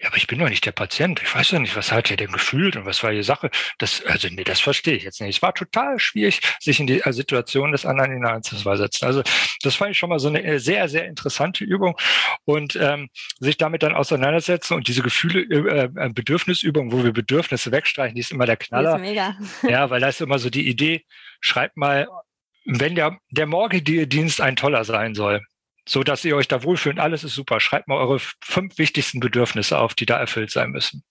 Ja, 0.00 0.08
aber 0.08 0.16
ich 0.16 0.28
bin 0.28 0.38
doch 0.38 0.48
nicht 0.48 0.64
der 0.64 0.72
Patient. 0.72 1.20
Ich 1.24 1.34
weiß 1.34 1.50
doch 1.50 1.58
nicht, 1.58 1.74
was 1.74 1.90
hat 1.90 2.10
er 2.10 2.16
denn 2.16 2.30
gefühlt 2.30 2.76
und 2.76 2.86
was 2.86 3.02
war 3.02 3.10
die 3.10 3.24
Sache. 3.24 3.50
Das, 3.78 4.04
also 4.04 4.28
nee, 4.30 4.44
das 4.44 4.60
verstehe 4.60 4.94
ich 4.94 5.02
jetzt 5.02 5.20
nicht. 5.20 5.36
Es 5.36 5.42
war 5.42 5.52
total 5.54 5.98
schwierig, 5.98 6.40
sich 6.60 6.78
in 6.78 6.86
die 6.86 7.00
äh, 7.00 7.12
Situation 7.12 7.72
des 7.72 7.84
anderen 7.84 8.12
hineinzuversetzen. 8.12 9.06
Also 9.06 9.22
das 9.62 9.74
fand 9.74 9.90
ich 9.90 9.98
schon 9.98 10.10
mal 10.10 10.20
so 10.20 10.28
eine 10.28 10.44
äh, 10.44 10.60
sehr, 10.60 10.88
sehr 10.88 11.06
interessante 11.06 11.64
Übung 11.64 11.96
und 12.44 12.76
ähm, 12.76 13.08
sich 13.40 13.56
damit 13.56 13.82
dann 13.82 13.94
auseinandersetzen 13.94 14.74
und 14.74 14.86
diese 14.86 15.02
Gefühle, 15.02 15.40
äh, 15.40 15.88
äh, 15.96 16.08
Bedürfnisübung, 16.10 16.92
wo 16.92 17.02
wir 17.02 17.12
Bedürfnisse 17.12 17.72
wegstreichen, 17.72 18.14
die 18.14 18.20
ist 18.20 18.30
immer 18.30 18.46
der 18.46 18.56
Knaller. 18.56 18.98
mega. 18.98 19.36
Ja, 19.68 19.90
weil 19.90 20.00
da 20.00 20.08
ist 20.08 20.20
immer 20.20 20.38
so 20.38 20.48
die 20.48 20.68
Idee, 20.68 21.04
schreibt 21.40 21.76
mal, 21.76 22.06
wenn 22.64 22.94
der, 22.94 23.18
der 23.30 23.46
morgige 23.46 24.06
Dienst 24.06 24.40
ein 24.40 24.54
toller 24.54 24.84
sein 24.84 25.14
soll, 25.14 25.42
so 25.88 26.04
dass 26.04 26.24
ihr 26.24 26.36
euch 26.36 26.48
da 26.48 26.62
wohlfühlt. 26.62 26.98
Alles 26.98 27.24
ist 27.24 27.34
super. 27.34 27.60
Schreibt 27.60 27.88
mal 27.88 27.96
eure 27.96 28.20
fünf 28.42 28.78
wichtigsten 28.78 29.20
Bedürfnisse 29.20 29.78
auf, 29.78 29.94
die 29.94 30.06
da 30.06 30.18
erfüllt 30.18 30.50
sein 30.50 30.70
müssen. 30.70 31.02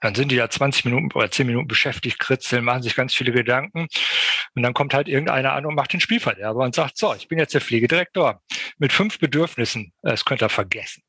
Dann 0.00 0.14
sind 0.14 0.30
die 0.30 0.36
da 0.36 0.48
20 0.48 0.84
Minuten 0.84 1.10
oder 1.12 1.30
10 1.30 1.46
Minuten 1.46 1.68
beschäftigt, 1.68 2.18
kritzeln, 2.18 2.64
machen 2.64 2.82
sich 2.82 2.94
ganz 2.94 3.14
viele 3.14 3.32
Gedanken. 3.32 3.88
Und 4.54 4.62
dann 4.62 4.74
kommt 4.74 4.94
halt 4.94 5.08
irgendeiner 5.08 5.52
an 5.52 5.66
und 5.66 5.74
macht 5.74 5.92
den 5.92 6.00
Spielverderber 6.00 6.64
und 6.64 6.74
sagt, 6.74 6.96
so, 6.96 7.14
ich 7.14 7.28
bin 7.28 7.38
jetzt 7.38 7.54
der 7.54 7.60
Pflegedirektor 7.60 8.42
mit 8.78 8.92
fünf 8.92 9.18
Bedürfnissen. 9.18 9.92
Das 10.02 10.24
könnt 10.24 10.42
ihr 10.42 10.48
vergessen. 10.48 11.02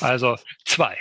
Also 0.00 0.36
zwei. 0.64 0.98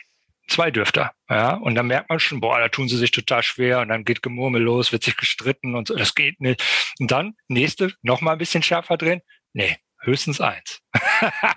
Zwei 0.49 0.71
dürfte 0.71 1.09
ja. 1.29 1.53
Und 1.55 1.75
dann 1.75 1.87
merkt 1.87 2.09
man 2.09 2.19
schon, 2.19 2.41
boah, 2.41 2.59
da 2.59 2.67
tun 2.67 2.87
sie 2.87 2.97
sich 2.97 3.11
total 3.11 3.43
schwer 3.43 3.79
und 3.79 3.87
dann 3.87 4.03
geht 4.03 4.21
Gemurmel 4.21 4.61
los, 4.61 4.91
wird 4.91 5.03
sich 5.03 5.15
gestritten 5.15 5.73
und 5.75 5.87
so, 5.87 5.95
das 5.95 6.15
geht 6.15 6.41
nicht. 6.41 6.63
Und 6.99 7.11
dann, 7.11 7.35
nächste, 7.47 7.93
noch 8.01 8.21
mal 8.21 8.33
ein 8.33 8.37
bisschen 8.37 8.61
schärfer 8.61 8.97
drehen. 8.97 9.21
Nee, 9.53 9.77
höchstens 10.03 10.41
eins. 10.41 10.81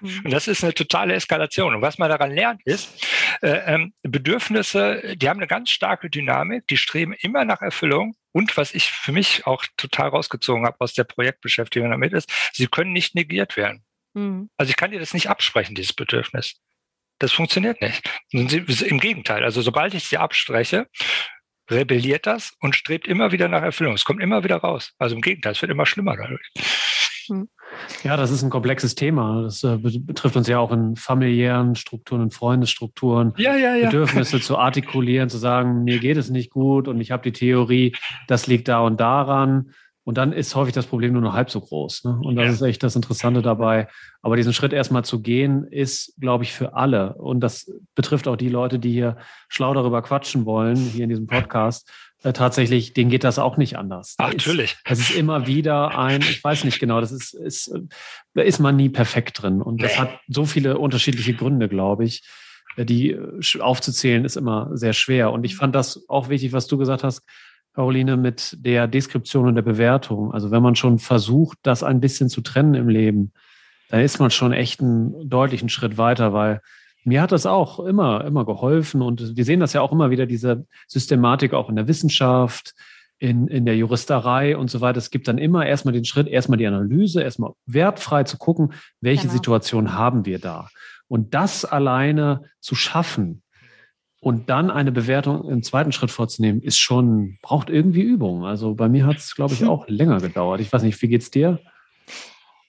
Mhm. 0.01 0.23
und 0.25 0.31
das 0.31 0.49
ist 0.49 0.63
eine 0.63 0.75
totale 0.75 1.15
Eskalation. 1.15 1.75
Und 1.75 1.83
was 1.83 1.99
man 1.99 2.09
daran 2.09 2.31
lernt, 2.31 2.63
ist, 2.65 3.05
äh, 3.43 3.75
ähm, 3.75 3.93
Bedürfnisse, 4.03 5.17
die 5.17 5.29
haben 5.29 5.39
eine 5.39 5.47
ganz 5.47 5.71
starke 5.71 6.11
Dynamik, 6.11 6.67
die 6.69 6.77
streben 6.77 7.13
immer 7.13 7.45
nach 7.45 7.63
Erfüllung. 7.63 8.17
Und 8.33 8.57
was 8.57 8.75
ich 8.75 8.91
für 8.91 9.13
mich 9.13 9.47
auch 9.47 9.65
total 9.77 10.09
rausgezogen 10.09 10.67
habe 10.67 10.77
aus 10.81 10.95
der 10.95 11.05
Projektbeschäftigung 11.05 11.91
damit 11.91 12.13
ist, 12.13 12.31
sie 12.53 12.67
können 12.67 12.93
nicht 12.93 13.15
negiert 13.15 13.57
werden. 13.57 13.85
Mhm. 14.15 14.51
Also 14.57 14.71
ich 14.71 14.77
kann 14.77 14.91
dir 14.91 15.01
das 15.01 15.15
nicht 15.15 15.29
absprechen, 15.29 15.75
dieses 15.75 15.93
Bedürfnis. 15.93 16.57
Das 17.19 17.33
funktioniert 17.33 17.81
nicht. 17.81 18.09
Im 18.31 19.01
Gegenteil, 19.01 19.43
also 19.43 19.63
sobald 19.63 19.95
ich 19.95 20.05
sie 20.05 20.19
abspreche, 20.19 20.87
rebelliert 21.71 22.27
das 22.27 22.55
und 22.61 22.77
strebt 22.77 23.09
immer 23.09 23.33
wieder 23.33 23.49
nach 23.49 23.63
Erfüllung. 23.63 23.95
Es 23.95 24.05
kommt 24.05 24.23
immer 24.23 24.45
wieder 24.45 24.57
raus. 24.57 24.93
Also 24.99 25.15
im 25.15 25.23
Gegenteil, 25.23 25.53
es 25.53 25.63
wird 25.63 25.73
immer 25.73 25.87
schlimmer 25.87 26.17
dadurch. 26.17 26.47
Hm. 27.29 27.49
Ja, 28.03 28.17
das 28.17 28.31
ist 28.31 28.43
ein 28.43 28.51
komplexes 28.51 28.95
Thema. 28.95 29.43
Das 29.43 29.62
äh, 29.65 29.77
betrifft 29.79 30.37
uns 30.37 30.49
ja 30.49 30.59
auch 30.59 30.73
in 30.73 30.97
familiären 30.97 31.75
Strukturen, 31.75 32.23
in 32.23 32.31
Freundesstrukturen, 32.31 33.33
ja, 33.37 33.57
ja, 33.57 33.75
ja. 33.75 33.87
Bedürfnisse 33.87 34.41
zu 34.41 34.59
artikulieren, 34.59 35.29
zu 35.29 35.39
sagen, 35.39 35.85
mir 35.85 35.99
geht 35.99 36.17
es 36.17 36.31
nicht 36.31 36.51
gut 36.51 36.89
und 36.89 37.01
ich 37.01 37.11
habe 37.11 37.23
die 37.23 37.33
Theorie, 37.33 37.95
das 38.29 38.47
liegt 38.47 38.69
da 38.69 38.81
und 38.81 39.01
daran. 39.01 39.71
Und 40.07 40.19
dann 40.19 40.33
ist 40.33 40.55
häufig 40.55 40.73
das 40.73 40.87
Problem 40.87 41.15
nur 41.15 41.23
noch 41.23 41.33
halb 41.33 41.51
so 41.51 41.61
groß. 41.61 42.05
Ne? 42.05 42.21
Und 42.23 42.37
das 42.37 42.53
ist 42.53 42.62
echt 42.62 42.81
das 42.85 42.95
Interessante 42.95 43.43
dabei. 43.43 43.89
Aber 44.23 44.37
diesen 44.37 44.53
Schritt 44.53 44.73
erstmal 44.73 45.05
zu 45.05 45.21
gehen, 45.21 45.65
ist, 45.65 46.15
glaube 46.21 46.45
ich, 46.45 46.53
für 46.53 46.75
alle. 46.75 47.15
Und 47.15 47.41
das 47.41 47.73
betrifft 47.97 48.29
auch 48.29 48.37
die 48.37 48.49
Leute, 48.49 48.79
die 48.79 48.93
hier 48.93 49.17
schlau 49.49 49.75
darüber 49.75 50.03
quatschen 50.03 50.47
wollen, 50.47 50.77
hier 50.77 51.03
in 51.03 51.11
diesem 51.11 51.27
Podcast 51.27 51.91
äh, 52.27 52.33
tatsächlich, 52.33 52.93
denen 52.93 53.09
geht 53.09 53.23
das 53.23 53.39
auch 53.39 53.57
nicht 53.57 53.79
anders. 53.79 54.17
Ach, 54.19 54.33
natürlich. 54.33 54.77
Das 54.85 54.99
ist 54.99 55.15
immer 55.15 55.47
wieder 55.47 55.97
ein, 55.97 56.23
ich 56.23 56.43
weiß 56.43 56.65
nicht 56.65 56.81
genau, 56.81 57.01
das 57.01 57.12
ist, 57.12 57.35
ist 57.35 57.73
da 58.35 58.43
ist 58.43 58.59
man 58.59 58.75
nie 58.75 58.89
perfekt 58.89 59.41
drin. 59.41 59.62
Und 59.62 59.81
das 59.81 59.93
nee. 59.93 59.99
hat 59.99 60.21
so 60.27 60.45
viele 60.45 60.79
unterschiedliche 60.79 61.35
Gründe, 61.35 61.69
glaube 61.69 62.05
ich. 62.05 62.25
Äh, 62.77 62.85
die 62.85 63.12
äh, 63.12 63.61
aufzuzählen 63.61 64.25
ist 64.25 64.37
immer 64.37 64.71
sehr 64.73 64.93
schwer. 64.93 65.31
Und 65.31 65.45
ich 65.45 65.55
mhm. 65.55 65.59
fand 65.59 65.75
das 65.77 66.05
auch 66.09 66.29
wichtig, 66.29 66.53
was 66.53 66.67
du 66.67 66.77
gesagt 66.79 67.05
hast, 67.05 67.23
Caroline, 67.75 68.17
mit 68.17 68.57
der 68.59 68.89
Deskription 68.89 69.47
und 69.47 69.55
der 69.55 69.62
Bewertung. 69.62 70.33
Also 70.33 70.51
wenn 70.51 70.62
man 70.62 70.75
schon 70.75 70.99
versucht, 70.99 71.59
das 71.62 71.85
ein 71.85 72.01
bisschen 72.01 72.29
zu 72.29 72.41
trennen 72.41 72.75
im 72.75 72.89
Leben, 72.89 73.33
dann 73.89 74.01
ist 74.01 74.19
man 74.19 74.33
schon 74.33 74.53
echt 74.53 74.81
einen 74.81 75.29
deutlichen 75.31 75.69
Schritt 75.69 75.97
weiter, 75.97 76.33
weil 76.33 76.61
mir 77.07 77.23
hat 77.23 77.31
das 77.31 77.47
auch 77.47 77.79
immer, 77.79 78.25
immer 78.25 78.45
geholfen. 78.45 79.01
Und 79.01 79.37
wir 79.37 79.45
sehen 79.45 79.61
das 79.61 79.73
ja 79.73 79.81
auch 79.81 79.92
immer 79.92 80.11
wieder, 80.11 80.27
diese 80.27 80.66
Systematik 80.88 81.55
auch 81.55 81.69
in 81.69 81.77
der 81.77 81.87
Wissenschaft, 81.87 82.75
in, 83.19 83.47
in 83.47 83.64
der 83.64 83.77
Juristerei 83.77 84.57
und 84.57 84.71
so 84.71 84.81
weiter. 84.81 84.99
Es 84.99 85.11
gibt 85.11 85.29
dann 85.29 85.38
immer 85.38 85.64
erstmal 85.64 85.95
den 85.95 86.05
Schritt, 86.05 86.27
erstmal 86.27 86.59
die 86.59 86.66
Analyse, 86.66 87.23
erstmal 87.23 87.53
wertfrei 87.64 88.25
zu 88.25 88.38
gucken, 88.38 88.73
welche 89.01 89.23
genau. 89.23 89.35
Situation 89.35 89.95
haben 89.95 90.27
wir 90.27 90.40
da. 90.40 90.69
Und 91.07 91.33
das 91.33 91.64
alleine 91.64 92.42
zu 92.61 92.75
schaffen 92.75 93.42
und 94.21 94.51
dann 94.51 94.73
eine 94.73 94.90
Bewertung 94.90 95.49
im 95.49 95.62
zweiten 95.62 95.92
Schritt 95.92 96.11
vorzunehmen, 96.11 96.61
ist 96.61 96.79
schon, 96.79 97.38
braucht 97.40 97.71
irgendwie 97.71 98.03
Übung. 98.03 98.45
Also 98.45 98.75
bei 98.75 98.88
mir 98.88 99.07
hat 99.07 99.19
es, 99.19 99.37
glaube 99.37 99.55
ich, 99.55 99.64
auch 99.64 99.87
länger 99.87 100.21
gedauert. 100.21 100.61
Ich 100.61 100.73
weiß 100.73 100.83
nicht, 100.83 101.01
wie 101.01 101.09
geht's 101.09 101.31
dir? 101.31 101.61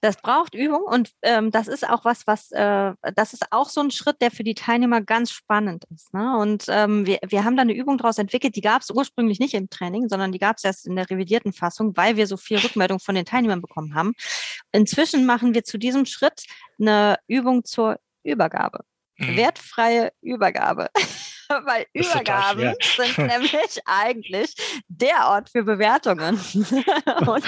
Das 0.02 0.18
braucht 0.18 0.54
Übung 0.54 0.84
und 0.84 1.12
ähm, 1.24 1.52
das 1.52 1.68
ist 1.68 1.88
auch 1.88 2.06
was, 2.06 2.28
was, 2.28 2.52
äh, 2.52 2.94
das 3.16 3.34
ist 3.34 3.52
auch 3.52 3.70
so 3.70 3.82
ein 3.82 3.92
Schritt, 3.92 4.22
der 4.22 4.32
für 4.32 4.44
die 4.44 4.54
Teilnehmer 4.54 5.02
ganz 5.02 5.32
spannend 5.32 5.86
ist. 5.94 6.14
Ne? 6.14 6.38
Und 6.38 6.66
ähm, 6.70 7.06
wir, 7.06 7.20
wir 7.28 7.44
haben 7.44 7.56
da 7.56 7.64
eine 7.64 7.74
Übung 7.74 7.98
daraus 7.98 8.18
entwickelt, 8.18 8.56
die 8.56 8.62
gab 8.62 8.82
es 8.82 8.92
ursprünglich 8.92 9.40
nicht 9.40 9.54
im 9.54 9.70
Training, 9.70 10.08
sondern 10.08 10.32
die 10.32 10.40
gab 10.40 10.58
es 10.58 10.64
erst 10.64 10.86
in 10.86 10.96
der 10.96 11.10
revidierten 11.10 11.54
Fassung, 11.54 11.98
weil 11.98 12.16
wir 12.16 12.28
so 12.28 12.38
viel 12.38 12.58
Rückmeldung 12.58 13.00
von 13.00 13.16
den 13.16 13.26
Teilnehmern 13.26 13.62
bekommen 13.62 13.96
haben. 13.96 14.14
Inzwischen 14.72 15.26
machen 15.26 15.54
wir 15.54 15.64
zu 15.64 15.78
diesem 15.78 16.06
Schritt 16.06 16.44
eine 16.80 17.18
Übung 17.28 17.64
zur 17.64 18.00
Übergabe. 18.24 18.82
Mhm. 19.18 19.38
Wertfreie 19.38 20.12
Übergabe. 20.22 20.90
weil 21.66 21.86
Übergaben 21.94 22.74
sind 22.96 23.18
nämlich 23.18 23.82
eigentlich 23.86 24.56
der 24.88 25.28
Ort 25.30 25.50
für 25.50 25.64
Bewertungen. 25.64 26.36
und, 26.56 27.44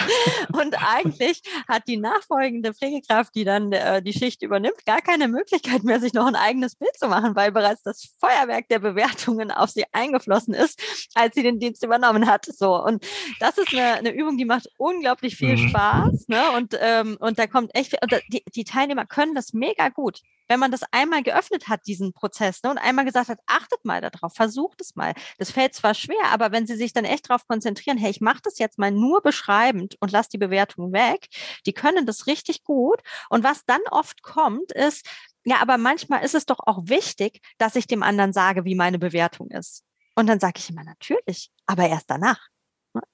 und, 0.54 0.76
eigentlich 0.80 1.42
hat 1.68 1.88
die 1.88 1.98
nachfolgende 1.98 2.74
Pflegekraft, 2.74 3.36
die 3.36 3.44
dann 3.44 3.72
äh, 3.72 4.02
die 4.02 4.14
Schicht 4.14 4.42
übernimmt, 4.42 4.86
gar 4.86 5.02
keine 5.02 5.28
Möglichkeit 5.28 5.84
mehr, 5.84 6.00
sich 6.00 6.14
noch 6.14 6.26
ein 6.26 6.36
eigenes 6.36 6.76
Bild 6.76 6.98
zu 6.98 7.08
machen, 7.08 7.36
weil 7.36 7.52
bereits 7.52 7.84
das 7.84 8.10
Feuerwerk 8.20 8.68
der 8.70 8.80
Bewertungen 8.80 9.52
auf 9.52 9.70
sie 9.70 9.86
eingeflossen 9.92 10.54
ist, 10.54 10.82
als 11.16 11.36
sie 11.36 11.44
den 11.44 11.60
Dienst 11.60 11.84
übernommen 11.84 12.28
hat. 12.28 12.46
So 12.46 12.76
und 12.76 13.06
das 13.40 13.58
ist 13.58 13.74
eine, 13.74 13.94
eine 13.96 14.12
Übung, 14.12 14.38
die 14.38 14.46
macht 14.46 14.70
unglaublich 14.78 15.36
viel 15.36 15.58
mhm. 15.58 15.70
Spaß. 15.70 16.28
Ne? 16.28 16.52
Und 16.56 16.78
ähm, 16.80 17.18
und 17.20 17.40
da 17.40 17.48
kommt 17.48 17.76
echt 17.76 17.92
viel, 17.92 18.00
und 18.02 18.12
die, 18.30 18.44
die 18.56 18.64
Teilnehmer 18.64 19.06
können 19.06 19.36
das 19.36 19.54
mega 19.54 19.90
gut 19.90 20.22
wenn 20.50 20.60
man 20.60 20.72
das 20.72 20.82
einmal 20.92 21.22
geöffnet 21.22 21.70
hat, 21.70 21.86
diesen 21.86 22.12
Prozess, 22.12 22.64
ne, 22.64 22.72
und 22.72 22.80
einmal 22.80 23.06
gesagt 23.06 23.30
hat, 23.30 23.40
achtet 23.46 23.86
mal 23.90 24.02
darauf, 24.02 24.34
versucht 24.34 24.82
es 24.82 24.96
mal. 24.96 25.14
Das 25.40 25.52
fällt 25.52 25.74
zwar 25.74 25.94
schwer, 25.94 26.32
aber 26.32 26.52
wenn 26.52 26.68
Sie 26.68 26.76
sich 26.76 26.94
dann 26.94 27.06
echt 27.06 27.30
darauf 27.30 27.48
konzentrieren, 27.48 27.98
hey, 27.98 28.12
ich 28.12 28.22
mache 28.22 28.42
das 28.44 28.60
jetzt 28.60 28.78
mal 28.78 28.92
nur 28.92 29.22
beschreibend 29.22 29.96
und 30.00 30.12
lasse 30.12 30.30
die 30.32 30.38
Bewertung 30.38 30.94
weg, 30.94 31.28
die 31.66 31.74
können 31.74 32.06
das 32.06 32.28
richtig 32.28 32.64
gut. 32.64 33.02
Und 33.30 33.44
was 33.44 33.66
dann 33.66 33.82
oft 33.92 34.22
kommt, 34.22 34.72
ist, 34.72 35.08
ja, 35.44 35.58
aber 35.62 35.78
manchmal 35.78 36.24
ist 36.24 36.36
es 36.36 36.46
doch 36.46 36.60
auch 36.60 36.80
wichtig, 36.84 37.42
dass 37.58 37.76
ich 37.76 37.88
dem 37.88 38.04
anderen 38.04 38.34
sage, 38.34 38.66
wie 38.66 38.76
meine 38.76 39.00
Bewertung 39.00 39.50
ist. 39.50 39.84
Und 40.16 40.28
dann 40.28 40.40
sage 40.40 40.60
ich 40.60 40.70
immer, 40.70 40.84
natürlich, 40.84 41.50
aber 41.66 41.88
erst 41.88 42.10
danach. 42.10 42.50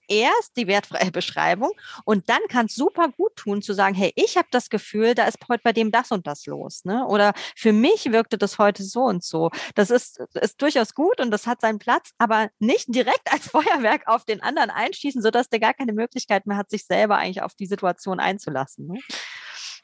Erst 0.08 0.58
die 0.58 0.68
wertfreie 0.68 1.12
Beschreibung 1.12 1.72
und 2.06 2.30
dann 2.30 2.42
kann 2.50 2.68
es 2.68 2.76
super 2.76 3.10
gut 3.10 3.36
tun 3.36 3.62
zu 3.62 3.74
sagen, 3.74 3.96
hey, 3.96 4.12
ich 4.16 4.38
habe 4.38 4.48
das 4.52 4.70
Gefühl, 4.70 5.16
da 5.16 5.26
ist 5.26 5.38
heute 5.50 5.62
bei 5.64 5.74
dem 5.74 5.92
das 5.92 6.12
und 6.12 6.28
das 6.28 6.46
los. 6.46 6.86
Ne? 6.86 7.06
Oder 7.08 7.34
für 7.56 7.74
mich 7.74 8.12
wirkte 8.12 8.38
das 8.38 8.58
heute 8.58 8.84
so 8.84 9.02
und 9.02 9.24
so. 9.24 9.52
Das 9.76 9.90
ist, 9.90 10.20
ist 10.34 10.62
durchaus 10.62 10.94
gut 10.94 11.20
und 11.20 11.32
das 11.32 11.48
hat 11.48 11.62
seinen 11.62 11.80
Platz, 11.80 12.12
aber 12.18 12.50
nicht 12.60 12.94
direkt 12.94 13.32
als 13.32 13.48
Feuerwerk 13.52 14.08
auf 14.08 14.26
den 14.26 14.42
anderen 14.42 14.70
einschießen, 14.70 15.22
sodass 15.22 15.50
der 15.50 15.60
gar 15.60 15.74
keine 15.74 15.94
Möglichkeit 15.94 16.46
mehr 16.46 16.58
hat, 16.58 16.70
sich 16.70 16.86
selber 16.86 17.18
eigentlich 17.18 17.42
auf 17.42 17.54
die 17.56 17.68
Situation 17.68 18.20
einzulassen. 18.20 18.88
Ne? 18.88 19.00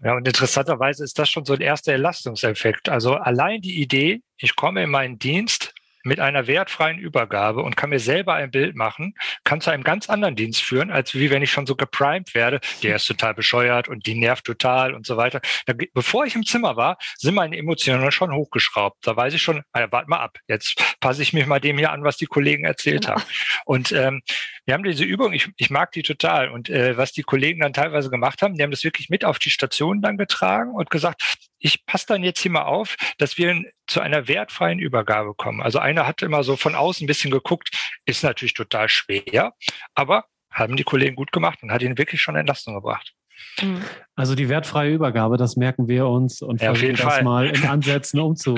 Ja, 0.03 0.15
und 0.15 0.27
interessanterweise 0.27 1.03
ist 1.03 1.19
das 1.19 1.29
schon 1.29 1.45
so 1.45 1.53
ein 1.53 1.62
erster 1.62 1.93
Entlastungseffekt. 1.93 2.89
Also 2.89 3.13
allein 3.13 3.62
die 3.62 3.81
Idee, 3.81 4.23
ich 4.38 4.55
komme 4.55 4.84
in 4.84 4.89
meinen 4.89 5.19
Dienst 5.19 5.70
mit 6.04 6.20
einer 6.20 6.47
wertfreien 6.47 6.99
Übergabe 6.99 7.62
und 7.62 7.76
kann 7.76 7.89
mir 7.89 7.99
selber 7.99 8.34
ein 8.34 8.52
Bild 8.52 8.76
machen, 8.76 9.16
kann 9.43 9.62
zu 9.62 9.70
einem 9.72 9.84
ganz 9.84 10.10
anderen 10.10 10.36
Dienst 10.36 10.64
führen, 10.64 10.91
als 10.91 11.14
wie 11.14 11.30
wenn 11.30 11.41
ich 11.41 11.52
schon 11.52 11.66
so 11.66 11.76
geprimed 11.76 12.34
werde, 12.36 12.60
der 12.84 12.95
ist 12.95 13.06
total 13.06 13.34
bescheuert 13.34 13.88
und 13.88 14.06
die 14.06 14.16
nervt 14.16 14.45
total 14.45 14.93
und 14.93 15.06
so 15.06 15.18
weiter. 15.18 15.41
Da, 15.66 15.74
bevor 15.93 16.26
ich 16.26 16.36
im 16.36 16.45
Zimmer 16.45 16.76
war, 16.76 16.97
sind 17.18 17.36
meine 17.36 17.58
Emotionen 17.58 18.12
schon 18.12 18.34
hochgeschraubt. 18.34 19.06
Da 19.06 19.16
weiß 19.16 19.34
ich 19.34 19.41
schon, 19.41 19.64
ah, 19.74 19.88
warte 19.91 20.10
mal 20.10 20.20
ab, 20.20 20.38
jetzt 20.47 20.82
passe 20.99 21.22
ich 21.22 21.34
mich 21.34 21.45
mal 21.45 21.60
dem 21.60 21.78
hier 21.78 21.91
an, 21.91 22.04
was 22.04 22.18
die 22.18 22.26
Kollegen 22.26 22.66
erzählt 22.66 23.02
genau. 23.06 23.16
haben. 23.16 23.24
Und 23.66 23.91
ähm, 23.91 24.22
wir 24.66 24.74
haben 24.74 24.84
diese 24.84 25.04
Übung, 25.04 25.34
ich, 25.34 25.49
ich 25.58 25.70
mag 25.70 25.91
die 25.91 26.04
total. 26.04 26.49
Und 26.49 26.70
äh, 26.70 26.97
was 26.97 27.12
die 27.12 27.24
Kollegen 27.24 27.62
dann 27.62 27.74
teilweise 27.74 28.10
gemacht 28.10 28.41
haben, 28.41 28.56
die 28.56 28.64
haben 28.64 28.72
das 28.72 28.84
wirklich 28.84 29.10
mit 29.10 29.26
auf 29.26 29.39
die 29.39 29.49
Station 29.49 30.02
dann 30.02 30.18
getragen 30.18 30.72
und 30.72 30.89
gesagt, 30.89 31.49
ich 31.62 31.86
passe 31.86 32.07
dann 32.07 32.24
jetzt 32.24 32.41
hier 32.41 32.51
mal 32.51 32.64
auf, 32.64 32.97
dass 33.18 33.38
wir 33.38 33.64
zu 33.88 34.01
einer 34.01 34.28
wertfreien 34.28 34.80
Übergabe 34.80 35.34
kommen. 35.36 35.62
Also 35.62 35.80
einer 35.80 36.07
hat 36.07 36.22
immer 36.22 36.43
so 36.43 36.57
von 36.57 36.76
außen 36.76 37.05
ein 37.05 37.07
bisschen 37.07 37.32
geguckt, 37.32 37.70
ist 38.05 38.24
natürlich 38.24 38.55
total 38.55 38.89
schwer, 38.89 39.53
aber 39.95 40.26
haben 40.49 40.76
die 40.76 40.84
Kollegen 40.84 41.16
gut 41.16 41.32
gemacht 41.32 41.59
und 41.62 41.72
hat 41.72 41.82
ihnen 41.82 41.97
wirklich 41.97 42.22
schon 42.22 42.36
Entlastung 42.36 42.74
gebracht. 42.74 43.14
Mhm. 43.62 43.82
Also 44.16 44.36
die 44.36 44.49
wertfreie 44.49 44.93
Übergabe, 44.93 45.38
das 45.38 45.55
merken 45.55 45.88
wir 45.88 46.07
uns 46.07 46.41
und 46.41 46.62
ja, 46.62 46.74
versuchen 46.74 46.95
das 46.95 47.01
Fall. 47.01 47.24
mal 47.24 47.47
in 47.47 47.66
Ansätzen 47.66 48.20
umzu, 48.20 48.55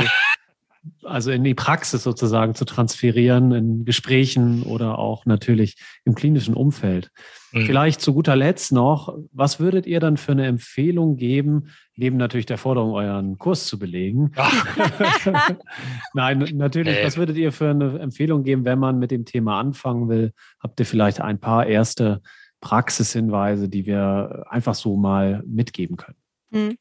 also 1.04 1.32
in 1.32 1.44
die 1.44 1.54
Praxis 1.54 2.04
sozusagen 2.04 2.56
zu 2.56 2.66
transferieren, 2.66 3.52
in 3.52 3.86
Gesprächen 3.86 4.64
oder 4.64 5.00
auch 5.00 5.26
natürlich 5.26 5.78
im 6.06 6.16
klinischen 6.16 6.54
Umfeld. 6.54 7.10
Mhm. 7.52 7.66
Vielleicht 7.66 8.02
zu 8.02 8.14
guter 8.14 8.36
Letzt 8.36 8.72
noch, 8.72 9.18
was 9.32 9.60
würdet 9.60 9.86
ihr 9.86 10.00
dann 10.00 10.18
für 10.18 10.34
eine 10.34 10.46
Empfehlung 10.46 11.16
geben, 11.16 11.70
neben 11.96 12.18
natürlich 12.18 12.46
der 12.46 12.58
Forderung, 12.58 12.94
euren 12.94 13.38
Kurs 13.38 13.68
zu 13.68 13.80
belegen? 13.80 14.32
Nein, 16.14 16.50
natürlich, 16.56 16.98
nee. 16.98 17.06
was 17.06 17.18
würdet 17.18 17.38
ihr 17.38 17.52
für 17.52 17.70
eine 17.70 18.00
Empfehlung 18.00 18.44
geben, 18.44 18.66
wenn 18.66 18.80
man 18.80 19.00
mit 19.00 19.12
dem 19.12 19.26
Thema 19.26 19.60
anfangen 19.60 20.10
will? 20.10 20.34
Habt 20.60 20.80
ihr 20.80 20.86
vielleicht 20.86 21.22
ein 21.22 21.40
paar 21.40 21.66
erste 21.66 22.22
Praxishinweise, 22.60 23.70
die 23.70 23.86
wir 23.86 24.46
einfach 24.50 24.76
so 24.76 24.96
mal 24.96 25.44
mitgeben 25.46 25.98
können? 25.98 26.18
Mhm. 26.54 26.78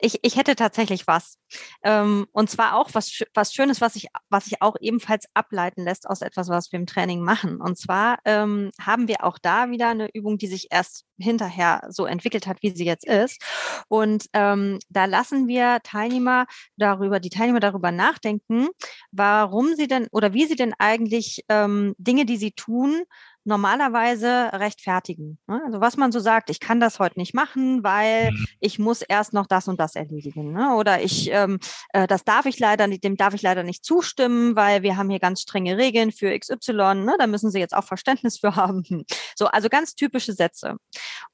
Ich, 0.00 0.20
ich 0.22 0.36
hätte 0.36 0.54
tatsächlich 0.54 1.08
was. 1.08 1.38
Ähm, 1.82 2.26
und 2.30 2.48
zwar 2.48 2.76
auch 2.76 2.90
was, 2.92 3.20
was 3.34 3.52
Schönes, 3.52 3.80
was 3.80 3.94
sich 3.94 4.06
was 4.30 4.46
ich 4.46 4.62
auch 4.62 4.76
ebenfalls 4.80 5.26
ableiten 5.34 5.82
lässt 5.82 6.08
aus 6.08 6.22
etwas, 6.22 6.48
was 6.48 6.70
wir 6.70 6.78
im 6.78 6.86
Training 6.86 7.20
machen. 7.22 7.60
Und 7.60 7.76
zwar 7.76 8.18
ähm, 8.24 8.70
haben 8.80 9.08
wir 9.08 9.24
auch 9.24 9.38
da 9.38 9.70
wieder 9.70 9.88
eine 9.88 10.08
Übung, 10.14 10.38
die 10.38 10.46
sich 10.46 10.68
erst 10.70 11.04
hinterher 11.18 11.82
so 11.88 12.06
entwickelt 12.06 12.46
hat, 12.46 12.62
wie 12.62 12.70
sie 12.70 12.84
jetzt 12.84 13.06
ist. 13.06 13.42
Und 13.88 14.26
ähm, 14.34 14.78
da 14.88 15.06
lassen 15.06 15.48
wir 15.48 15.80
Teilnehmer 15.82 16.46
darüber, 16.76 17.18
die 17.18 17.30
Teilnehmer 17.30 17.60
darüber 17.60 17.90
nachdenken, 17.90 18.68
warum 19.10 19.74
sie 19.74 19.88
denn 19.88 20.06
oder 20.12 20.32
wie 20.32 20.46
sie 20.46 20.56
denn 20.56 20.74
eigentlich 20.78 21.44
ähm, 21.48 21.96
Dinge, 21.98 22.24
die 22.24 22.36
sie 22.36 22.52
tun, 22.52 23.02
normalerweise 23.48 24.50
rechtfertigen. 24.52 25.38
Ne? 25.46 25.60
Also 25.64 25.80
was 25.80 25.96
man 25.96 26.12
so 26.12 26.20
sagt, 26.20 26.50
ich 26.50 26.60
kann 26.60 26.78
das 26.78 26.98
heute 26.98 27.18
nicht 27.18 27.34
machen, 27.34 27.82
weil 27.82 28.30
mhm. 28.30 28.46
ich 28.60 28.78
muss 28.78 29.02
erst 29.02 29.32
noch 29.32 29.46
das 29.46 29.66
und 29.66 29.80
das 29.80 29.96
erledigen. 29.96 30.52
Ne? 30.52 30.76
Oder 30.76 31.02
ich, 31.02 31.30
ähm, 31.32 31.58
äh, 31.92 32.06
das 32.06 32.24
darf 32.24 32.46
ich 32.46 32.58
leider 32.58 32.86
nicht, 32.86 33.02
dem 33.02 33.16
darf 33.16 33.34
ich 33.34 33.42
leider 33.42 33.62
nicht 33.62 33.84
zustimmen, 33.84 34.54
weil 34.54 34.82
wir 34.82 34.96
haben 34.96 35.10
hier 35.10 35.18
ganz 35.18 35.40
strenge 35.40 35.76
Regeln 35.78 36.12
für 36.12 36.38
XY. 36.38 36.72
Ne? 36.72 37.16
Da 37.18 37.26
müssen 37.26 37.50
Sie 37.50 37.58
jetzt 37.58 37.74
auch 37.74 37.84
Verständnis 37.84 38.38
für 38.38 38.54
haben. 38.56 38.84
So, 39.34 39.46
also 39.46 39.68
ganz 39.68 39.94
typische 39.94 40.34
Sätze. 40.34 40.76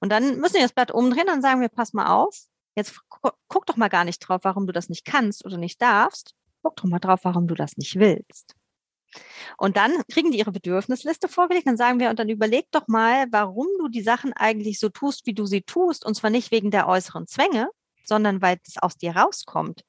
Und 0.01 0.11
dann 0.11 0.39
müssen 0.39 0.55
wir 0.55 0.63
das 0.63 0.73
Blatt 0.73 0.93
umdrehen, 0.93 1.27
dann 1.27 1.43
sagen 1.43 1.61
wir, 1.61 1.69
pass 1.69 1.93
mal 1.93 2.07
auf, 2.07 2.39
jetzt 2.77 3.01
guck 3.49 3.67
doch 3.67 3.77
mal 3.77 3.89
gar 3.89 4.05
nicht 4.05 4.21
drauf, 4.21 4.41
warum 4.45 4.67
du 4.67 4.73
das 4.73 4.89
nicht 4.89 5.05
kannst 5.05 5.45
oder 5.45 5.59
nicht 5.59 5.83
darfst. 5.83 6.35
Guck 6.63 6.77
doch 6.77 6.85
mal 6.85 7.01
drauf, 7.01 7.21
warum 7.25 7.49
du 7.49 7.55
das 7.55 7.77
nicht 7.77 7.99
willst. 7.99 8.55
Und 9.57 9.77
dann 9.77 9.93
kriegen 10.11 10.31
die 10.31 10.39
ihre 10.39 10.53
Bedürfnisliste 10.53 11.29
vorgelegt, 11.29 11.67
dann 11.67 11.77
sagen 11.77 12.01
wir, 12.01 12.11
und 12.11 12.19
dann 12.19 12.29
überleg 12.29 12.67
doch 12.71 12.89
mal, 12.89 13.27
warum 13.31 13.67
du 13.79 13.89
die 13.89 14.03
Sachen 14.03 14.33
eigentlich 14.33 14.79
so 14.79 14.89
tust, 14.89 15.27
wie 15.27 15.35
du 15.35 15.47
sie 15.47 15.63
tust, 15.63 16.05
und 16.05 16.15
zwar 16.15 16.31
nicht 16.31 16.51
wegen 16.51 16.71
der 16.71 16.89
äußeren 16.89 17.27
Zwänge, 17.27 17.69
sondern 18.05 18.43
weil 18.43 18.59
es 18.67 18.79
aus 18.79 18.97
dir 18.97 19.17
rauskommt. 19.17 19.85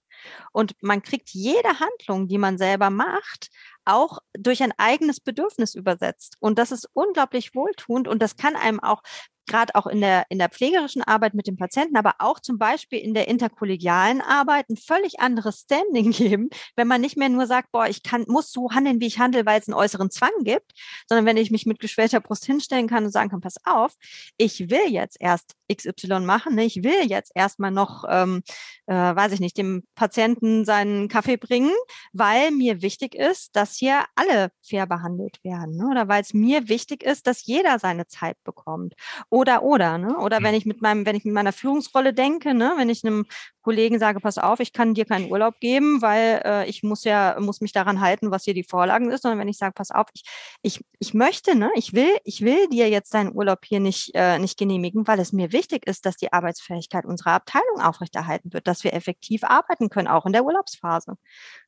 Und 0.52 0.74
man 0.82 1.02
kriegt 1.02 1.32
jede 1.32 1.80
Handlung, 1.80 2.28
die 2.28 2.38
man 2.38 2.58
selber 2.58 2.90
macht, 2.90 3.50
auch 3.84 4.20
durch 4.34 4.64
ein 4.64 4.74
eigenes 4.78 5.20
Bedürfnis 5.20 5.76
übersetzt. 5.76 6.38
Und 6.40 6.58
das 6.58 6.72
ist 6.72 6.90
unglaublich 6.94 7.54
wohltuend 7.54 8.08
und 8.08 8.22
das 8.22 8.38
kann 8.38 8.56
einem 8.56 8.80
auch 8.80 9.02
gerade 9.48 9.76
auch 9.76 9.88
in 9.88 10.02
der, 10.02 10.26
in 10.30 10.40
der 10.40 10.50
pflegerischen 10.50 11.02
Arbeit 11.02 11.34
mit 11.34 11.48
dem 11.48 11.58
Patienten, 11.58 11.98
aber 11.98 12.16
auch 12.20 12.40
zum 12.40 12.58
Beispiel 12.58 13.00
in 13.00 13.14
der 13.14 13.28
interkollegialen 13.28 14.22
Arbeit 14.22 14.70
ein 14.70 14.78
völlig 14.78 15.20
anderes 15.20 15.62
Standing 15.62 16.12
geben, 16.12 16.50
wenn 16.76 16.88
man 16.88 17.02
nicht 17.02 17.18
mehr 17.18 17.30
nur 17.30 17.48
sagt, 17.48 17.72
boah, 17.72 17.88
ich 17.88 18.04
kann, 18.04 18.26
muss 18.28 18.52
so 18.52 18.72
handeln, 18.72 19.00
wie 19.00 19.08
ich 19.08 19.20
handle, 19.20 19.46
weil 19.46 19.60
es 19.60 19.68
einen 19.68 19.76
äußeren 19.76 20.10
Zwang 20.10 20.32
gibt, 20.42 20.72
sondern 21.08 21.26
wenn 21.26 21.38
ich 21.38 21.52
mich 21.52 21.66
mit 21.66 21.80
geschwellter 21.80 22.20
Brust 22.20 22.46
hinstellen 22.46 22.88
kann 22.88 23.06
und 23.06 23.12
sagen 23.12 23.30
kann, 23.30 23.42
pass 23.42 23.58
auf, 23.66 23.94
ich 24.38 24.70
will 24.70 24.90
jetzt 24.90 25.18
erst 25.20 25.56
XY 25.72 26.22
machen, 26.22 26.56
ne? 26.56 26.66
ich 26.66 26.84
will 26.84 27.06
jetzt 27.08 27.32
erstmal 27.36 27.72
noch, 27.72 28.04
ähm, 28.10 28.44
äh, 28.88 28.94
weiß 28.94 29.32
ich 29.32 29.40
nicht, 29.40 29.58
dem 29.58 29.84
Patienten 29.96 30.66
seinen 30.66 31.08
Kaffee 31.08 31.38
bringen, 31.38 31.72
weil 32.14 32.52
mir 32.52 32.82
wichtig 32.82 33.16
ist, 33.16 33.56
dass 33.56 33.76
hier 33.76 34.04
alle 34.16 34.52
fair 34.62 34.86
behandelt 34.86 35.44
werden 35.44 35.78
ne? 35.78 35.88
oder 35.90 36.08
weil 36.08 36.22
es 36.22 36.34
mir 36.34 36.70
wichtig 36.70 37.04
ist, 37.04 37.28
dass 37.28 37.46
jeder 37.46 37.80
seine 37.80 38.08
Zeit 38.08 38.38
bekommt 38.44 38.96
oder, 39.36 39.64
oder, 39.64 39.98
ne? 39.98 40.18
Oder 40.18 40.42
wenn 40.42 40.52
mhm. 40.52 40.58
ich 40.60 40.66
mit 40.66 40.82
meinem, 40.82 41.06
wenn 41.06 41.18
ich 41.18 41.26
mit 41.26 41.34
meiner 41.34 41.52
Führungsrolle 41.52 42.14
denke, 42.14 42.54
ne, 42.54 42.74
wenn 42.78 42.88
ich 42.88 43.04
einem 43.04 43.26
Kollegen 43.64 44.00
sage, 44.00 44.22
pass 44.22 44.38
auf, 44.38 44.62
ich 44.62 44.72
kann 44.72 44.94
dir 44.94 45.04
keinen 45.04 45.30
Urlaub 45.30 45.60
geben, 45.60 46.02
weil 46.02 46.42
äh, 46.46 46.70
ich 46.70 46.84
muss 46.84 47.04
ja, 47.04 47.36
muss 47.42 47.60
mich 47.60 47.74
daran 47.74 48.00
halten, 48.00 48.32
was 48.32 48.46
hier 48.46 48.54
die 48.54 48.64
Vorlagen 48.64 49.12
ist, 49.12 49.24
sondern 49.24 49.40
wenn 49.40 49.50
ich 49.50 49.58
sage, 49.58 49.74
pass 49.74 49.92
auf, 49.92 50.06
ich, 50.14 50.24
ich, 50.62 50.86
ich 51.00 51.14
möchte, 51.14 51.54
ne, 51.54 51.70
ich 51.76 51.92
will, 51.92 52.16
ich 52.24 52.46
will 52.46 52.70
dir 52.70 52.90
jetzt 52.90 53.14
deinen 53.14 53.36
Urlaub 53.36 53.66
hier 53.66 53.82
nicht, 53.82 54.12
äh, 54.14 54.40
nicht 54.40 54.58
genehmigen, 54.58 55.06
weil 55.06 55.20
es 55.20 55.34
mir 55.34 55.52
wichtig 55.52 55.86
ist, 55.86 56.06
dass 56.06 56.16
die 56.16 56.32
Arbeitsfähigkeit 56.32 57.04
unserer 57.04 57.34
Abteilung 57.34 57.82
aufrechterhalten 57.82 58.54
wird, 58.54 58.68
dass 58.68 58.86
wir 58.86 58.94
effektiv 58.94 59.44
arbeiten 59.44 59.90
können, 59.90 60.08
auch 60.08 60.26
in 60.26 60.32
der 60.32 60.46
Urlaubsphase. 60.46 61.16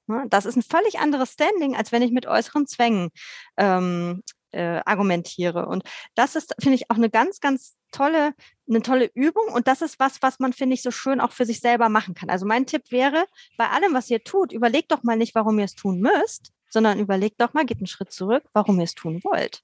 Ne? 0.07 0.23
Das 0.29 0.45
ist 0.45 0.55
ein 0.55 0.63
völlig 0.63 0.99
anderes 0.99 1.33
Standing, 1.33 1.75
als 1.75 1.91
wenn 1.91 2.01
ich 2.01 2.11
mit 2.11 2.27
äußeren 2.27 2.65
Zwängen 2.65 3.09
ähm, 3.57 4.23
äh, 4.57 4.81
argumentiere. 4.85 5.67
Und 5.67 5.83
das 6.15 6.35
ist, 6.35 6.55
finde 6.59 6.75
ich, 6.75 6.89
auch 6.89 6.95
eine 6.95 7.09
ganz, 7.09 7.39
ganz 7.39 7.77
tolle, 7.91 8.33
eine 8.67 8.81
tolle 8.81 9.09
Übung. 9.13 9.47
Und 9.53 9.67
das 9.67 9.81
ist 9.81 9.99
was, 9.99 10.21
was 10.21 10.39
man, 10.39 10.53
finde 10.53 10.73
ich, 10.73 10.81
so 10.81 10.91
schön 10.91 11.21
auch 11.21 11.31
für 11.31 11.45
sich 11.45 11.59
selber 11.59 11.89
machen 11.89 12.15
kann. 12.15 12.29
Also 12.29 12.45
mein 12.45 12.65
Tipp 12.65 12.91
wäre, 12.91 13.25
bei 13.57 13.69
allem, 13.69 13.93
was 13.93 14.09
ihr 14.09 14.23
tut, 14.23 14.51
überlegt 14.51 14.91
doch 14.91 15.03
mal 15.03 15.17
nicht, 15.17 15.35
warum 15.35 15.59
ihr 15.59 15.65
es 15.65 15.75
tun 15.75 15.99
müsst, 15.99 16.51
sondern 16.69 16.99
überlegt 16.99 17.39
doch 17.39 17.53
mal, 17.53 17.65
geht 17.65 17.77
einen 17.77 17.87
Schritt 17.87 18.11
zurück, 18.11 18.43
warum 18.53 18.77
ihr 18.79 18.85
es 18.85 18.95
tun 18.95 19.23
wollt. 19.23 19.61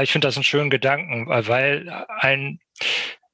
Ich 0.00 0.12
finde 0.12 0.28
das 0.28 0.36
einen 0.36 0.44
schönen 0.44 0.70
Gedanken, 0.70 1.28
weil 1.28 1.88
ein, 2.08 2.60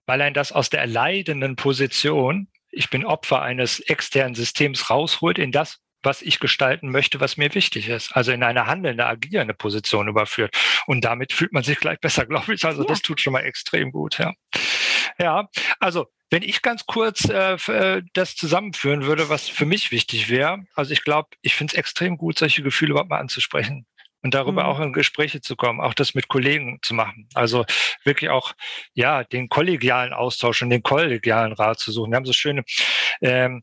weil 0.07 0.21
ein 0.21 0.35
das 0.35 0.53
aus 0.53 0.71
der 0.71 0.81
erleidenden 0.81 1.57
Position, 1.57 2.49
ich 2.71 2.91
bin 2.91 3.05
Opfer 3.05 3.43
eines 3.43 3.81
externen 3.81 4.35
Systems 4.35 4.91
rausholt 4.91 5.39
in 5.39 5.53
das, 5.53 5.79
was 6.07 6.23
ich 6.23 6.41
gestalten 6.41 6.89
möchte, 6.91 7.21
was 7.21 7.37
mir 7.37 7.53
wichtig 7.55 7.89
ist. 7.91 8.13
Also 8.13 8.33
in 8.33 8.43
eine 8.43 8.67
handelnde, 8.67 9.05
agierende 9.05 9.53
Position 9.53 10.09
überführt. 10.09 10.57
Und 10.87 11.05
damit 11.05 11.35
fühlt 11.35 11.53
man 11.53 11.65
sich 11.65 11.79
gleich 11.79 12.01
besser, 12.01 12.25
glaube 12.27 12.55
ich. 12.55 12.65
Also 12.65 12.83
ja. 12.83 12.89
das 12.89 13.03
tut 13.03 13.21
schon 13.21 13.35
mal 13.35 13.41
extrem 13.41 13.93
gut, 13.93 14.19
ja. 14.19 14.33
Ja, 15.19 15.49
also 15.81 16.07
wenn 16.31 16.43
ich 16.43 16.63
ganz 16.63 16.87
kurz 16.87 17.29
äh, 17.29 17.55
äh 17.55 18.03
das 18.15 18.37
zusammenführen 18.37 19.05
würde, 19.05 19.29
was 19.29 19.49
für 19.49 19.67
mich 19.67 19.93
wichtig 19.93 20.29
wäre, 20.29 20.65
also 20.75 20.93
ich 20.93 21.05
glaube, 21.05 21.29
ich 21.43 21.55
finde 21.55 21.73
es 21.73 21.79
extrem 21.79 22.17
gut, 22.19 22.39
solche 22.39 22.63
Gefühle 22.63 22.93
überhaupt 22.93 23.11
mal 23.11 23.19
anzusprechen 23.19 23.87
und 24.23 24.35
darüber 24.35 24.65
mhm. 24.65 24.69
auch 24.69 24.81
in 24.81 24.93
Gespräche 24.93 25.41
zu 25.41 25.57
kommen, 25.57 25.81
auch 25.81 25.95
das 25.95 26.15
mit 26.15 26.29
Kollegen 26.29 26.81
zu 26.83 26.95
machen. 26.95 27.29
Also 27.35 27.65
wirklich 28.05 28.31
auch 28.31 28.53
ja 28.93 29.25
den 29.25 29.49
kollegialen 29.49 30.13
Austausch 30.13 30.63
und 30.63 30.71
den 30.71 30.83
kollegialen 30.83 31.53
Rat 31.53 31.79
zu 31.79 31.93
suchen. 31.93 32.11
Wir 32.11 32.17
haben 32.17 32.27
so 32.27 32.33
schöne 32.33 32.65
ähm, 33.23 33.63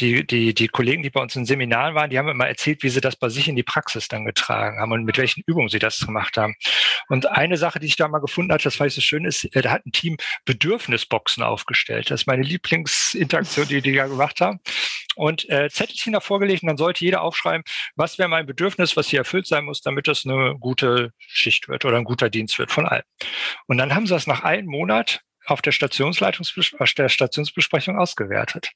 die, 0.00 0.26
die, 0.26 0.54
die 0.54 0.68
Kollegen, 0.68 1.02
die 1.02 1.10
bei 1.10 1.20
uns 1.20 1.36
in 1.36 1.44
Seminaren 1.44 1.94
waren, 1.94 2.10
die 2.10 2.18
haben 2.18 2.28
immer 2.28 2.46
erzählt, 2.46 2.82
wie 2.82 2.88
sie 2.88 3.00
das 3.00 3.16
bei 3.16 3.28
sich 3.28 3.48
in 3.48 3.56
die 3.56 3.62
Praxis 3.62 4.08
dann 4.08 4.24
getragen 4.24 4.80
haben 4.80 4.92
und 4.92 5.04
mit 5.04 5.18
welchen 5.18 5.42
Übungen 5.46 5.68
sie 5.68 5.78
das 5.78 6.00
gemacht 6.00 6.36
haben. 6.36 6.54
Und 7.08 7.26
eine 7.26 7.56
Sache, 7.56 7.78
die 7.78 7.86
ich 7.86 7.96
da 7.96 8.08
mal 8.08 8.20
gefunden 8.20 8.52
habe, 8.52 8.62
das 8.62 8.76
fand 8.76 8.88
ich 8.88 8.94
so 8.94 9.00
schön, 9.00 9.24
ist, 9.24 9.44
äh, 9.54 9.62
da 9.62 9.70
hat 9.70 9.86
ein 9.86 9.92
Team 9.92 10.16
Bedürfnisboxen 10.44 11.42
aufgestellt. 11.42 12.10
Das 12.10 12.22
ist 12.22 12.26
meine 12.26 12.42
Lieblingsinteraktion, 12.42 13.68
die 13.68 13.82
die 13.82 13.94
da 13.94 14.06
gemacht 14.06 14.40
haben. 14.40 14.60
Und 15.16 15.48
äh, 15.50 15.68
Zettelchen 15.70 16.12
da 16.12 16.20
vorgelegt 16.20 16.62
und 16.62 16.68
dann 16.68 16.76
sollte 16.76 17.04
jeder 17.04 17.22
aufschreiben, 17.22 17.64
was 17.96 18.18
wäre 18.18 18.28
mein 18.28 18.46
Bedürfnis, 18.46 18.96
was 18.96 19.08
hier 19.08 19.20
erfüllt 19.20 19.46
sein 19.46 19.64
muss, 19.64 19.80
damit 19.82 20.08
das 20.08 20.24
eine 20.24 20.56
gute 20.58 21.12
Schicht 21.18 21.68
wird 21.68 21.84
oder 21.84 21.98
ein 21.98 22.04
guter 22.04 22.30
Dienst 22.30 22.58
wird 22.58 22.70
von 22.70 22.86
allen. 22.86 23.02
Und 23.66 23.78
dann 23.78 23.94
haben 23.94 24.06
sie 24.06 24.14
das 24.14 24.26
nach 24.26 24.44
einem 24.44 24.68
Monat 24.68 25.20
auf 25.46 25.62
der, 25.62 25.72
Stationsleitungs 25.72 26.54
der 26.96 27.08
Stationsbesprechung 27.08 27.98
ausgewertet 27.98 28.72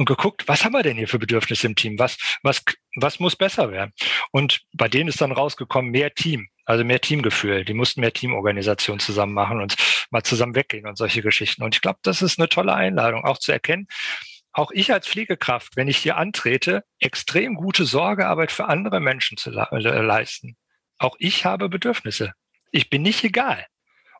und 0.00 0.06
geguckt, 0.06 0.48
was 0.48 0.64
haben 0.64 0.72
wir 0.72 0.82
denn 0.82 0.96
hier 0.96 1.08
für 1.08 1.18
Bedürfnisse 1.18 1.66
im 1.66 1.76
Team? 1.76 1.98
Was, 1.98 2.16
was, 2.42 2.64
was 2.96 3.20
muss 3.20 3.36
besser 3.36 3.70
werden? 3.70 3.92
Und 4.32 4.62
bei 4.72 4.88
denen 4.88 5.10
ist 5.10 5.20
dann 5.20 5.30
rausgekommen, 5.30 5.90
mehr 5.90 6.14
Team, 6.14 6.48
also 6.64 6.84
mehr 6.84 7.02
Teamgefühl. 7.02 7.66
Die 7.66 7.74
mussten 7.74 8.00
mehr 8.00 8.12
Teamorganisation 8.12 8.98
zusammen 8.98 9.34
machen 9.34 9.60
und 9.60 9.76
mal 10.10 10.22
zusammen 10.22 10.54
weggehen 10.54 10.86
und 10.86 10.96
solche 10.96 11.20
Geschichten. 11.20 11.62
Und 11.62 11.74
ich 11.74 11.82
glaube, 11.82 11.98
das 12.02 12.22
ist 12.22 12.38
eine 12.38 12.48
tolle 12.48 12.74
Einladung, 12.74 13.24
auch 13.24 13.38
zu 13.38 13.52
erkennen, 13.52 13.86
auch 14.52 14.70
ich 14.72 14.90
als 14.92 15.06
Pflegekraft, 15.06 15.76
wenn 15.76 15.86
ich 15.86 15.98
hier 15.98 16.16
antrete, 16.16 16.82
extrem 16.98 17.54
gute 17.54 17.84
Sorgearbeit 17.84 18.50
für 18.50 18.64
andere 18.64 19.00
Menschen 19.00 19.36
zu 19.36 19.50
le 19.50 19.68
leisten. 20.02 20.56
Auch 20.98 21.14
ich 21.18 21.44
habe 21.44 21.68
Bedürfnisse. 21.68 22.32
Ich 22.72 22.88
bin 22.88 23.02
nicht 23.02 23.22
egal. 23.22 23.66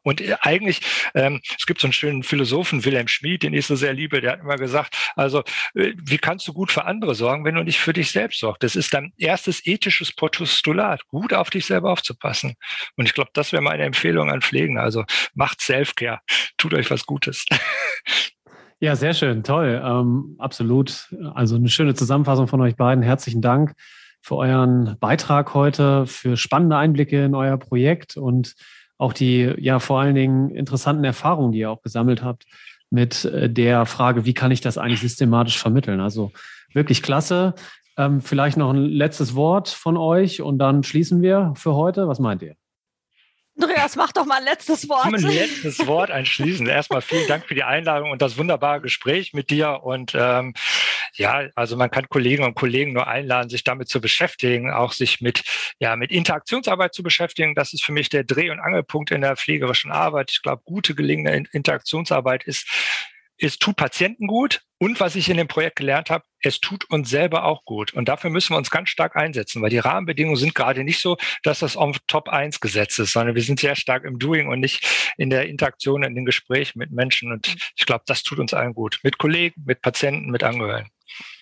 Und 0.03 0.21
äh, 0.21 0.37
eigentlich, 0.41 0.81
ähm, 1.15 1.41
es 1.59 1.67
gibt 1.67 1.81
so 1.81 1.87
einen 1.87 1.93
schönen 1.93 2.23
Philosophen, 2.23 2.85
Wilhelm 2.85 3.09
Schmid, 3.09 3.43
den 3.43 3.55
ich 3.55 3.67
so 3.67 3.77
sehr 3.77 3.93
liebe, 3.93 4.21
der 4.21 4.33
hat 4.33 4.41
immer 4.41 4.57
gesagt, 4.57 4.97
also 5.17 5.41
äh, 5.75 5.93
wie 5.97 6.19
kannst 6.19 6.47
du 6.49 6.53
gut 6.53 6.73
für 6.73 6.85
andere 6.85 7.15
sorgen, 7.15 7.45
wenn 7.45 7.55
du 7.55 7.63
nicht 7.63 7.79
für 7.79 7.93
dich 7.93 8.11
selbst 8.11 8.41
sorgst? 8.41 8.63
Das 8.63 8.77
ist 8.77 8.95
dein 8.95 9.13
erstes 9.19 9.67
ethisches 9.67 10.13
Postulat, 10.13 11.07
gut 11.09 11.35
auf 11.35 11.51
dich 11.51 11.67
selber 11.67 11.93
aufzupassen. 11.93 12.55
Und 12.97 13.07
ich 13.07 13.15
glaube, 13.15 13.31
das 13.35 13.53
wäre 13.53 13.63
meine 13.63 13.85
Empfehlung 13.85 14.31
an 14.31 14.43
Pflegende. 14.43 14.81
Also 14.81 15.05
macht 15.35 15.61
Selfcare, 15.61 16.21
tut 16.57 16.75
euch 16.75 16.91
was 16.91 17.07
Gutes. 17.07 17.45
Ja, 18.83 18.97
sehr 18.97 19.13
schön, 19.13 19.43
toll. 19.43 19.79
Ähm, 19.85 20.37
absolut. 20.39 21.15
Also 21.35 21.57
eine 21.57 21.69
schöne 21.69 21.93
Zusammenfassung 21.93 22.49
von 22.49 22.63
euch 22.63 22.77
beiden. 22.77 23.05
Herzlichen 23.05 23.43
Dank 23.43 23.75
für 24.23 24.37
euren 24.37 24.97
Beitrag 24.99 25.53
heute, 25.53 26.07
für 26.07 26.39
spannende 26.39 26.79
Einblicke 26.79 27.23
in 27.23 27.35
euer 27.35 27.59
Projekt 27.59 28.17
und 28.17 28.55
auch 29.01 29.15
die 29.15 29.53
ja 29.59 29.79
vor 29.79 30.01
allen 30.01 30.15
Dingen 30.15 30.51
interessanten 30.51 31.05
Erfahrungen, 31.05 31.53
die 31.53 31.61
ihr 31.61 31.71
auch 31.71 31.83
gesammelt 31.83 32.23
habt 32.23 32.45
mit 32.91 33.25
äh, 33.25 33.49
der 33.49 33.87
Frage, 33.87 34.27
wie 34.27 34.35
kann 34.35 34.51
ich 34.51 34.61
das 34.61 34.77
eigentlich 34.77 35.01
systematisch 35.01 35.59
vermitteln? 35.59 36.01
Also 36.01 36.33
wirklich 36.75 37.03
klasse. 37.03 37.55
Ähm, 37.97 38.21
vielleicht 38.21 38.59
noch 38.59 38.71
ein 38.71 38.85
letztes 38.85 39.35
Wort 39.35 39.69
von 39.69 39.97
euch 39.97 40.43
und 40.43 40.59
dann 40.59 40.83
schließen 40.83 41.23
wir 41.23 41.55
für 41.57 41.75
heute. 41.75 42.09
Was 42.09 42.19
meint 42.19 42.43
ihr? 42.43 42.60
Andreas, 43.63 43.97
mach 43.97 44.13
doch 44.13 44.25
mal 44.25 44.39
ein 44.39 44.45
letztes 44.45 44.89
Wort. 44.89 45.07
Ein 45.07 45.21
letztes 45.21 45.87
Wort 45.87 46.11
anschließen. 46.11 46.67
Erstmal 46.67 47.03
vielen 47.03 47.29
Dank 47.29 47.47
für 47.47 47.55
die 47.55 47.63
Einladung 47.63 48.11
und 48.11 48.23
das 48.23 48.39
wunderbare 48.39 48.81
Gespräch 48.81 49.35
mit 49.35 49.51
dir. 49.51 49.83
Und 49.83 50.15
ähm, 50.15 50.55
ja, 51.15 51.49
also 51.55 51.77
man 51.77 51.91
kann 51.91 52.09
Kollegen 52.09 52.45
und 52.45 52.55
Kollegen 52.55 52.93
nur 52.93 53.07
einladen, 53.07 53.51
sich 53.51 53.63
damit 53.63 53.89
zu 53.89 54.01
beschäftigen, 54.01 54.71
auch 54.71 54.93
sich 54.93 55.21
mit, 55.21 55.43
ja, 55.79 55.97
mit 55.97 56.11
Interaktionsarbeit 56.11 56.95
zu 56.95 57.03
beschäftigen. 57.03 57.55
Das 57.55 57.73
ist 57.73 57.85
für 57.85 57.93
mich 57.93 58.09
der 58.09 58.25
Dreh- 58.25 58.51
und 58.51 58.61
Angelpunkt 58.61 59.11
in 59.11 59.21
der 59.21 59.37
pflegerischen 59.37 59.93
Arbeit. 59.93 60.31
Ich 60.31 60.43
glaube, 60.43 60.63
gute 60.65 60.95
gelingende 60.95 61.49
Interaktionsarbeit 61.53 62.45
ist 62.45 62.67
es 63.43 63.59
tut 63.59 63.77
Patienten 63.77 64.27
gut 64.27 64.63
und 64.79 65.01
was 65.01 65.17
ich 65.17 65.29
in 65.31 65.39
dem 65.39 65.49
Projekt 65.49 65.77
gelernt 65.77 66.11
habe, 66.11 66.25
es 66.43 66.61
tut 66.61 66.89
uns 66.91 67.11
selber 67.11 67.45
auch 67.45 67.65
gut. 67.65 67.93
Und 67.93 68.09
dafür 68.09 68.31
müssen 68.31 68.55
wir 68.55 68.59
uns 68.59 68.71
ganz 68.71 68.89
stark 68.89 69.17
einsetzen, 69.17 69.63
weil 69.63 69.71
die 69.71 69.79
Rahmenbedingungen 69.79 70.37
sind 70.37 70.55
gerade 70.55 70.85
nicht 70.85 71.01
so, 71.01 71.17
dass 71.43 71.61
das 71.61 71.77
auf 71.77 71.99
Top 72.07 72.29
1 72.29 72.61
gesetzt 72.61 72.99
ist, 72.99 73.13
sondern 73.13 73.35
wir 73.35 73.43
sind 73.43 73.61
sehr 73.61 73.77
stark 73.77 74.05
im 74.05 74.19
Doing 74.19 74.49
und 74.49 74.61
nicht 74.61 75.13
in 75.17 75.31
der 75.31 75.47
Interaktion, 75.47 76.03
in 76.03 76.15
den 76.15 76.25
Gesprächen 76.25 76.79
mit 76.79 76.91
Menschen. 76.91 77.33
Und 77.33 77.57
ich 77.77 77.87
glaube, 77.87 78.05
das 78.07 78.23
tut 78.23 78.39
uns 78.39 78.55
allen 78.55 78.75
gut. 78.75 79.01
Mit 79.03 79.19
Kollegen, 79.19 79.63
mit 79.65 79.83
Patienten, 79.83 80.31
mit 80.31 80.43
Angehörigen. 80.43 80.91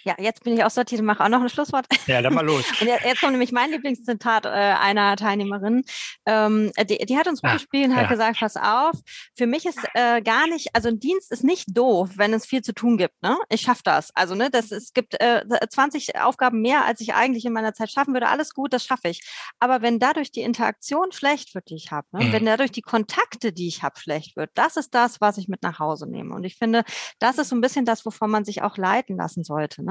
Ja, 0.08 0.14
jetzt 0.18 0.42
bin 0.42 0.54
ich 0.56 0.64
auch 0.64 0.70
sortiert 0.70 1.02
und 1.02 1.06
mache 1.06 1.22
auch 1.22 1.28
noch 1.28 1.42
ein 1.42 1.50
Schlusswort. 1.50 1.84
Ja, 2.06 2.22
dann 2.22 2.32
mal 2.32 2.44
los. 2.44 2.64
Und 2.80 2.86
jetzt 2.86 3.20
kommt 3.20 3.32
nämlich 3.32 3.52
mein 3.52 3.70
Lieblingszitat 3.70 4.46
äh, 4.46 4.48
einer 4.48 5.16
Teilnehmerin. 5.16 5.84
Ähm, 6.24 6.72
die, 6.88 6.96
die, 7.04 7.18
hat 7.18 7.28
uns 7.28 7.44
ah, 7.44 7.52
gespielt 7.52 7.90
und 7.90 7.94
hat 7.94 8.04
ja. 8.04 8.08
gesagt, 8.08 8.40
pass 8.40 8.56
auf, 8.56 8.94
für 9.36 9.46
mich 9.46 9.66
ist 9.66 9.78
äh, 9.92 10.22
gar 10.22 10.46
nicht, 10.46 10.74
also 10.74 10.88
ein 10.88 10.98
Dienst 10.98 11.30
ist 11.30 11.44
nicht 11.44 11.76
doof, 11.76 12.08
wenn 12.16 12.32
es 12.32 12.46
viel 12.46 12.62
zu 12.62 12.72
tun 12.72 12.96
gibt. 12.96 13.22
Ne? 13.22 13.36
Ich 13.50 13.60
schaffe 13.60 13.82
das. 13.84 14.10
Also 14.14 14.34
ne, 14.34 14.48
das, 14.48 14.70
es 14.70 14.94
gibt 14.94 15.20
äh, 15.20 15.44
20 15.68 16.18
Aufgaben 16.18 16.62
mehr, 16.62 16.86
als 16.86 17.02
ich 17.02 17.12
eigentlich 17.12 17.44
in 17.44 17.52
meiner 17.52 17.74
Zeit 17.74 17.90
schaffen 17.90 18.14
würde. 18.14 18.28
Alles 18.28 18.54
gut, 18.54 18.72
das 18.72 18.84
schaffe 18.84 19.08
ich. 19.08 19.20
Aber 19.58 19.82
wenn 19.82 19.98
dadurch 19.98 20.32
die 20.32 20.40
Interaktion 20.40 21.12
schlecht 21.12 21.54
wird, 21.54 21.68
die 21.68 21.74
ich 21.74 21.90
habe, 21.90 22.06
ne? 22.12 22.24
Mhm. 22.24 22.32
wenn 22.32 22.46
dadurch 22.46 22.72
die 22.72 22.80
Kontakte, 22.80 23.52
die 23.52 23.68
ich 23.68 23.82
habe, 23.82 24.00
schlecht 24.00 24.36
wird, 24.36 24.50
das 24.54 24.78
ist 24.78 24.94
das, 24.94 25.20
was 25.20 25.36
ich 25.36 25.48
mit 25.48 25.62
nach 25.62 25.78
Hause 25.78 26.08
nehme. 26.08 26.34
Und 26.34 26.44
ich 26.44 26.56
finde, 26.56 26.84
das 27.18 27.36
ist 27.36 27.50
so 27.50 27.56
ein 27.56 27.60
bisschen 27.60 27.84
das, 27.84 28.06
wovon 28.06 28.30
man 28.30 28.46
sich 28.46 28.62
auch 28.62 28.78
leiten 28.78 29.18
lassen 29.18 29.44
sollte. 29.44 29.82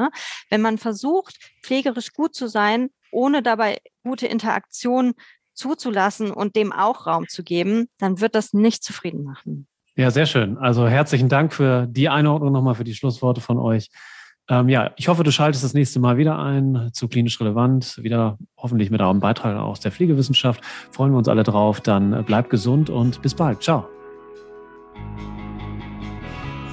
Wenn 0.49 0.62
man 0.62 0.78
versucht, 0.78 1.38
pflegerisch 1.64 2.14
gut 2.14 2.36
zu 2.36 2.47
sein, 2.47 2.89
ohne 3.12 3.41
dabei 3.41 3.80
gute 4.03 4.28
Interaktion 4.28 5.14
zuzulassen 5.53 6.32
und 6.32 6.55
dem 6.55 6.72
auch 6.72 7.08
Raum 7.08 7.28
zu 7.28 7.43
geben, 7.43 7.88
dann 7.97 8.22
wird 8.22 8.36
das 8.36 8.53
nicht 8.53 8.84
zufrieden 8.84 9.24
machen. 9.24 9.68
Ja, 9.95 10.12
sehr 10.12 10.28
schön. 10.28 10.58
Also 10.58 10.88
herzlichen 10.88 11.28
Dank 11.28 11.53
für 11.53 11.88
die 11.88 12.08
Einordnung 12.08 12.51
nochmal 12.51 12.76
für 12.76 12.84
die 12.84 12.93
Schlussworte 12.93 13.41
von 13.41 13.58
euch. 13.58 13.89
Ähm, 14.49 14.70
ja, 14.70 14.91
ich 14.95 15.08
hoffe, 15.08 15.24
du 15.24 15.32
schaltest 15.32 15.64
das 15.64 15.74
nächste 15.74 15.99
Mal 15.99 16.18
wieder 16.18 16.39
ein 16.39 16.89
zu 16.93 17.08
klinisch 17.08 17.39
relevant, 17.41 17.97
wieder 18.01 18.38
hoffentlich 18.55 18.91
mit 18.91 19.01
einem 19.01 19.20
Beitrag 19.20 19.58
aus 19.58 19.80
der 19.80 19.91
Pflegewissenschaft. 19.91 20.64
Freuen 20.91 21.12
wir 21.12 21.18
uns 21.18 21.28
alle 21.28 21.43
drauf. 21.43 21.82
Dann 21.82 22.24
bleib 22.26 22.49
gesund 22.49 22.89
und 22.89 23.22
bis 23.22 23.34
bald. 23.34 23.64
Ciao. 23.64 23.88